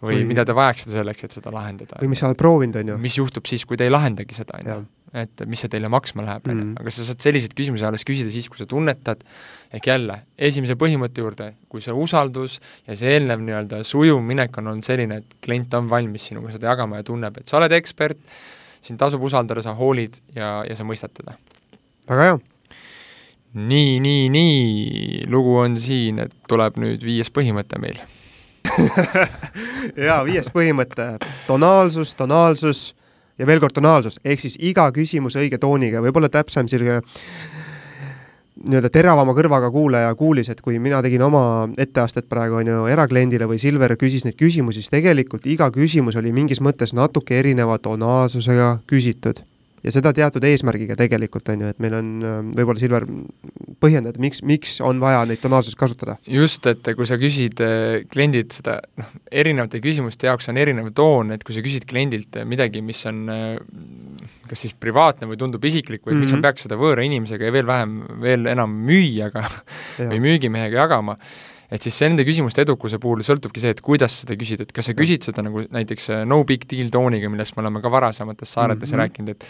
või 0.05 0.21
mida 0.27 0.45
te 0.47 0.55
vajaksite 0.55 0.93
selleks, 0.95 1.27
et 1.27 1.35
seda 1.35 1.51
lahendada. 1.51 1.99
või 1.99 2.13
mis 2.13 2.23
sa 2.23 2.29
oled 2.29 2.39
proovinud, 2.39 2.79
on 2.79 2.93
ju. 2.93 2.99
mis 3.03 3.17
juhtub 3.19 3.51
siis, 3.51 3.65
kui 3.67 3.79
te 3.79 3.87
ei 3.87 3.91
lahendagi 3.91 4.37
seda, 4.37 4.61
on 4.61 4.71
ju. 4.71 4.77
Et 5.15 5.43
mis 5.47 5.61
see 5.61 5.71
teile 5.71 5.89
maksma 5.91 6.25
läheb, 6.25 6.47
on 6.49 6.57
ju 6.57 6.65
Mhm., 6.65 6.79
aga 6.81 6.91
sa 6.91 7.05
saad 7.07 7.21
selliseid 7.23 7.53
küsimusi 7.55 7.85
alles 7.87 8.03
küsida 8.07 8.31
siis, 8.31 8.47
kui 8.49 8.59
sa 8.59 8.67
tunnetad, 8.69 9.21
ehk 9.73 9.87
jälle, 9.87 10.17
esimese 10.37 10.75
põhimõtte 10.79 11.23
juurde, 11.23 11.53
kui 11.69 11.83
see 11.83 11.93
usaldus 11.93 12.59
ja 12.87 12.95
see 12.95 13.15
eelnev 13.15 13.43
nii-öelda 13.45 13.83
sujuv 13.87 14.21
minek 14.23 14.57
on 14.59 14.73
olnud 14.73 14.87
selline, 14.87 15.21
et 15.21 15.37
klient 15.45 15.73
on 15.73 15.89
valmis 15.89 16.27
sinuga 16.31 16.51
seda 16.51 16.73
jagama 16.73 16.99
ja 16.99 17.07
tunneb, 17.07 17.37
et 17.39 17.47
sa 17.47 17.59
oled 17.61 17.75
ekspert, 17.77 18.19
sind 18.85 18.99
tasub 19.01 19.23
usaldada, 19.23 19.63
sa 19.65 19.75
hoolid 19.77 20.19
ja, 20.35 20.63
ja 20.67 20.75
sa 20.75 20.87
mõistad 20.87 21.13
teda. 21.15 21.37
väga 22.09 22.27
hea. 22.29 22.39
nii, 23.55 23.99
nii, 24.03 24.27
nii, 24.29 25.23
lugu 25.31 25.55
on 25.61 25.79
siin, 25.79 26.19
et 26.25 26.35
tuleb 26.49 26.77
nüüd 26.81 27.03
viies 27.03 27.31
põhimõte 27.31 27.79
meil. 27.79 28.01
ja 30.07 30.19
viies 30.27 30.51
põhimõte, 30.51 31.15
tonaalsus, 31.47 32.13
tonaalsus 32.17 32.89
ja 33.39 33.47
veel 33.47 33.61
kord 33.63 33.75
tonaalsus, 33.75 34.19
ehk 34.23 34.41
siis 34.41 34.57
iga 34.59 34.87
küsimus 34.95 35.37
õige 35.39 35.59
tooniga, 35.61 36.03
võib-olla 36.03 36.29
täpsem 36.31 36.69
selline 36.71 37.01
nii-öelda 38.65 38.89
teravama 38.89 39.35
kõrvaga 39.35 39.69
kuulaja 39.71 40.13
kuulis, 40.15 40.49
et 40.49 40.61
kui 40.63 40.79
mina 40.79 41.01
tegin 41.03 41.25
oma 41.25 41.41
etteastet 41.77 42.29
praegu 42.31 42.61
on 42.61 42.71
ju 42.71 42.85
erakliendile 42.91 43.49
või 43.49 43.59
Silver 43.61 43.97
küsis 43.99 44.23
neid 44.25 44.37
küsimusi, 44.39 44.79
siis 44.79 44.93
tegelikult 44.93 45.45
iga 45.51 45.67
küsimus 45.75 46.15
oli 46.19 46.31
mingis 46.35 46.63
mõttes 46.63 46.95
natuke 46.95 47.35
erineva 47.39 47.77
tonaalsusega 47.83 48.79
küsitud. 48.87 49.43
Ja 49.85 49.93
seda 49.93 50.11
teatud 50.17 50.43
eesmärgiga 50.47 50.97
tegelikult 50.99 51.49
on 51.53 51.61
ju, 51.61 51.71
et 51.71 51.79
meil 51.83 51.93
on 51.99 52.11
äh, 52.25 52.39
võib-olla 52.57 52.81
Silver 52.81 53.05
põhjendada, 53.83 54.19
miks, 54.23 54.41
miks 54.47 54.79
on 54.85 54.99
vaja 55.03 55.23
neid 55.29 55.41
tonaalsust 55.43 55.77
kasutada. 55.79 56.17
just, 56.27 56.65
et 56.71 56.89
kui 56.97 57.05
sa 57.09 57.19
küsid 57.21 57.61
äh, 57.63 58.01
kliendilt 58.11 58.57
seda, 58.57 58.79
noh, 58.97 59.13
erinevate 59.31 59.81
küsimuste 59.83 60.29
jaoks 60.29 60.49
on 60.49 60.57
erinev 60.61 60.91
toon, 60.97 61.31
et 61.35 61.43
kui 61.45 61.55
sa 61.55 61.63
küsid 61.65 61.85
kliendilt 61.89 62.39
äh, 62.41 62.47
midagi, 62.49 62.81
mis 62.85 63.05
on 63.05 63.25
kas 64.49 64.61
siis 64.65 64.75
privaatne 64.77 65.27
või 65.29 65.37
tundub 65.41 65.63
isiklik 65.65 66.03
või 66.05 66.13
mm 66.13 66.17
-hmm. 66.17 66.21
miks 66.25 66.31
Mhm. 66.33 66.41
ma 66.41 66.49
peaks 66.49 66.65
seda 66.67 66.77
võõra 66.79 67.05
inimesega 67.05 67.45
ja 67.45 67.51
veel 67.53 67.67
vähem, 67.67 67.99
veel 68.21 68.45
enam 68.47 68.71
müüjaga 68.87 69.43
või 70.11 70.19
müügimehega 70.23 70.81
jagama, 70.85 71.17
et 71.71 71.81
siis 71.81 71.97
see 71.97 72.09
nende 72.09 72.23
küsimuste 72.25 72.61
edukuse 72.61 72.99
puhul 73.01 73.23
sõltubki 73.25 73.59
see, 73.59 73.69
et 73.73 73.81
kuidas 73.81 74.21
seda 74.21 74.35
küsid, 74.37 74.61
et 74.61 74.71
kas 74.71 74.85
sa 74.85 74.93
küsid 74.93 75.25
seda 75.25 75.41
nagu 75.41 75.65
näiteks 75.69 76.09
no 76.25 76.43
big 76.43 76.67
deal 76.69 76.89
tooniga, 76.93 77.29
millest 77.29 77.55
me 77.55 77.61
oleme 77.65 77.81
ka 77.81 77.91
varasemates 77.91 78.53
saaretes 78.53 78.91
mm 78.91 78.95
Mhm. 78.95 79.01
-hmm. 79.01 79.03
rääkinud, 79.03 79.29
et 79.29 79.45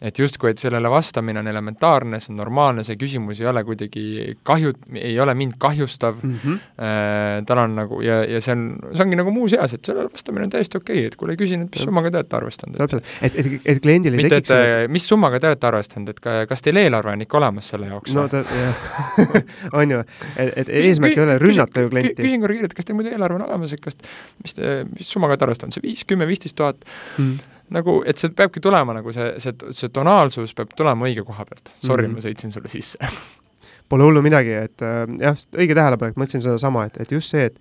et 0.00 0.18
justkui, 0.18 0.50
et 0.52 0.60
sellele 0.60 0.90
vastamine 0.92 1.40
on 1.40 1.46
elementaarne, 1.48 2.18
see 2.20 2.34
on 2.34 2.36
normaalne, 2.42 2.82
see 2.84 2.98
küsimus 3.00 3.38
ei 3.40 3.48
ole 3.48 3.62
kuidagi 3.64 4.02
kahju, 4.44 4.74
ei 5.00 5.14
ole 5.20 5.32
mind 5.34 5.56
kahjustav 5.58 6.18
mm. 6.22 6.34
-hmm. 6.42 6.58
Äh, 6.76 7.44
tal 7.46 7.58
on 7.58 7.74
nagu 7.76 8.00
ja, 8.04 8.18
ja 8.24 8.40
see 8.44 8.52
on, 8.52 8.66
see 8.92 9.04
ongi 9.06 9.16
nagu 9.16 9.32
muuseas, 9.32 9.72
et 9.74 9.84
sellele 9.84 10.10
vastamine 10.12 10.44
on 10.44 10.52
täiesti 10.52 10.76
okei 10.76 10.98
okay,, 10.98 11.06
et 11.06 11.16
kuule, 11.16 11.36
küsin, 11.40 11.64
et 11.64 11.76
mis 11.76 11.84
summaga 11.88 12.10
te 12.10 12.20
olete 12.20 12.36
arvestanud, 12.36 12.74
et 12.76 12.82
täpselt, 12.82 13.08
et, 13.22 13.38
et, 13.40 13.56
et 13.64 13.80
kliendil 13.82 14.12
ei 14.12 14.22
mitte, 14.22 14.34
tekiks 14.34 14.50
et 14.50 14.52
seda- 14.52 14.84
äh, 14.84 14.92
mis 14.92 15.08
summaga 15.08 15.40
te 15.40 15.48
olete 15.48 15.70
arvestanud, 15.70 16.12
et 16.12 16.20
ka, 16.20 16.36
kas 16.50 16.62
teil 16.62 16.76
eelarve 16.76 17.16
on 17.16 17.24
ikka 17.24 17.40
olemas 17.40 17.72
selle 17.72 17.88
jaoks 17.88 18.12
no 18.14 18.28
ta, 18.28 18.44
jah, 18.44 18.86
on 19.80 19.96
ju, 19.96 20.04
et, 20.36 20.52
et 20.64 20.74
eesmärk 20.82 21.16
ei 21.16 21.24
ole 21.24 21.38
rünnata 21.40 21.86
ju 21.86 21.92
klienti 21.96 22.20
küsin 22.20 22.44
korra 22.44 22.60
kiirelt, 22.60 22.76
kas 22.76 22.84
teil 22.84 23.00
muidu 23.00 23.16
eelarve 23.16 23.40
on 23.40 23.48
olemas, 23.48 23.72
et 23.72 23.80
kas, 23.80 23.96
mis 24.44 24.60
te, 24.60 24.78
mis 24.92 25.08
summaga 25.08 25.38
olete 25.38 25.48
arvestanud, 25.48 25.76
see 25.76 25.88
viis, 25.88 26.04
kümme, 26.04 26.28
viisteist 26.28 26.60
tuhat, 26.60 26.84
mm.. 27.16 27.55
Nagu 27.74 27.96
et 28.06 28.20
see 28.20 28.34
peabki 28.36 28.62
tulema 28.62 28.94
nagu 28.96 29.14
see, 29.14 29.32
see, 29.42 29.54
see 29.74 29.92
tonaalsus 29.94 30.54
peab 30.56 30.74
tulema 30.76 31.08
õige 31.08 31.24
koha 31.26 31.46
pealt. 31.48 31.72
Sorry 31.82 32.06
mm. 32.06 32.12
-hmm. 32.12 32.14
ma 32.14 32.28
sõitsin 32.28 32.54
sulle 32.54 32.72
sisse. 32.72 32.98
Pole 33.88 34.02
hullu 34.02 34.22
midagi, 34.22 34.50
et 34.66 34.82
äh, 34.82 35.04
jah, 35.22 35.38
õige 35.54 35.74
tähelepanek, 35.78 36.16
mõtlesin 36.18 36.42
sedasama, 36.42 36.88
et, 36.90 37.00
et 37.00 37.12
just 37.12 37.30
see, 37.30 37.46
et 37.46 37.58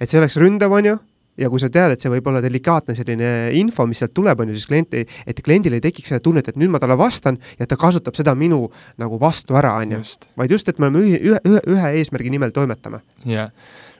et 0.00 0.10
see 0.10 0.18
oleks 0.18 0.36
ründav, 0.42 0.72
on 0.74 0.84
ju, 0.84 0.96
ja 1.40 1.50
kui 1.50 1.62
sa 1.62 1.70
tead, 1.72 1.94
et 1.94 2.02
see 2.02 2.10
võib 2.12 2.26
olla 2.30 2.42
delikaatne 2.44 2.94
selline 2.96 3.30
info, 3.58 3.86
mis 3.90 4.00
sealt 4.02 4.14
tuleb, 4.16 4.40
on 4.40 4.50
ju, 4.50 4.58
siis 4.58 4.68
klient 4.70 4.96
ei, 4.98 5.06
et 5.26 5.40
kliendil 5.44 5.76
ei 5.76 5.82
tekiks 5.84 6.12
seda 6.12 6.22
tunnet, 6.24 6.48
et 6.50 6.58
nüüd 6.60 6.72
ma 6.72 6.80
talle 6.82 6.96
vastan 6.98 7.38
ja 7.58 7.68
ta 7.70 7.78
kasutab 7.80 8.16
seda 8.18 8.36
minu 8.38 8.66
nagu 9.00 9.18
vastu 9.20 9.58
ära, 9.58 9.74
on 9.82 9.96
ju. 9.96 10.02
vaid 10.40 10.54
just, 10.54 10.68
et 10.70 10.78
me 10.78 10.90
oleme 10.90 11.04
ühe, 11.04 11.40
ühe, 11.40 11.62
ühe, 11.74 11.94
eesmärgi 12.00 12.34
nimel 12.34 12.54
toimetame. 12.54 13.02
jah. 13.28 13.50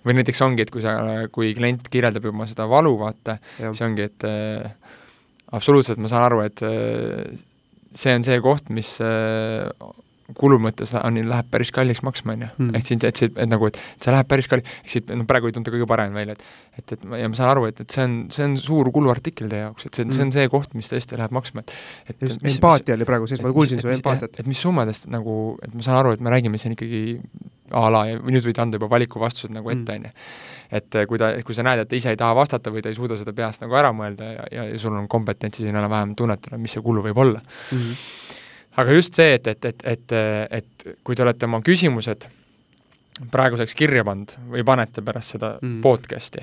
või 0.04 0.18
näiteks 0.18 0.42
ongi, 0.44 0.66
et 0.66 0.70
kui 0.70 0.85
sa, 0.85 0.98
kui 1.33 1.54
klient 1.57 1.88
kirjeldab 1.90 2.28
juba 2.28 2.46
seda 2.50 2.68
valu, 2.70 2.94
vaata, 3.00 3.38
see 3.64 3.87
ongi, 3.87 4.11
et 4.11 4.28
äh, 4.28 4.70
absoluutselt 5.54 6.00
ma 6.02 6.10
saan 6.10 6.26
aru, 6.28 6.42
et 6.44 6.62
äh, 6.66 7.34
see 7.94 8.14
on 8.14 8.26
see 8.26 8.40
koht, 8.44 8.70
mis 8.74 8.96
äh, 9.04 9.70
kulu 10.40 10.56
mõttes 10.58 10.94
on, 10.96 11.18
läheb 11.28 11.48
päris 11.52 11.70
kalliks 11.74 12.00
maksma, 12.02 12.32
on 12.32 12.44
ju 12.46 12.48
Mm.. 12.58 12.74
ehk 12.78 12.87
siin, 12.87 13.00
et 13.04 13.16
see, 13.16 13.28
et 13.37 13.48
nagu, 13.50 13.66
et 13.68 13.76
see 14.00 14.10
läheb 14.14 14.28
päris 14.30 14.48
kalli-, 14.48 14.64
ehk 14.84 14.90
siit 14.94 15.10
noh, 15.12 15.26
praegu 15.28 15.50
ei 15.50 15.52
tunta 15.52 15.70
kõige 15.74 15.87
parem 15.90 16.14
välja, 16.16 16.32
et 16.32 16.44
et, 16.78 16.92
et 16.96 17.04
ma, 17.04 17.18
ja 17.20 17.28
ma 17.28 17.37
saan 17.38 17.50
aru, 17.52 17.66
et, 17.70 17.80
et 17.84 17.90
see 17.90 18.02
on, 18.04 18.14
see 18.34 18.44
on 18.48 18.56
suur 18.58 18.88
kuluartikkel 18.94 19.48
teie 19.52 19.60
jaoks, 19.66 19.87
et 19.87 19.94
see, 20.00 20.08
see 20.10 20.22
on 20.24 20.32
see 20.32 20.48
koht, 20.48 20.72
mis 20.74 20.88
tõesti 20.90 21.18
läheb 21.20 21.30
maksma, 21.37 21.60
et 21.60 21.74
et 22.14 22.22
just 22.28 22.40
empaatia 22.42 22.96
oli 22.96 23.04
praegu 23.04 23.28
sees, 23.30 23.42
ma 23.44 23.52
kuulsin 23.52 23.80
su 23.84 23.88
empaatiat. 23.92 24.40
et 24.40 24.46
mis 24.48 24.58
summadest 24.64 25.06
nagu, 25.12 25.58
et 25.62 25.74
ma 25.74 25.82
saan 25.84 26.00
aru, 26.00 26.16
et 26.16 26.20
me 26.24 26.30
räägime 26.32 26.58
siin 26.58 26.72
ikkagi 26.74 27.20
a 27.74 27.87
la 27.90 28.02
ja 28.06 28.18
nüüd 28.20 28.44
võid 28.44 28.58
anda 28.60 28.76
juba 28.80 28.88
valikuvastused 28.92 29.50
nagu 29.54 29.70
ette, 29.70 29.92
Mm. 29.92 29.96
on 29.96 30.04
ju. 30.04 30.10
et 30.74 30.94
eh, 30.94 31.06
kui 31.06 31.18
ta, 31.18 31.30
kui 31.44 31.54
sa 31.54 31.62
näed, 31.62 31.78
et 31.84 31.88
ta 31.88 31.96
ise 31.96 32.10
ei 32.10 32.16
taha 32.16 32.34
vastata 32.34 32.70
või 32.72 32.82
ta 32.82 32.88
ei 32.88 32.94
suuda 32.96 33.16
seda 33.20 33.32
peast 33.37 33.60
nagu 33.62 33.74
ära 33.78 33.92
mõelda 33.92 34.24
ja, 34.32 34.44
ja, 34.52 34.64
ja 34.72 34.78
sul 34.78 34.96
on 34.96 35.06
kompetentsi 35.08 35.62
siin 35.62 35.76
enam-vähem 35.76 36.14
tunnetada, 36.18 36.58
mis 36.58 36.72
see 36.72 36.82
kulu 36.82 37.02
võib 37.04 37.18
olla. 37.20 37.40
Mhm. 37.72 37.92
Aga 38.76 38.96
just 38.96 39.14
see, 39.14 39.34
et, 39.38 39.46
et, 39.46 39.64
et, 39.64 39.84
et, 39.87 40.16
et 40.50 40.88
kui 41.04 41.16
te 41.16 41.22
olete 41.22 41.46
oma 41.46 41.60
küsimused 41.64 42.28
praeguseks 43.30 43.76
kirja 43.78 44.02
pannud 44.06 44.34
või 44.50 44.64
panete 44.66 45.02
pärast 45.06 45.37
seda 45.37 45.54
Mm. 45.62 45.80
podcast'i, 45.84 46.42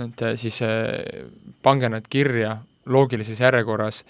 et 0.00 0.22
eh, 0.22 0.36
siis 0.40 0.62
eh, 0.64 1.26
pange 1.62 1.90
need 1.92 2.08
kirja 2.08 2.56
loogilises 2.86 3.40
järjekorras, 3.42 4.04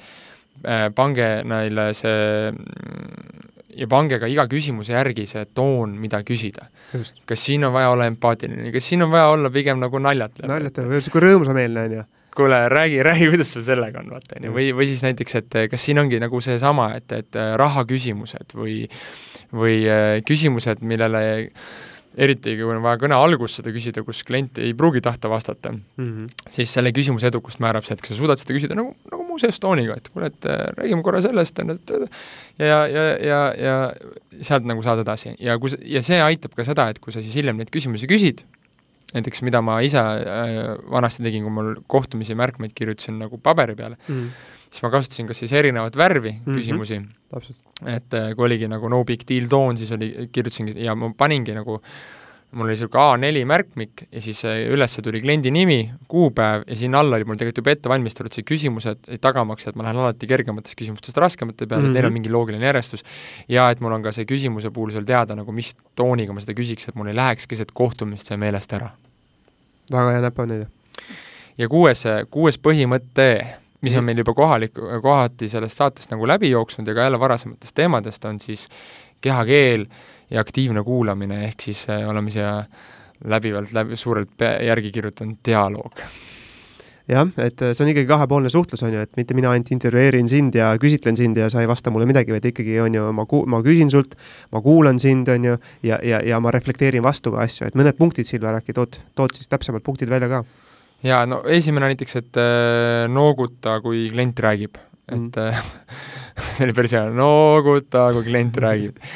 pange 0.95 1.27
neile 1.45 1.91
see 1.97 2.51
mm, 2.53 3.47
ja 3.77 3.87
pange 3.91 4.19
ka 4.21 4.29
iga 4.31 4.47
küsimuse 4.49 4.95
järgi 4.95 5.27
see 5.29 5.45
toon, 5.55 5.97
mida 6.01 6.23
küsida. 6.25 6.69
kas 7.27 7.45
siin 7.45 7.65
on 7.65 7.73
vaja 7.75 7.91
olla 7.93 8.07
empaatiline, 8.09 8.71
kas 8.73 8.85
siin 8.89 9.03
on 9.05 9.11
vaja 9.13 9.27
olla 9.35 9.51
pigem 9.53 9.81
nagu 9.83 9.99
naljatlev? 10.01 10.49
naljatav 10.49 10.89
või 10.89 11.03
sihuke 11.05 11.25
rõõmsameelne, 11.25 11.85
on 11.89 11.97
ju. 11.99 12.05
kuule, 12.37 12.61
räägi, 12.73 13.01
räägi, 13.07 13.31
kuidas 13.33 13.51
sul 13.57 13.65
sellega 13.67 14.03
on, 14.05 14.11
vaata, 14.17 14.37
on 14.39 14.49
ju, 14.51 14.53
või, 14.55 14.69
või 14.77 14.87
siis 14.91 15.03
näiteks, 15.07 15.35
et 15.41 15.55
eh, 15.63 15.69
kas 15.73 15.85
siin 15.89 15.99
ongi 16.03 16.21
nagu 16.23 16.41
seesama, 16.45 16.91
et, 17.01 17.11
et 17.17 17.37
eh, 17.41 17.55
rahaküsimused 17.61 18.57
või 18.59 18.85
või 19.57 19.83
eh, 19.87 20.21
küsimused, 20.27 20.81
millele 20.85 21.23
eriti 22.17 22.55
kui 22.57 22.65
on 22.73 22.81
vaja 22.81 22.97
kõne 23.03 23.13
alguses 23.21 23.59
seda 23.61 23.73
küsida, 23.75 24.01
kus 24.05 24.23
klient 24.25 24.57
ei 24.65 24.73
pruugi 24.77 25.03
tahta 25.05 25.29
vastata, 25.29 25.75
Mhm. 26.01 26.31
siis 26.49 26.73
selle 26.73 26.93
küsimuse 26.97 27.29
edukust 27.29 27.61
määrab 27.61 27.85
see, 27.85 27.93
et 27.93 28.01
kas 28.01 28.15
sa 28.15 28.21
suudad 28.23 28.41
seda 28.41 28.57
küsida 28.57 28.75
nagu, 28.79 28.95
nagu 29.13 29.27
muuseas 29.29 29.61
tooniga, 29.61 29.97
et 30.01 30.09
kuule, 30.09 30.31
et 30.33 30.49
räägime 30.79 31.05
korra 31.05 31.21
sellest, 31.25 31.59
on 31.61 31.75
ju, 31.75 31.77
et 31.77 32.11
ja, 32.59 32.79
ja, 32.89 33.05
ja, 33.21 33.41
ja 33.61 33.75
sealt 34.41 34.65
nagu 34.65 34.81
saad 34.85 35.03
edasi 35.05 35.35
ja 35.39 35.59
kui 35.61 35.77
ja 35.85 36.01
see 36.03 36.21
aitab 36.25 36.57
ka 36.57 36.65
seda, 36.65 36.89
et 36.89 36.99
kui 37.05 37.13
sa 37.13 37.21
siis 37.21 37.37
hiljem 37.37 37.61
neid 37.61 37.69
küsimusi 37.75 38.09
küsid, 38.09 38.47
näiteks 39.15 39.43
mida 39.47 39.63
ma 39.63 39.79
ise 39.81 39.99
äh, 39.99 40.75
vanasti 40.91 41.23
tegin, 41.23 41.43
kui 41.47 41.53
mul 41.53 41.75
kohtumisi 41.87 42.35
märkmeid 42.35 42.75
kirjutasin 42.75 43.19
nagu 43.19 43.39
paberi 43.39 43.75
peale, 43.79 43.97
Mhm. 44.09 44.29
siis 44.71 44.83
ma 44.83 44.91
kasutasin 44.91 45.27
kas 45.27 45.39
siis 45.39 45.53
erinevat 45.53 45.97
värvi 45.97 46.33
mm. 46.33 46.39
-hmm. 46.45 46.59
küsimusi, 46.59 47.01
et 47.87 48.15
äh, 48.15 48.35
kui 48.35 48.45
oligi 48.45 48.69
nagu 48.69 48.89
no 48.89 49.05
big 49.05 49.23
deal 49.29 49.47
toon, 49.49 49.77
siis 49.77 49.93
oli, 49.93 50.29
kirjutasingi 50.33 50.85
ja 50.85 50.95
ma 50.95 51.13
paningi 51.17 51.55
nagu 51.55 51.81
mul 52.53 52.65
oli 52.65 52.75
niisugune 52.77 53.03
A4 53.03 53.45
märkmik 53.49 54.05
ja 54.13 54.21
siis 54.23 54.45
äh, 54.47 54.63
üles 54.73 54.95
tuli 55.03 55.21
kliendi 55.21 55.51
nimi, 55.51 55.91
kuupäev 56.09 56.63
ja 56.67 56.77
sinna 56.77 57.01
alla 57.03 57.19
oli 57.19 57.27
mul 57.29 57.37
tegelikult 57.41 57.59
juba 57.63 57.73
ette 57.75 57.91
valmistatud 57.91 58.33
see 58.33 58.47
küsimused, 58.47 59.03
tagamaks, 59.21 59.67
et 59.67 59.77
ma 59.77 59.85
lähen 59.89 59.99
alati 60.01 60.29
kergematest 60.31 60.79
küsimustest 60.79 61.19
raskemate 61.21 61.67
peale 61.67 61.83
mm, 61.83 61.87
-hmm. 61.87 61.91
et 61.91 61.95
neil 61.95 62.07
on 62.07 62.13
Mhm. 62.13 62.21
mingi 62.21 62.31
loogiline 62.31 62.67
järjestus 62.67 63.05
ja 63.49 63.71
et 63.71 63.81
mul 63.81 63.93
on 63.93 64.03
ka 64.03 64.13
see 64.13 64.25
küsimuse 64.25 64.71
puhul 64.71 64.91
seal 64.95 65.05
teada 65.05 65.35
nagu 65.35 65.53
mis 65.53 65.75
tooniga 65.95 66.33
ma 66.33 66.41
seda 66.41 66.55
küsiks, 66.55 66.89
et 66.89 66.95
mul 66.95 67.11
ei 67.11 67.17
läheks 67.17 67.47
keset 67.47 67.73
kohtumist 67.73 68.27
see 68.27 68.37
meelest 68.37 68.73
ära. 68.73 68.91
väga 69.93 70.11
hea 70.11 70.21
näpuanne. 70.21 70.67
ja 71.59 71.69
kuues, 71.69 72.05
kuues 72.31 72.59
põhimõte, 72.59 73.47
mis 73.81 73.95
on 73.97 74.05
meil 74.05 74.19
juba 74.19 74.35
kohalik, 74.35 74.73
kohati 75.03 75.49
sellest 75.49 75.77
saatest 75.77 76.11
nagu 76.11 76.27
läbi 76.27 76.51
jooksnud 76.51 76.89
ja 76.89 76.95
ka 76.95 77.01
jälle 77.01 77.21
varasematest 77.21 77.75
teemadest, 77.75 78.25
on 78.25 78.41
siis 78.41 78.69
kehakeel 79.21 79.87
ja 80.31 80.41
aktiivne 80.41 80.83
kuulamine, 80.85 81.45
ehk 81.49 81.69
siis 81.69 81.87
äh, 81.91 82.09
oleme 82.09 82.31
siia 82.31 82.63
läbivalt 83.25 83.73
läbi, 83.73 83.97
suurelt 83.97 84.43
järgi 84.43 84.93
kirjutanud 84.93 85.39
dialoog 85.47 86.03
jah, 87.11 87.29
et 87.39 87.63
see 87.63 87.85
on 87.85 87.91
ikkagi 87.93 88.09
kahepoolne 88.09 88.51
suhtlus, 88.53 88.83
on 88.87 88.95
ju, 88.97 89.03
et 89.07 89.19
mitte 89.19 89.35
mina 89.39 89.53
ainult 89.55 89.71
intervjueerin 89.75 90.29
sind 90.31 90.57
ja 90.59 90.73
küsitlen 90.83 91.19
sind 91.19 91.39
ja 91.39 91.49
sa 91.53 91.63
ei 91.63 91.71
vasta 91.71 91.93
mulle 91.95 92.09
midagi, 92.09 92.35
vaid 92.35 92.49
ikkagi 92.51 92.81
on 92.83 92.99
ju, 92.99 93.05
ma 93.17 93.27
ku-, 93.31 93.45
ma 93.51 93.63
küsin 93.65 93.93
sult, 93.93 94.17
ma 94.55 94.63
kuulan 94.65 94.99
sind, 95.03 95.31
on 95.33 95.47
ju, 95.53 95.57
ja, 95.87 96.01
ja, 96.03 96.21
ja 96.27 96.41
ma 96.43 96.53
reflekteerin 96.55 97.05
vastu 97.07 97.35
ka 97.35 97.45
asju, 97.47 97.71
et 97.71 97.79
mõned 97.79 97.99
punktid, 97.99 98.29
Silver, 98.29 98.59
äkki 98.59 98.75
tood, 98.77 98.99
tood 99.19 99.37
siis 99.39 99.51
täpsemad 99.53 99.87
punktid 99.87 100.11
välja 100.11 100.31
ka? 100.33 100.43
jaa, 101.07 101.23
no 101.31 101.43
esimene 101.53 101.93
näiteks, 101.93 102.19
et 102.23 102.43
äh, 102.43 103.07
nooguta, 103.13 103.79
kui 103.85 104.09
klient 104.11 104.43
räägib, 104.43 104.81
et 105.07 105.39
mm. 105.39 105.47
äh, 105.47 105.63
see 106.57 106.67
oli 106.67 106.75
päris 106.77 106.97
hea, 106.99 107.07
nooguta, 107.15 108.09
kui 108.17 108.27
klient 108.27 108.63
räägib 108.67 108.99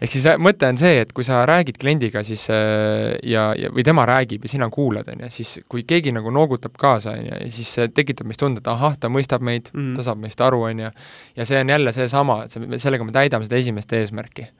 ehk 0.00 0.12
siis 0.12 0.26
äh, 0.28 0.38
mõte 0.42 0.68
on 0.68 0.78
see, 0.80 1.00
et 1.02 1.12
kui 1.16 1.24
sa 1.26 1.42
räägid 1.48 1.78
kliendiga, 1.80 2.22
siis 2.26 2.46
äh, 2.52 3.16
ja, 3.26 3.48
ja 3.58 3.70
või 3.74 3.84
tema 3.86 4.06
räägib 4.08 4.46
ja 4.46 4.52
sina 4.52 4.68
kuulad, 4.72 5.08
on 5.12 5.24
ju, 5.26 5.30
siis 5.38 5.56
kui 5.72 5.86
keegi 5.88 6.14
nagu 6.16 6.32
noogutab 6.34 6.76
kaasa, 6.80 7.16
on 7.16 7.28
ju, 7.28 7.40
siis 7.56 7.72
see 7.78 7.90
tekitab 7.94 8.28
meis 8.30 8.40
tunde, 8.40 8.62
et 8.62 8.70
ahah, 8.72 8.96
ta 9.00 9.10
mõistab 9.12 9.44
meid 9.46 9.70
mm., 9.72 9.94
ta 9.98 10.06
saab 10.06 10.20
meist 10.22 10.40
aru, 10.44 10.62
on 10.70 10.84
ju, 10.86 10.92
ja 11.36 11.48
see 11.48 11.60
on 11.62 11.74
jälle 11.74 11.94
seesama, 11.96 12.42
et 12.46 12.54
see, 12.54 12.80
sellega 12.82 13.06
me 13.08 13.14
täidame 13.16 13.48
seda 13.48 13.60
esimest 13.60 13.92
eesmärki. 13.96 14.50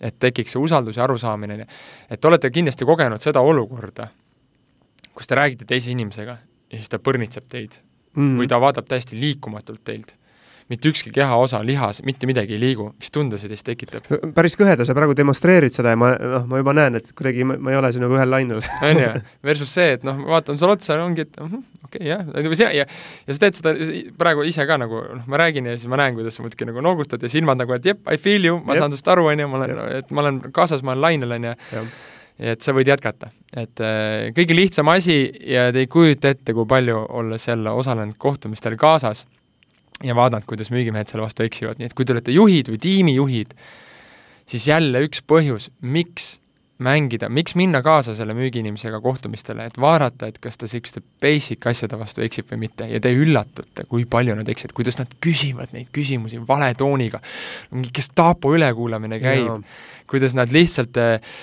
et 0.00 0.16
tekiks 0.16 0.54
see 0.54 0.60
usaldus 0.62 0.96
ja 0.96 1.04
arusaamine, 1.04 1.58
on 1.58 1.60
ju. 1.64 1.66
et 2.16 2.24
olete 2.24 2.50
kindlasti 2.50 2.88
kogenud 2.88 3.20
seda 3.20 3.40
olukorda, 3.44 4.08
kus 5.14 5.28
te 5.28 5.36
räägite 5.36 5.66
teise 5.68 5.90
inimesega 5.92 6.38
ja 6.70 6.78
siis 6.78 6.88
ta 6.88 6.98
põrnitseb 6.98 7.46
teid 7.50 7.80
mm. 8.16 8.38
või 8.40 8.48
ta 8.48 8.60
vaatab 8.62 8.88
täiesti 8.88 9.18
liikumatult 9.20 9.82
teilt 9.84 10.14
mitte 10.70 10.90
ükski 10.90 11.10
kehaosa, 11.14 11.60
lihas, 11.66 12.00
mitte 12.06 12.28
midagi 12.30 12.54
ei 12.54 12.60
liigu, 12.62 12.90
mis 13.00 13.10
tunde 13.14 13.38
see 13.40 13.50
teist 13.50 13.66
tekitab? 13.66 14.06
päris 14.36 14.54
kõheda, 14.58 14.86
sa 14.86 14.94
praegu 14.96 15.16
demonstreerid 15.18 15.74
seda 15.74 15.94
ja 15.94 15.98
ma, 15.98 16.12
noh, 16.14 16.46
ma 16.50 16.60
juba 16.60 16.74
näen, 16.78 17.00
et 17.00 17.10
kuidagi 17.16 17.46
ma, 17.46 17.56
ma 17.58 17.74
ei 17.74 17.78
ole 17.80 17.90
sinuga 17.96 18.20
ühel 18.20 18.30
lainel. 18.30 18.62
on 18.88 19.02
ju, 19.02 19.08
versus 19.50 19.74
see, 19.74 19.96
et 19.98 20.06
noh, 20.06 20.20
ma 20.22 20.36
vaatan 20.36 20.60
sulle 20.60 20.76
otsa 20.78 20.94
ja 20.96 21.06
ongi, 21.06 21.26
et 21.26 21.40
-huh, 21.40 21.64
okei 21.88 22.04
okay, 22.04 22.06
jah, 22.12 22.22
või 22.46 22.60
sina 22.60 22.70
ja, 22.76 22.86
ja 23.26 23.36
sa 23.36 23.44
teed 23.46 23.58
seda 23.58 23.74
praegu 24.20 24.46
ise 24.46 24.66
ka 24.68 24.78
nagu 24.80 25.02
noh, 25.08 25.26
ma 25.26 25.42
räägin 25.42 25.72
ja 25.72 25.74
siis 25.74 25.90
ma 25.90 25.98
näen, 26.00 26.14
kuidas 26.18 26.38
sa 26.38 26.46
muudkui 26.46 26.70
nagu 26.70 26.86
noogutad 26.86 27.22
ja 27.22 27.32
silmad 27.32 27.58
nagu, 27.58 27.74
et 27.74 27.90
jep, 27.90 28.06
I 28.06 28.20
feel 28.20 28.46
you, 28.46 28.62
ma 28.62 28.78
jep. 28.78 28.84
saan 28.84 28.94
sinust 28.94 29.10
aru, 29.10 29.26
on 29.32 29.42
ju, 29.42 29.50
ma 29.50 29.60
olen, 29.64 29.76
et 29.98 30.14
ma 30.14 30.24
olen 30.24 30.40
kaasas, 30.54 30.86
ma 30.86 30.94
olen 30.94 31.08
lainel, 31.08 31.36
on 31.38 31.50
ju 31.50 31.84
et 32.40 32.62
sa 32.64 32.72
võid 32.72 32.88
jätkata. 32.88 33.28
et 33.52 33.82
äh, 33.84 34.30
kõige 34.36 34.54
lihtsam 34.56 34.88
asi 34.88 35.26
ja 35.44 35.68
te 35.74 35.82
ei 35.84 35.90
kujuta 35.90 36.30
ette, 36.32 36.54
kui 36.56 36.64
palju, 36.66 37.02
olles 37.20 37.44
jälle 37.48 37.74
osalenud 37.76 38.16
kohtumistel 38.16 38.78
kaasas, 38.80 39.26
ja 40.04 40.16
vaadanud, 40.16 40.46
kuidas 40.48 40.70
müügimehed 40.72 41.10
selle 41.10 41.26
vastu 41.26 41.44
eksivad, 41.46 41.80
nii 41.80 41.90
et 41.90 41.96
kui 41.96 42.06
te 42.06 42.14
olete 42.14 42.34
juhid 42.34 42.70
või 42.72 42.80
tiimijuhid, 42.80 43.56
siis 44.50 44.68
jälle 44.70 45.02
üks 45.06 45.24
põhjus, 45.28 45.68
miks 45.80 46.38
mängida, 46.80 47.28
miks 47.28 47.54
minna 47.58 47.82
kaasa 47.84 48.14
selle 48.16 48.34
müügiinimesega 48.36 49.00
kohtumistele, 49.04 49.66
et 49.68 49.76
vaadata, 49.80 50.30
et 50.30 50.38
kas 50.40 50.56
ta 50.56 50.64
niisuguste 50.64 51.02
basic 51.22 51.66
asjade 51.68 51.98
vastu 52.00 52.24
eksib 52.24 52.48
või 52.52 52.62
mitte. 52.64 52.88
Ja 52.88 53.00
te 53.04 53.12
üllatute, 53.12 53.84
kui 53.90 54.06
palju 54.08 54.38
nad 54.38 54.48
eksivad, 54.48 54.72
kuidas 54.76 54.96
nad 55.00 55.12
küsivad 55.20 55.74
neid 55.76 55.90
küsimusi 55.92 56.40
vale 56.48 56.72
tooniga, 56.78 57.20
mingi 57.74 57.92
Gestapo 58.00 58.54
ülekuulamine 58.56 59.20
käib, 59.20 59.66
kuidas 60.10 60.36
nad 60.38 60.52
lihtsalt 60.54 60.96
äh, 61.00 61.34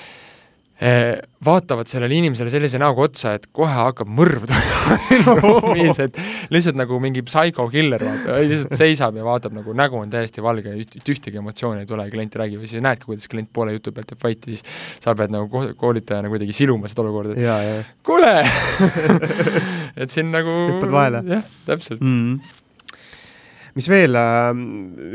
vaatavad 0.78 1.90
sellele 1.90 2.14
inimesele 2.20 2.52
sellise 2.54 2.78
näoga 2.78 3.08
otsa, 3.08 3.32
et 3.38 3.48
kohe 3.56 3.74
hakkab 3.74 4.10
mõrv 4.14 4.44
toimuma 4.50 4.98
sinu 5.08 5.34
ruumis, 5.40 5.98
et 6.04 6.20
lihtsalt 6.54 6.78
nagu 6.78 7.00
mingi 7.02 7.24
psycho-killer, 7.26 8.04
vaata, 8.06 8.36
lihtsalt 8.46 8.78
seisab 8.78 9.18
ja 9.18 9.26
vaatab 9.26 9.56
nagu 9.58 9.74
nägu 9.78 9.98
on 9.98 10.12
täiesti 10.14 10.44
valge, 10.46 10.76
ühtegi 10.78 11.42
emotsiooni 11.42 11.82
ei 11.82 11.90
tule, 11.90 12.06
klient 12.14 12.38
räägib 12.44 12.62
ja 12.62 12.70
siis 12.70 12.86
näedki, 12.86 13.10
kuidas 13.10 13.26
klient 13.32 13.50
poole 13.54 13.74
jutu 13.74 13.94
pealt 13.96 14.14
jääb 14.14 14.28
vait 14.28 14.46
ja 14.46 14.54
siis 14.54 14.78
sa 15.02 15.16
pead 15.18 15.34
nagu 15.34 15.64
koolitajana 15.82 16.30
kuidagi 16.34 16.54
siluma 16.54 16.94
seda 16.94 17.08
olukorda, 17.08 17.34
et 17.34 17.98
kuule 18.06 18.36
et 20.02 20.14
siin 20.14 20.30
nagu 20.34 20.60
hüppad 20.76 20.94
vahele. 20.94 21.24
jah, 21.40 21.50
täpselt 21.66 22.06
mm. 22.06 22.22
-hmm. 22.38 23.02
mis 23.82 23.90
veel, 23.90 24.22
ähm, 24.22 24.64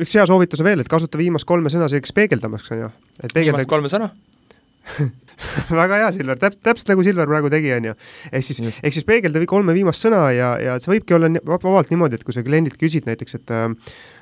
üks 0.02 0.18
hea 0.18 0.26
soovitus 0.26 0.66
on 0.66 0.70
veel, 0.72 0.82
et 0.82 0.90
kasuta 0.90 1.22
viimast 1.22 1.46
kolme 1.46 1.70
sõna 1.70 1.86
selliseks 1.86 2.18
peegeldamiseks, 2.18 2.74
on 2.74 2.84
ju. 2.86 2.92
viimast 3.38 3.70
kolme 3.70 3.94
sõna 3.94 4.10
väga 5.80 6.00
hea, 6.02 6.10
Silver, 6.14 6.38
täpselt, 6.40 6.62
täpselt 6.66 6.92
nagu 6.92 7.04
Silver 7.06 7.30
praegu 7.30 7.50
tegi, 7.52 7.72
on 7.76 7.90
ju. 7.90 7.94
ehk 8.30 8.46
siis, 8.46 8.60
ehk 8.82 8.96
siis 8.96 9.06
peegelda 9.08 9.42
kolme 9.50 9.74
viimast 9.76 10.04
sõna 10.04 10.24
ja, 10.34 10.52
ja 10.62 10.76
see 10.82 10.94
võibki 10.94 11.16
olla 11.16 11.30
vabalt 11.46 11.92
niimoodi, 11.92 12.18
et 12.18 12.26
kui 12.26 12.36
sa 12.36 12.44
kliendilt 12.46 12.78
küsid 12.80 13.08
näiteks, 13.08 13.38
et 13.40 13.54
äh, 13.54 13.66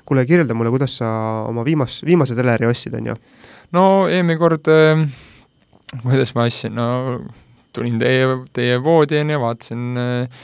kuule, 0.09 0.25
kirjelda 0.29 0.57
mulle, 0.57 0.73
kuidas 0.75 0.99
sa 1.01 1.11
oma 1.49 1.65
viimas, 1.67 2.01
viimase 2.07 2.39
teleri 2.39 2.69
ostsid, 2.71 2.97
on 2.99 3.13
ju. 3.13 3.19
no 3.77 3.85
eelmine 4.09 4.41
kord 4.41 4.71
äh,, 4.73 5.05
kuidas 6.03 6.35
ma 6.37 6.49
ostsin, 6.49 6.77
no 6.79 6.89
tulin 7.77 8.01
teie, 8.01 8.27
teie 8.57 8.81
poodi, 8.83 9.21
on 9.21 9.35
ju, 9.35 9.41
vaatasin 9.45 10.03
äh, 10.03 10.43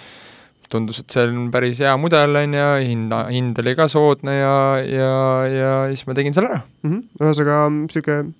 tundus, 0.70 0.98
et 1.02 1.14
see 1.14 1.22
on 1.28 1.46
päris 1.54 1.78
hea 1.82 1.92
mudel, 2.00 2.40
on 2.42 2.56
ju, 2.56 2.70
hinda, 2.82 3.26
hind 3.30 3.58
oli 3.62 3.76
ka 3.78 3.86
soodne 3.90 4.40
ja, 4.40 4.56
ja, 4.82 5.12
ja 5.50 5.76
siis 5.92 6.08
ma 6.08 6.16
tegin 6.18 6.34
selle 6.34 6.50
ära 6.50 6.64
mm. 6.64 6.90
-hmm. 6.90 7.06
ühesõnaga, 7.22 7.62
niisugune 7.76 8.34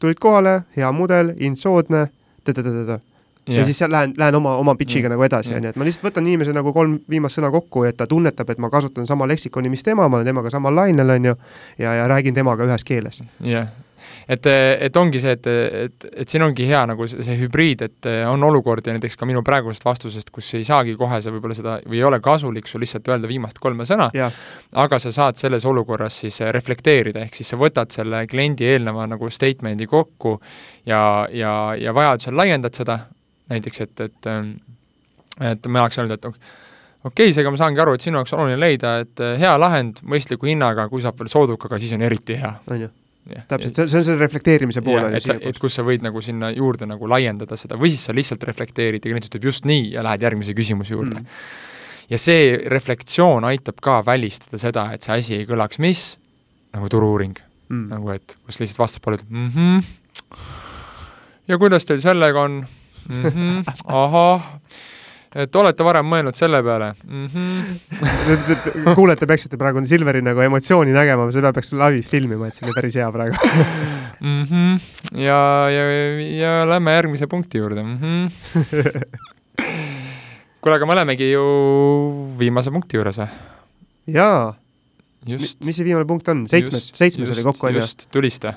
tulid 0.00 0.20
kohale, 0.20 0.62
hea 0.76 0.92
mudel, 0.92 1.34
hind 1.40 1.60
soodne, 1.60 2.06
ta-ta-ta-ta-ta. 2.44 3.00
Yeah. 3.44 3.58
ja 3.58 3.64
siis 3.68 3.76
seal 3.78 3.90
lähen, 3.92 4.14
lähen 4.16 4.34
oma, 4.38 4.54
oma 4.56 4.72
pitch'iga 4.74 5.04
yeah. 5.04 5.12
nagu 5.12 5.24
edasi, 5.26 5.52
on 5.52 5.66
ju, 5.66 5.74
et 5.74 5.76
ma 5.76 5.84
lihtsalt 5.84 6.06
võtan 6.06 6.24
inimese 6.24 6.54
nagu 6.56 6.72
kolm 6.72 6.94
viimast 7.12 7.36
sõna 7.36 7.50
kokku, 7.52 7.82
et 7.84 7.98
ta 8.00 8.06
tunnetab, 8.08 8.48
et 8.54 8.62
ma 8.62 8.70
kasutan 8.72 9.04
sama 9.04 9.28
leksikoni, 9.28 9.68
mis 9.68 9.84
tema, 9.84 10.06
ma 10.08 10.16
olen 10.16 10.30
temaga 10.30 10.52
samal 10.54 10.72
lainel, 10.72 11.12
on 11.12 11.28
ju, 11.28 11.34
ja, 11.76 11.92
ja 12.00 12.06
räägin 12.08 12.34
temaga 12.34 12.64
ühes 12.64 12.88
keeles. 12.88 13.20
jah 13.20 13.50
yeah., 13.50 13.83
et, 14.28 14.46
et 14.86 14.96
ongi 14.96 15.20
see, 15.20 15.34
et, 15.36 15.46
et, 15.84 16.06
et 16.22 16.30
siin 16.30 16.44
ongi 16.46 16.66
hea 16.68 16.80
nagu 16.88 17.06
see, 17.10 17.24
see 17.26 17.36
hübriid, 17.42 17.84
et 17.86 18.08
on 18.30 18.42
olukordi 18.48 18.94
näiteks 18.94 19.18
ka 19.20 19.28
minu 19.28 19.42
praegusest 19.46 19.84
vastusest, 19.84 20.30
kus 20.34 20.48
ei 20.58 20.64
saagi 20.66 20.96
kohe 21.00 21.20
sa 21.22 21.32
võib-olla 21.34 21.56
seda 21.58 21.76
või 21.84 22.00
ei 22.00 22.06
ole 22.08 22.20
kasulik 22.24 22.68
sul 22.70 22.84
lihtsalt 22.84 23.08
öelda 23.12 23.30
viimast 23.30 23.60
kolme 23.62 23.86
sõna, 23.88 24.10
aga 24.84 25.00
sa 25.02 25.12
saad 25.14 25.40
selles 25.40 25.66
olukorras 25.68 26.22
siis 26.24 26.40
reflekteerida, 26.56 27.24
ehk 27.26 27.38
siis 27.38 27.52
sa 27.52 27.60
võtad 27.60 27.92
selle 27.94 28.24
kliendi 28.30 28.68
eelneva 28.68 29.08
nagu 29.10 29.30
statement'i 29.32 29.88
kokku 29.90 30.38
ja, 30.88 31.02
ja, 31.32 31.54
ja 31.78 31.94
vajadusel 31.96 32.36
laiendad 32.38 32.76
seda, 32.76 32.98
näiteks 33.52 33.86
et, 33.86 34.06
et 34.08 34.32
et 35.42 35.66
ma 35.66 35.82
tahaks 35.82 35.98
öelda, 35.98 36.14
et 36.14 36.26
okei 36.30 36.44
okay,, 37.10 37.32
seega 37.34 37.50
ma 37.50 37.58
saangi 37.58 37.80
aru, 37.82 37.96
et 37.96 38.04
sinu 38.04 38.20
jaoks 38.20 38.36
oluline 38.36 38.60
leida, 38.60 39.00
et 39.02 39.22
hea 39.40 39.54
lahend 39.58 39.98
mõistliku 40.06 40.46
hinnaga, 40.46 40.86
kui 40.88 41.02
saab 41.02 41.18
veel 41.18 41.32
soodukaga, 41.32 41.80
siis 41.82 41.96
on 41.96 42.06
eriti 42.06 42.38
hea. 42.38 42.52
on 42.70 42.86
ju 42.86 42.92
täpselt, 43.24 43.76
see, 43.76 43.86
see 43.88 44.00
on 44.00 44.06
selle 44.08 44.20
reflekteerimise 44.20 44.82
pool. 44.84 45.06
et 45.16 45.24
sa, 45.24 45.36
et 45.40 45.58
kus 45.60 45.78
sa 45.78 45.84
võid 45.86 46.04
nagu 46.04 46.20
sinna 46.24 46.50
juurde 46.52 46.88
nagu 46.88 47.08
laiendada 47.08 47.56
seda 47.60 47.78
või 47.80 47.94
siis 47.94 48.04
sa 48.08 48.16
lihtsalt 48.16 48.44
reflekteerid 48.44 49.04
ja 49.04 49.12
klient 49.12 49.28
ütleb 49.30 49.48
just 49.48 49.68
nii 49.68 49.94
ja 49.94 50.04
lähed 50.04 50.26
järgmise 50.26 50.56
küsimuse 50.56 50.94
juurde. 50.96 51.22
Mm.. 51.22 51.48
ja 52.12 52.20
see 52.20 52.54
reflektsioon 52.72 53.48
aitab 53.48 53.80
ka 53.84 54.00
välistada 54.06 54.60
seda, 54.60 54.90
et 54.94 55.06
see 55.06 55.18
asi 55.18 55.36
ei 55.40 55.48
kõlaks 55.48 55.80
mis, 55.82 56.06
nagu 56.76 56.90
turu-uuring. 56.92 57.38
Mm.. 57.70 57.86
nagu 57.94 58.12
et 58.12 58.36
kus 58.44 58.60
lihtsalt 58.60 58.82
vastaspool 58.84 59.18
ütleb 59.18 59.32
mhmh, 59.32 59.92
ja 61.48 61.60
kuidas 61.60 61.88
teil 61.88 62.04
sellega 62.04 62.44
on? 62.44 62.64
Mhmh, 63.04 63.72
ahah 63.84 64.44
et 65.34 65.56
olete 65.58 65.84
varem 65.86 66.06
mõelnud 66.06 66.36
selle 66.38 66.60
peale 66.64 66.92
mm? 67.04 67.26
-hmm. 67.32 68.94
kuulajate 68.94 69.26
peaksite 69.30 69.58
praegu 69.60 69.82
Silveri 69.86 70.22
nagu 70.24 70.40
emotsiooni 70.40 70.94
nägema, 70.94 71.26
seda 71.34 71.52
peaks 71.52 71.72
laivis 71.74 72.08
filmima, 72.10 72.48
et 72.48 72.58
see 72.58 72.66
oli 72.66 72.74
päris 72.76 72.98
hea 73.00 73.10
praegu 73.12 73.36
mm. 74.20 74.42
-hmm. 74.50 74.72
ja, 75.26 75.40
ja, 75.70 75.86
ja 76.38 76.52
lähme 76.68 76.94
järgmise 76.94 77.26
punkti 77.26 77.58
juurde 77.58 77.82
mm. 77.82 77.98
-hmm. 78.02 79.00
kuule, 80.60 80.76
aga 80.76 80.86
me 80.86 80.92
olemegi 80.92 81.32
ju 81.32 81.46
viimase 82.38 82.70
punkti 82.70 82.96
juures 82.96 83.18
või? 83.18 83.28
jaa. 84.06 84.54
mis 85.26 85.76
see 85.76 85.84
viimane 85.84 86.06
punkt 86.06 86.28
on? 86.28 86.46
seitsmes, 86.48 86.92
seitsmes 86.94 87.30
oli 87.30 87.42
kokku, 87.42 87.66
on 87.66 87.74
ju? 87.74 87.80
just, 87.80 88.08
tulista 88.10 88.54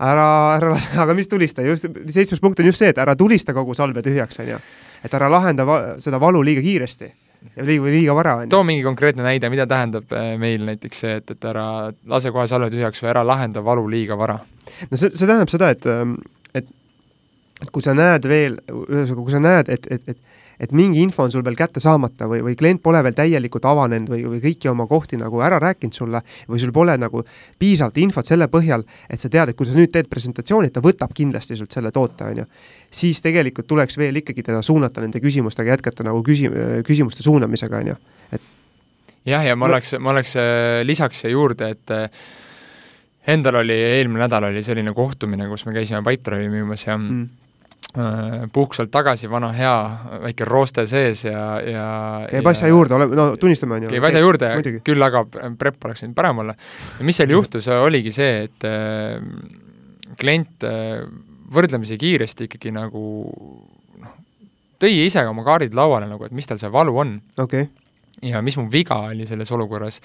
ära, 0.00 0.28
ära, 0.56 0.78
aga 1.04 1.14
mis 1.14 1.28
tulista, 1.30 1.62
just, 1.66 1.86
seitsmes 1.86 2.42
punkt 2.42 2.60
on 2.60 2.70
just 2.72 2.82
see, 2.82 2.90
et 2.94 2.98
ära 2.98 3.16
tulista 3.18 3.54
kogu 3.56 3.76
salve 3.76 4.02
tühjaks, 4.02 4.40
on 4.42 4.56
ju 4.56 4.62
et 5.04 5.14
ära 5.14 5.28
lahenda 5.28 5.66
va 5.68 5.78
seda 6.02 6.20
valu 6.22 6.42
liiga 6.44 6.62
kiiresti 6.64 7.10
ja 7.56 7.64
liiga, 7.66 7.90
liiga 7.92 8.14
vara. 8.16 8.36
too 8.48 8.64
mingi 8.64 8.84
konkreetne 8.84 9.24
näide, 9.26 9.50
mida 9.52 9.66
tähendab 9.68 10.12
äh, 10.16 10.34
meil 10.40 10.64
näiteks 10.64 11.02
see, 11.04 11.18
et, 11.20 11.34
et 11.36 11.48
ära 11.50 11.66
lase 12.08 12.32
kohe 12.32 12.46
salve 12.48 12.70
tühjaks 12.72 13.04
või 13.04 13.12
ära 13.12 13.24
lahenda 13.26 13.64
valu 13.64 13.84
liiga 13.90 14.16
vara? 14.18 14.38
no 14.90 14.96
see, 14.96 15.12
see 15.12 15.26
tähendab 15.26 15.52
seda, 15.52 15.70
et, 15.76 15.88
ähm, 15.90 16.16
et 16.54 16.70
et 17.62 17.70
kui 17.72 17.84
sa 17.84 17.94
näed 17.96 18.24
veel, 18.28 18.56
ühesõnaga, 18.68 19.20
kui 19.20 19.32
sa 19.32 19.40
näed, 19.44 19.68
et, 19.72 19.86
et, 19.92 20.14
et 20.14 20.18
et 20.60 20.72
mingi 20.72 21.02
info 21.02 21.24
on 21.24 21.32
sul 21.32 21.44
veel 21.44 21.56
kätte 21.58 21.82
saamata 21.82 22.28
või, 22.30 22.40
või 22.44 22.56
klient 22.58 22.82
pole 22.82 23.00
veel 23.04 23.16
täielikult 23.16 23.66
avanenud 23.68 24.10
või, 24.10 24.24
või 24.34 24.40
kõiki 24.42 24.70
oma 24.70 24.86
kohti 24.90 25.18
nagu 25.20 25.40
ära 25.44 25.58
rääkinud 25.62 25.96
sulle 25.96 26.22
või 26.48 26.62
sul 26.62 26.72
pole 26.74 26.96
nagu 27.00 27.24
piisavalt 27.58 27.98
infot 28.02 28.28
selle 28.28 28.48
põhjal, 28.52 28.84
et 29.10 29.20
sa 29.20 29.30
tead, 29.32 29.52
et 29.52 29.58
kui 29.58 29.68
sa 29.68 29.76
nüüd 29.76 29.92
teed 29.94 30.10
presentatsiooni, 30.10 30.70
et 30.70 30.76
ta 30.76 30.82
võtab 30.84 31.14
kindlasti 31.16 31.58
sult 31.58 31.74
selle 31.74 31.92
toote, 31.94 32.28
on 32.30 32.42
ju, 32.42 32.48
siis 32.94 33.22
tegelikult 33.24 33.68
tuleks 33.70 33.98
veel 34.00 34.22
ikkagi 34.22 34.46
teda 34.46 34.62
suunata 34.62 35.04
nende 35.04 35.22
küsimustega, 35.24 35.76
jätkata 35.76 36.06
nagu 36.06 36.22
küsi-, 36.26 36.52
küsimuste 36.86 37.26
suunamisega, 37.26 37.82
on 37.82 37.92
ju, 37.94 38.00
et 38.32 38.48
jah, 39.34 39.44
ja 39.44 39.56
ma 39.56 39.70
oleks, 39.70 39.96
ma 39.98 40.14
oleks, 40.14 40.36
äh, 40.40 40.80
lisaks 40.86 41.24
siia 41.24 41.34
juurde, 41.34 41.74
et 41.76 41.98
Endal 43.24 43.56
oli, 43.56 43.72
eelmine 43.72 44.20
nädal 44.20 44.44
oli 44.50 44.60
selline 44.60 44.92
kohtumine, 44.92 45.46
kus 45.48 45.62
me 45.64 45.72
käisime 45.72 46.02
Pipedrive'i 46.04 46.50
müümas 46.52 46.82
ja 46.84 46.98
mm 46.98 47.43
Äh, 47.94 48.48
puhkusalt 48.50 48.90
tagasi, 48.90 49.28
vana 49.30 49.52
hea 49.54 49.74
väike 50.24 50.46
rooste 50.48 50.82
sees 50.90 51.20
ja, 51.28 51.42
ja 51.62 51.84
käib 52.26 52.48
asja 52.50 52.66
juurde, 52.66 52.96
ole, 52.96 53.06
no 53.14 53.26
tunnistame, 53.38 53.76
on 53.76 53.84
ju. 53.86 53.90
käib 53.92 54.06
asja 54.08 54.22
juurde, 54.24 54.48
küll 54.82 55.06
aga 55.06 55.20
prep 55.60 55.84
oleks 55.86 56.02
võinud 56.02 56.16
parem 56.16 56.40
olla. 56.42 56.56
ja 56.98 57.06
mis 57.06 57.20
seal 57.20 57.30
juhtus, 57.30 57.68
oligi 57.70 58.10
see, 58.16 58.48
et 58.48 58.66
äh, 58.66 59.22
klient 60.18 60.66
äh, 60.66 61.04
võrdlemisi 61.54 61.94
kiiresti 62.02 62.48
ikkagi 62.48 62.72
nagu 62.74 63.02
noh, 64.02 64.16
tõi 64.82 64.90
ise 65.04 65.22
oma 65.30 65.46
kaardid 65.46 65.78
lauale 65.78 66.08
nagu, 66.10 66.26
et 66.26 66.34
mis 66.34 66.50
tal 66.50 66.58
see 66.58 66.72
valu 66.74 66.96
on 66.98 67.12
okay.. 67.44 67.68
ja 68.26 68.42
mis 68.42 68.58
mu 68.58 68.66
viga 68.72 69.04
oli 69.12 69.28
selles 69.30 69.54
olukorras, 69.54 70.00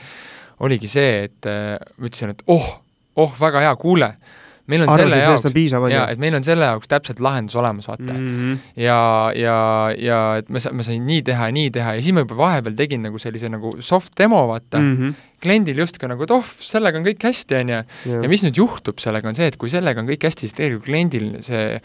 oligi 0.61 0.93
see, 0.93 1.23
et 1.25 1.49
äh, 1.49 1.73
ütlesin, 1.97 2.37
et 2.37 2.45
oh, 2.53 2.69
oh, 3.17 3.33
väga 3.41 3.65
hea, 3.65 3.73
kuule 3.81 4.13
äh,, 4.13 4.37
meil 4.69 4.85
on 4.85 4.91
Arvasid, 4.93 5.09
selle 5.09 5.63
jaoks, 5.65 5.93
jaa, 5.93 6.03
et 6.13 6.21
meil 6.21 6.37
on 6.37 6.45
selle 6.45 6.67
jaoks 6.69 6.91
täpselt 6.91 7.21
lahendus 7.23 7.57
olemas, 7.59 7.87
vaata. 7.89 8.13
Mm. 8.13 8.27
-hmm. 8.35 8.59
ja, 8.83 8.99
ja, 9.35 9.57
ja 9.97 10.19
et 10.41 10.51
ma 10.53 10.61
sa-, 10.61 10.73
ma 10.75 10.85
sain 10.85 11.05
nii 11.07 11.23
teha 11.25 11.49
ja 11.49 11.55
nii 11.55 11.71
teha 11.79 11.95
ja 11.97 12.03
siis 12.05 12.15
ma 12.15 12.23
juba 12.25 12.37
vahepeal 12.43 12.77
tegin 12.77 13.01
nagu 13.07 13.21
sellise 13.21 13.49
nagu 13.49 13.75
soft 13.85 14.13
demo, 14.19 14.45
vaata. 14.51 14.79
Mm, 14.79 14.95
-hmm. 14.97 15.25
kliendil 15.41 15.77
justkui 15.79 16.09
nagu, 16.11 16.23
et 16.23 16.31
oh, 16.35 16.45
sellega 16.59 16.99
on 16.99 17.05
kõik 17.07 17.23
hästi, 17.23 17.59
on 17.63 17.69
ju, 17.73 17.81
ja 18.23 18.29
mis 18.29 18.43
nüüd 18.43 18.57
juhtub 18.59 18.99
sellega, 18.99 19.29
on 19.29 19.35
see, 19.35 19.47
et 19.47 19.57
kui 19.57 19.69
sellega 19.71 20.01
on 20.01 20.07
kõik 20.09 20.25
hästi, 20.27 20.47
siis 20.47 20.57
tegelikult 20.57 20.85
kliendil 20.89 21.29
see 21.45 21.79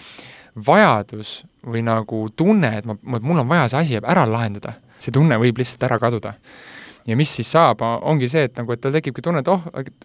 vajadus 0.67 1.45
või 1.67 1.83
nagu 1.87 2.29
tunne, 2.37 2.79
et 2.79 2.87
ma, 2.87 2.97
mul 3.03 3.43
on 3.43 3.49
vaja 3.49 3.69
see 3.71 3.81
asi 3.81 4.01
ära 4.03 4.27
lahendada, 4.29 4.75
see 4.99 5.15
tunne 5.15 5.39
võib 5.41 5.59
lihtsalt 5.59 5.87
ära 5.87 5.99
kaduda. 6.03 6.35
Ja 7.07 7.17
mis 7.21 7.31
siis 7.37 7.51
saab, 7.53 7.83
ongi 7.85 8.31
see, 8.33 8.47
et 8.49 8.55
nagu, 8.57 8.73
et 8.73 8.81
tal 8.81 8.95
tekibki 8.95 9.23
tunne, 9.23 9.43
et 9.45 9.49
oh, 9.53 9.65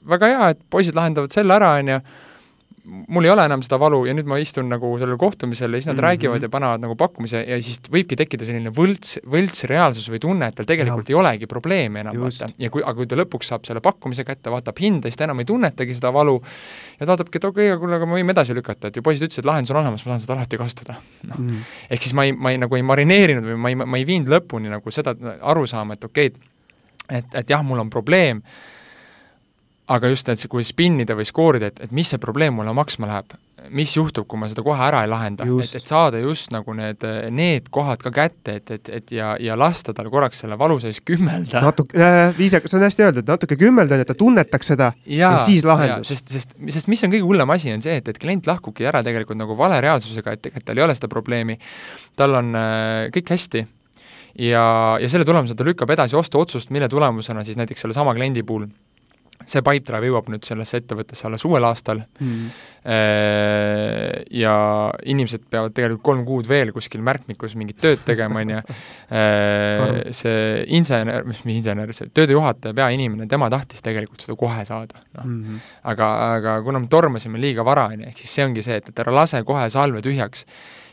väga 0.10 0.32
hea, 0.32 0.50
et 0.54 0.66
poisid 0.70 0.98
lahendavad 0.98 1.32
selle 1.32 1.56
ära, 1.56 1.78
on 1.80 1.94
ju, 1.94 2.00
mul 2.90 3.26
ei 3.28 3.32
ole 3.32 3.46
enam 3.46 3.62
seda 3.66 3.78
valu 3.82 4.02
ja 4.08 4.14
nüüd 4.18 4.28
ma 4.30 4.40
istun 4.42 4.70
nagu 4.72 4.90
sellel 5.02 5.18
kohtumisel 5.22 5.74
ja 5.74 5.80
siis 5.80 5.88
nad 5.90 5.96
mm 5.96 6.00
-hmm. 6.00 6.08
räägivad 6.08 6.44
ja 6.44 6.50
panevad 6.50 6.82
nagu 6.82 6.96
pakkumise 6.96 7.44
ja 7.48 7.60
siis 7.62 7.80
võibki 7.92 8.18
tekkida 8.18 8.46
selline 8.46 8.72
võlts, 8.76 9.20
võltsreaalsus 9.30 10.10
või 10.12 10.20
tunne, 10.20 10.48
et 10.48 10.56
tal 10.56 10.66
tegelikult 10.66 11.10
ja. 11.10 11.14
ei 11.14 11.20
olegi 11.20 11.48
probleemi 11.48 12.00
enam, 12.00 12.20
vaata. 12.20 12.50
ja 12.58 12.70
kui, 12.70 12.84
aga 12.84 12.96
kui 12.96 13.08
ta 13.08 13.16
lõpuks 13.16 13.52
saab 13.54 13.66
selle 13.66 13.82
pakkumise 13.82 14.24
kätte, 14.24 14.52
vaatab 14.52 14.80
hinda, 14.82 15.08
siis 15.08 15.18
ta 15.18 15.24
enam 15.30 15.40
ei 15.40 15.46
tunnetagi 15.46 15.96
seda 15.96 16.14
valu 16.14 16.42
ja 17.00 17.06
ta 17.06 17.12
vaatabki, 17.14 17.38
et 17.38 17.46
okei 17.46 17.70
okay,, 17.72 17.80
kuule, 17.80 17.96
aga 17.96 18.06
me 18.06 18.20
võime 18.20 18.36
edasi 18.36 18.56
lükata, 18.56 18.88
et 18.88 18.96
ju 18.96 19.06
poisid 19.06 19.30
ütlesid, 19.30 19.46
lahendus 19.46 19.72
on 19.72 19.82
olemas, 19.84 20.06
ma 20.06 20.16
saan 20.16 20.26
seda 20.26 20.34
alati 20.38 20.58
kasutada. 20.58 20.96
noh 21.24 21.38
mm 21.38 21.50
-hmm., 21.50 21.78
ehk 21.90 22.02
siis 22.02 22.14
ma 22.14 22.24
ei, 22.26 22.32
ma 22.32 22.52
ei 22.52 22.58
nagu 22.58 22.76
ei 22.76 22.84
marineerinud 22.84 23.44
või 23.44 23.58
ma 23.58 23.70
ei, 23.70 23.76
ma 23.76 23.98
ei 23.98 24.06
viinud 24.06 24.30
lõpuni 24.30 24.70
nagu 24.70 24.92
seda 24.92 25.16
arusaama, 25.42 25.94
et 25.94 26.04
okei 26.04 26.28
okay,, 26.28 26.50
et, 27.10 27.26
et 27.34 27.50
jah, 27.50 27.64
mul 27.64 27.80
on 27.80 27.90
probleem 27.90 28.42
aga 29.90 30.10
just, 30.12 30.30
et 30.30 30.48
kui 30.52 30.66
spinnida 30.68 31.16
või 31.18 31.28
skoorida, 31.28 31.72
et, 31.72 31.80
et 31.86 31.94
mis 31.96 32.10
see 32.10 32.22
probleem 32.22 32.54
mulle 32.58 32.74
maksma 32.78 33.10
läheb, 33.10 33.34
mis 33.76 33.92
juhtub, 33.96 34.26
kui 34.30 34.40
ma 34.40 34.48
seda 34.50 34.64
kohe 34.66 34.82
ära 34.86 35.02
ei 35.04 35.10
lahenda, 35.12 35.46
et, 35.46 35.74
et 35.80 35.90
saada 35.90 36.20
just 36.22 36.54
nagu 36.54 36.74
need, 36.78 37.04
need 37.36 37.70
kohad 37.74 38.02
ka 38.04 38.12
kätte, 38.14 38.60
et, 38.60 38.72
et, 38.76 38.92
et 39.00 39.14
ja, 39.14 39.34
ja 39.42 39.58
lasta 39.60 39.94
tal 39.98 40.12
korraks 40.14 40.44
selle 40.44 40.58
valu 40.60 40.80
sees 40.82 41.02
kümmelda. 41.06 41.62
natuke 41.66 41.98
äh,, 42.00 42.20
viisakas, 42.38 42.74
see 42.74 42.80
on 42.80 42.86
hästi 42.88 43.08
öeldud, 43.08 43.28
natuke 43.30 43.58
kümmelda, 43.60 44.00
et 44.00 44.10
ta 44.10 44.18
tunnetaks 44.18 44.74
seda 44.74 44.92
ja, 45.06 45.18
ja 45.20 45.32
siis 45.46 45.66
lahendus. 45.68 46.14
sest, 46.14 46.30
sest, 46.34 46.56
sest 46.78 46.92
mis 46.92 47.04
on 47.06 47.14
kõige 47.14 47.28
hullem 47.28 47.56
asi, 47.56 47.74
on 47.74 47.84
see, 47.86 47.98
et, 48.02 48.14
et 48.14 48.22
klient 48.22 48.48
lahkubki 48.50 48.88
ära 48.90 49.04
tegelikult 49.06 49.42
nagu 49.42 49.58
vale 49.60 49.82
reaalsusega, 49.86 50.38
et 50.38 50.46
tegelikult 50.46 50.70
tal 50.70 50.82
ei 50.82 50.88
ole 50.88 50.98
seda 50.98 51.12
probleemi, 51.12 51.60
tal 52.20 52.40
on 52.40 52.56
äh, 52.58 53.10
kõik 53.16 53.36
hästi 53.36 53.66
ja, 54.40 54.64
ja 55.02 55.10
selle 55.10 55.26
tulemusena 55.26 55.58
ta 55.58 55.68
lükkab 55.68 55.90
edasi 55.94 56.18
ostuotsust, 56.20 56.70
mille 56.74 56.90
tulemusena 56.90 57.44
siis 57.44 57.58
näiteks 57.60 57.86
sellesama 57.86 58.14
kliendi 58.18 58.44
puhul 58.44 58.70
see 59.50 59.64
Pipedrive 59.66 60.10
jõuab 60.10 60.30
nüüd 60.32 60.46
sellesse 60.48 60.80
ettevõttesse 60.82 61.28
alles 61.30 61.46
uuel 61.48 61.66
aastal. 61.70 62.04
Mm. 62.20 62.52
ja 64.40 64.54
inimesed 65.12 65.44
peavad 65.52 65.74
tegelikult 65.76 66.04
kolm 66.06 66.22
kuud 66.26 66.48
veel 66.48 66.72
kuskil 66.74 67.02
märkmikus 67.06 67.52
mingit 67.60 67.78
tööd 67.84 68.06
tegema, 68.08 68.40
on 68.40 68.54
ju, 68.54 68.62
see 70.22 70.64
insener, 70.80 71.28
mis, 71.28 71.42
mis 71.46 71.60
insener, 71.60 71.92
see 71.94 72.08
töödejuhataja, 72.16 72.74
peainimene, 72.78 73.28
tema 73.30 73.52
tahtis 73.52 73.84
tegelikult 73.86 74.24
seda 74.24 74.38
kohe 74.40 74.64
saada, 74.66 75.04
noh. 75.20 75.28
Mm 75.28 75.42
-hmm.. 75.44 75.70
aga, 75.92 76.10
aga 76.40 76.56
kuna 76.66 76.80
me 76.80 76.88
tormasime 76.88 77.42
liiga 77.44 77.68
vara, 77.68 77.90
on 77.92 78.00
ju, 78.00 78.08
ehk 78.14 78.24
siis 78.24 78.40
see 78.40 78.48
ongi 78.48 78.64
see, 78.64 78.80
et, 78.80 78.90
et 78.90 79.04
ära 79.04 79.14
lase 79.14 79.44
kohe 79.44 79.68
salve 79.70 80.02
tühjaks 80.06 80.48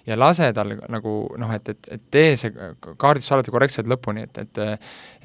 ja 0.07 0.19
lase 0.19 0.53
tal 0.55 0.75
nagu 0.93 1.15
noh, 1.39 1.55
et, 1.55 1.73
et, 1.73 1.89
et 1.97 2.05
tee 2.11 2.35
see 2.39 2.53
kaardistus 2.99 3.35
alati 3.35 3.55
korrektselt 3.55 3.91
lõpuni, 3.91 4.27
et, 4.29 4.45
et 4.45 4.63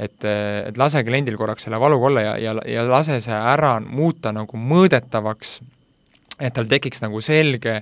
et, 0.02 0.26
et 0.26 0.80
lase 0.82 1.04
kliendil 1.06 1.38
korraks 1.38 1.68
selle 1.68 1.80
valuga 1.82 2.10
olla 2.10 2.24
ja, 2.26 2.38
ja, 2.42 2.56
ja 2.66 2.88
lase 2.90 3.20
see 3.22 3.36
ära 3.36 3.76
muuta 3.84 4.32
nagu 4.34 4.58
mõõdetavaks, 4.58 5.60
et 6.42 6.56
tal 6.56 6.66
tekiks 6.70 7.04
nagu 7.04 7.22
selge 7.22 7.76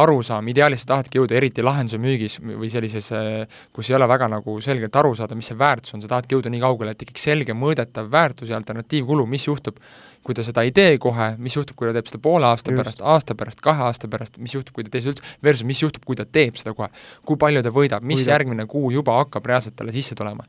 arusaam, 0.00 0.48
ideaalis 0.50 0.82
sa 0.82 0.94
tahadki 0.94 1.20
jõuda 1.20 1.36
eriti 1.38 1.62
lahenduse 1.62 2.00
müügis 2.02 2.40
või 2.42 2.70
sellises, 2.72 3.10
kus 3.76 3.90
ei 3.90 3.98
ole 3.98 4.08
väga 4.10 4.26
nagu 4.32 4.56
selgelt 4.64 4.96
aru 4.98 5.14
saada, 5.18 5.38
mis 5.38 5.50
see 5.52 5.58
väärtus 5.58 5.94
on, 5.94 6.02
sa 6.02 6.10
tahadki 6.10 6.34
jõuda 6.34 6.50
nii 6.50 6.64
kaugele, 6.64 6.94
et 6.94 7.02
tekiks 7.04 7.28
selge 7.30 7.54
mõõdetav 7.54 8.10
väärtus 8.10 8.50
ja 8.50 8.58
alternatiivkulu, 8.58 9.28
mis 9.30 9.46
juhtub 9.46 9.78
kui 10.30 10.38
ta 10.38 10.44
seda 10.46 10.62
ei 10.66 10.70
tee 10.74 10.94
kohe, 11.02 11.32
mis 11.42 11.56
juhtub, 11.58 11.74
kui 11.78 11.88
ta 11.88 11.94
teeb 11.96 12.06
seda 12.06 12.20
poole 12.22 12.46
aasta 12.46 12.70
Just. 12.70 12.78
pärast, 12.78 13.02
aasta 13.02 13.36
pärast, 13.38 13.62
kahe 13.64 13.82
aasta 13.88 14.08
pärast, 14.10 14.38
mis 14.42 14.54
juhtub, 14.54 14.76
kui 14.76 14.86
ta 14.86 14.92
tee 14.94 15.02
seda 15.02 15.16
üldse, 15.16 15.34
versus 15.42 15.66
mis 15.66 15.82
juhtub, 15.82 16.04
kui 16.06 16.18
ta 16.18 16.26
teeb 16.26 16.58
seda 16.60 16.74
kohe. 16.78 16.88
kui 17.26 17.40
palju 17.40 17.64
ta 17.66 17.74
võidab, 17.74 18.06
mis 18.06 18.22
võidab. 18.22 18.32
järgmine 18.36 18.66
kuu 18.70 18.92
juba 18.94 19.18
hakkab 19.18 19.50
reaalselt 19.50 19.76
talle 19.80 19.94
sisse 19.96 20.14
tulema. 20.18 20.46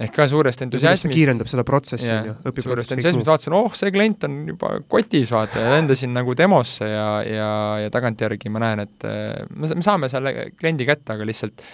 ehk 0.00 0.16
ka 0.16 0.28
suurest 0.30 0.64
entusiasmist 0.64 1.12
kiirendab 1.12 1.50
seda 1.52 1.66
protsessi, 1.68 2.10
on 2.10 2.30
ju, 2.30 2.36
õpib 2.50 2.68
suurest 2.68 2.96
entusiasmist 2.96 3.28
vaatasin, 3.28 3.58
oh, 3.60 3.72
see 3.76 3.92
klient 3.94 4.24
on 4.28 4.40
juba 4.54 4.76
kotis, 4.88 5.34
vaata, 5.34 5.60
ja 5.60 5.74
lendasin 5.76 6.14
nagu 6.16 6.36
demosse 6.38 6.88
ja, 6.88 7.08
ja, 7.28 7.50
ja 7.84 7.92
tagantjärgi 7.92 8.52
ma 8.52 8.64
näen, 8.64 8.86
et 8.88 9.08
eh, 9.10 9.42
me, 9.52 9.68
me 9.68 9.84
saame 9.84 10.08
selle 10.12 10.52
kliendi 10.56 10.88
kätte, 10.88 11.12
aga 11.18 11.28
lihtsalt 11.28 11.66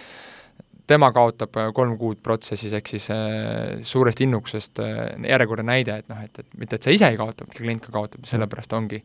tema 0.90 1.10
kaotab 1.14 1.58
äh, 1.60 1.70
kolm 1.76 1.96
kuud 2.00 2.22
protsessis, 2.24 2.74
ehk 2.76 2.90
siis 2.90 3.10
äh, 3.14 3.78
suurest 3.86 4.22
innukusest 4.24 4.82
äh, 4.82 5.04
järjekordne 5.28 5.68
näide, 5.72 6.00
et 6.02 6.10
noh, 6.10 6.24
et, 6.24 6.42
et 6.42 6.58
mitte, 6.58 6.78
et 6.78 6.86
sa 6.88 6.94
ise 6.94 7.10
ei 7.10 7.20
kaota, 7.20 7.46
vaid 7.46 7.56
ka 7.56 7.64
klient 7.64 7.86
ka 7.86 7.94
kaotab, 7.94 8.26
sellepärast 8.30 8.76
ongi 8.78 9.04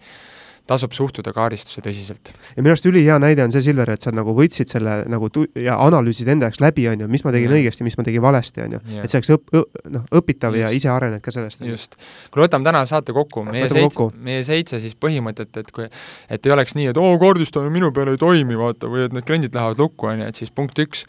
tasub 0.66 0.96
suhtuda 0.98 1.30
kaardistuse 1.34 1.82
tõsiselt. 1.86 2.32
ja 2.56 2.64
minu 2.64 2.72
arust 2.74 2.88
ülihea 2.90 3.20
näide 3.22 3.44
on 3.46 3.52
see, 3.54 3.62
Silver, 3.68 3.92
et 3.94 4.02
sa 4.02 4.10
nagu 4.16 4.34
võtsid 4.38 4.72
selle 4.72 4.96
nagu 5.12 5.30
tu- 5.30 5.46
ja 5.62 5.76
analüüsid 5.84 6.32
enda 6.34 6.50
jaoks 6.50 6.62
läbi, 6.64 6.88
on 6.90 7.04
ju, 7.04 7.10
mis 7.12 7.24
ma 7.26 7.34
tegin 7.36 7.54
ja. 7.54 7.60
õigesti, 7.60 7.86
mis 7.86 7.98
ma 8.00 8.06
tegin 8.08 8.24
valesti, 8.26 8.64
on 8.66 8.78
ju. 8.78 8.82
et 8.98 9.12
see 9.12 9.20
oleks 9.20 9.34
õp-, 9.36 9.54
noh, 9.94 10.08
õpitav 10.22 10.58
just. 10.58 10.64
ja 10.64 10.74
ise 10.74 10.90
arened 10.90 11.22
ka 11.26 11.34
sellest. 11.36 11.62
just. 11.70 12.00
kuule, 12.34 12.48
võtame 12.48 12.66
täna 12.66 12.82
saate 12.90 13.14
kokku, 13.14 13.46
meie 13.46 13.70
seitse, 13.70 14.10
meie 14.18 14.42
seitse 14.48 14.82
siis 14.82 14.98
põhimõtet, 14.98 15.54
et 15.62 15.72
kui 15.76 15.86
et 15.86 16.50
ei 16.50 16.58
oleks 16.58 16.74
nii, 16.80 16.90
et 16.96 17.02
oo, 17.02 17.14
kaardistamine 17.22 17.74
minu 17.78 17.94
peale 17.94 18.18
ei 18.18 18.22
toimi, 18.22 18.58
vaata, 18.58 18.90
või 18.90 19.06
et 19.06 19.14
need 19.14 19.30
kliendid 19.30 19.54
lähevad 19.54 19.86
lukku, 19.86 20.10
on 20.10 20.26
ju, 20.26 20.34
et 20.34 20.42
siis 20.42 20.54
punkt 20.56 20.82
üks, 20.82 21.06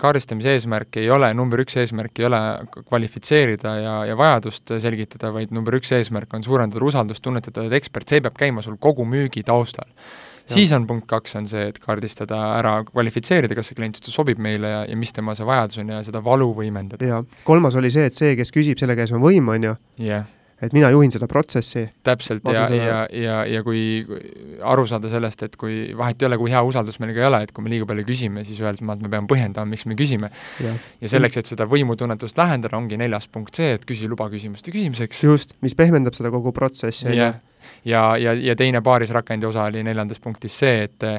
kaardistamise 0.00 0.54
eesmärk 0.56 0.98
ei 1.02 1.10
ole, 1.12 1.30
number 1.36 1.62
üks 1.64 1.76
eesmärk 1.80 2.18
ei 2.20 2.26
ole 2.28 2.40
kvalifitseerida 2.88 3.74
ja, 3.80 3.94
ja 4.10 4.16
vajadust 4.18 4.74
selgitada, 4.82 5.32
vaid 5.34 5.54
number 5.54 5.76
üks 5.78 5.92
eesmärk 5.96 6.32
on 6.36 6.46
suurendada 6.46 6.84
usaldust, 6.86 7.22
tunnetada, 7.24 7.66
et 7.68 7.78
ekspert, 7.80 8.08
see 8.10 8.24
peab 8.24 8.38
käima 8.40 8.64
sul 8.66 8.80
kogu 8.80 9.06
müügi 9.08 9.44
taustal. 9.46 9.88
siis 10.50 10.72
on 10.74 10.86
punkt 10.86 11.06
kaks, 11.06 11.36
on 11.38 11.46
see, 11.46 11.68
et 11.70 11.78
kaardistada 11.78 12.38
ära, 12.56 12.80
kvalifitseerida, 12.88 13.54
kas 13.54 13.70
see 13.70 13.78
klient 13.78 14.00
üldse 14.00 14.10
sobib 14.10 14.40
meile 14.42 14.72
ja, 14.72 14.82
ja 14.88 14.96
mis 14.98 15.12
tema 15.14 15.36
see 15.38 15.46
vajadus 15.46 15.78
on 15.84 15.94
ja 15.94 16.02
seda 16.06 16.24
valu 16.24 16.50
võimendada. 16.56 17.06
jaa, 17.06 17.22
kolmas 17.44 17.78
oli 17.78 17.92
see, 17.94 18.10
et 18.10 18.18
see, 18.18 18.34
kes 18.40 18.50
küsib, 18.56 18.80
selle 18.80 18.98
käes 18.98 19.14
on 19.14 19.22
võim, 19.22 19.48
on 19.54 19.70
ju. 19.70 19.78
jah 20.00 20.20
yeah 20.24 20.36
et 20.62 20.74
mina 20.76 20.90
juhin 20.92 21.12
seda 21.12 21.26
protsessi. 21.30 21.86
täpselt, 22.04 22.44
ja, 22.52 22.66
ja, 22.74 22.98
ja, 23.12 23.36
ja 23.48 23.62
kui 23.64 24.04
aru 24.66 24.86
saada 24.88 25.10
sellest, 25.12 25.44
et 25.46 25.56
kui 25.60 25.92
vahet 25.96 26.22
ei 26.22 26.28
ole, 26.28 26.38
kui 26.40 26.52
hea 26.52 26.62
usaldus 26.66 27.00
meil 27.00 27.14
ka 27.16 27.22
ei 27.22 27.28
ole, 27.28 27.42
et 27.46 27.54
kui 27.56 27.64
me 27.64 27.72
liiga 27.72 27.88
palju 27.88 28.04
küsime, 28.08 28.44
siis 28.48 28.60
ühelt 28.62 28.82
maalt 28.84 29.04
me 29.04 29.12
peame 29.12 29.30
põhjendama, 29.30 29.72
miks 29.72 29.86
me 29.88 29.96
küsime. 29.98 30.32
ja 30.60 31.12
selleks, 31.12 31.40
et 31.40 31.52
seda 31.52 31.66
võimutunnetust 31.70 32.38
lähendada, 32.40 32.76
ongi 32.76 33.00
neljas 33.00 33.28
punkt 33.32 33.56
see, 33.56 33.72
et 33.78 33.86
küsi 33.88 34.10
luba 34.10 34.28
küsimuste 34.32 34.74
küsimiseks. 34.74 35.24
just, 35.24 35.56
mis 35.64 35.76
pehmendab 35.78 36.16
seda 36.18 36.32
kogu 36.34 36.52
protsessi, 36.56 37.08
on 37.08 37.16
ju. 37.16 37.32
ja, 37.88 38.04
ja, 38.20 38.36
ja 38.36 38.56
teine 38.56 38.84
paaris 38.84 39.14
rakendi 39.16 39.48
osa 39.48 39.64
oli 39.70 39.84
neljandas 39.86 40.20
punktis 40.20 40.60
see, 40.60 40.84
et 40.88 41.10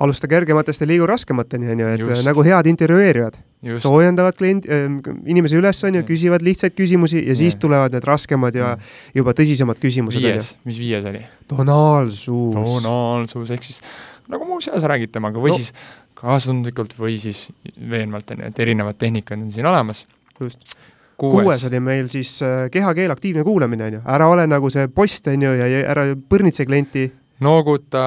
alusta 0.00 0.28
kergematest 0.30 0.80
ja 0.80 0.88
liigu 0.88 1.06
raskemateni, 1.08 1.72
on 1.74 1.80
ju, 1.80 1.94
et 1.94 2.04
Just. 2.06 2.26
nagu 2.28 2.44
head 2.46 2.70
intervjueerijad. 2.70 3.36
Soojendavad 3.60 4.36
klient 4.38 4.68
äh,, 4.68 4.86
inimese 5.28 5.58
üles, 5.60 5.80
on 5.84 5.98
ju, 5.98 6.04
küsivad 6.08 6.44
lihtsaid 6.44 6.76
küsimusi 6.76 7.20
ja 7.26 7.36
siis 7.36 7.58
tulevad 7.60 7.92
need 7.96 8.06
raskemad 8.08 8.56
ja 8.56 8.76
juba 9.16 9.34
tõsisemad 9.36 9.80
küsimused. 9.82 10.20
viies, 10.22 10.54
mis 10.68 10.78
viies 10.80 11.08
oli? 11.10 11.22
tonaalsus. 11.50 12.54
tonaalsus, 12.56 13.52
ehk 13.56 13.66
siis 13.68 13.82
nagu 14.30 14.46
muuseas 14.48 14.86
räägid 14.88 15.12
temaga 15.12 15.42
või 15.42 15.52
no. 15.52 15.60
siis 15.60 15.74
kaasatundlikult 16.20 16.96
või 17.00 17.18
siis 17.20 17.46
veenvalt, 17.76 18.32
on 18.32 18.44
ju, 18.44 18.52
et 18.52 18.64
erinevad 18.64 18.98
tehnikad 19.00 19.40
on 19.40 19.52
siin 19.52 19.68
olemas. 19.68 20.06
just 20.40 20.76
kuues. 21.20 21.44
kuues 21.44 21.64
oli 21.68 21.80
meil 21.84 22.08
siis 22.12 22.38
äh, 22.42 22.66
kehakeel, 22.72 23.12
aktiivne 23.12 23.44
kuulamine, 23.44 23.86
on 23.86 23.98
ju, 23.98 24.02
ära 24.16 24.28
ole 24.32 24.46
nagu 24.48 24.70
see 24.72 24.88
post, 24.94 25.28
on 25.32 25.44
ju, 25.44 25.52
ja 25.58 25.68
ära 25.92 26.06
põrnitse 26.16 26.66
klienti, 26.68 27.10
nooguta, 27.44 28.04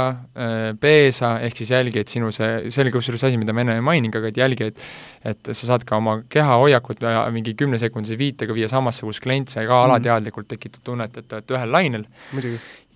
peesa, 0.80 1.34
ehk 1.46 1.58
siis 1.58 1.74
jälgi, 1.74 2.04
et 2.04 2.12
sinu 2.12 2.30
see, 2.34 2.70
see 2.74 2.84
oli 2.84 2.94
kusjuures 2.94 3.26
asi, 3.30 3.40
mida 3.42 3.56
ma 3.56 3.64
enne 3.64 3.78
ei 3.80 3.86
maininud, 3.86 4.20
aga 4.20 4.30
et 4.30 4.40
jälgi, 4.40 4.70
et 4.72 4.88
et 5.34 5.52
sa 5.56 5.70
saad 5.70 5.86
ka 5.88 5.98
oma 6.02 6.18
kehahoiakut 6.30 7.04
mingi 7.34 7.54
kümnesekundise 7.60 8.18
viitega 8.20 8.56
viia 8.56 8.70
samasse, 8.72 9.06
kus 9.08 9.22
klient 9.24 9.52
sai 9.54 9.66
ka 9.66 9.76
mm. 9.76 9.90
alateadlikult 9.90 10.50
tekitab 10.52 10.84
tunnet, 10.84 11.16
et 11.18 11.28
te 11.28 11.40
olete 11.40 11.56
ühel 11.58 11.78
lainel. 11.78 12.10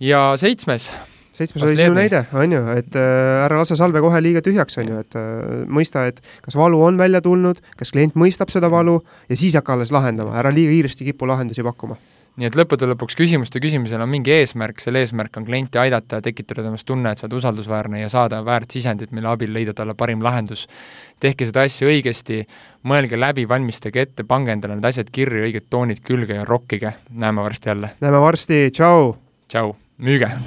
ja 0.00 0.24
seitsmes. 0.40 0.90
Seitsmes 1.38 1.62
oli 1.62 1.76
sinu 1.78 1.94
näide, 1.94 2.24
on 2.34 2.50
ju, 2.50 2.60
et 2.74 2.96
äh, 2.98 3.44
ära 3.44 3.60
lase 3.60 3.76
salve 3.78 4.02
kohe 4.02 4.18
liiga 4.24 4.42
tühjaks, 4.42 4.80
on 4.82 4.90
ju, 4.90 5.02
et 5.04 5.18
äh, 5.20 5.62
mõista, 5.70 6.08
et 6.10 6.18
kas 6.42 6.58
valu 6.58 6.80
on 6.82 6.98
välja 6.98 7.22
tulnud, 7.22 7.62
kas 7.78 7.94
klient 7.94 8.18
mõistab 8.18 8.50
seda 8.50 8.70
valu 8.72 8.98
ja 9.30 9.38
siis 9.38 9.54
hakka 9.54 9.76
alles 9.78 9.94
lahendama, 9.94 10.34
ära 10.40 10.50
liiga 10.54 10.74
kiiresti 10.74 11.06
kipu 11.12 11.30
lahendusi 11.30 11.62
pakkuma 11.66 11.94
nii 12.38 12.46
et 12.48 12.56
lõppude 12.58 12.86
lõpuks 12.92 13.16
küsimuste 13.18 13.60
küsimisel 13.62 14.02
on 14.02 14.10
mingi 14.10 14.32
eesmärk, 14.36 14.78
selle 14.82 15.02
eesmärk 15.02 15.36
on 15.40 15.46
klienti 15.48 15.80
aidata 15.82 16.20
ja 16.20 16.24
tekitada 16.24 16.64
temast 16.68 16.86
tunne, 16.86 17.10
et 17.10 17.20
sa 17.20 17.26
oled 17.26 17.38
usaldusväärne 17.40 18.04
ja 18.04 18.10
saada 18.12 18.40
väärt 18.46 18.76
sisendit, 18.76 19.12
mille 19.16 19.30
abil 19.32 19.52
leida 19.54 19.74
talle 19.74 19.96
parim 19.98 20.22
lahendus. 20.24 20.68
tehke 21.20 21.48
seda 21.48 21.66
asja 21.66 21.90
õigesti, 21.90 22.44
mõelge 22.86 23.18
läbi, 23.18 23.48
valmistage 23.48 24.06
ette, 24.06 24.24
pange 24.24 24.54
endale 24.54 24.78
need 24.78 24.86
asjad 24.86 25.10
kirja, 25.10 25.48
õiged 25.48 25.66
toonid 25.70 26.04
külge 26.06 26.38
ja 26.38 26.46
rokkige, 26.46 26.94
näeme 27.10 27.42
varsti 27.42 27.74
jälle! 27.74 27.94
näeme 28.00 28.22
varsti, 28.22 28.68
tšau! 28.70 29.16
tšau, 29.48 29.74
müüge! 29.98 30.38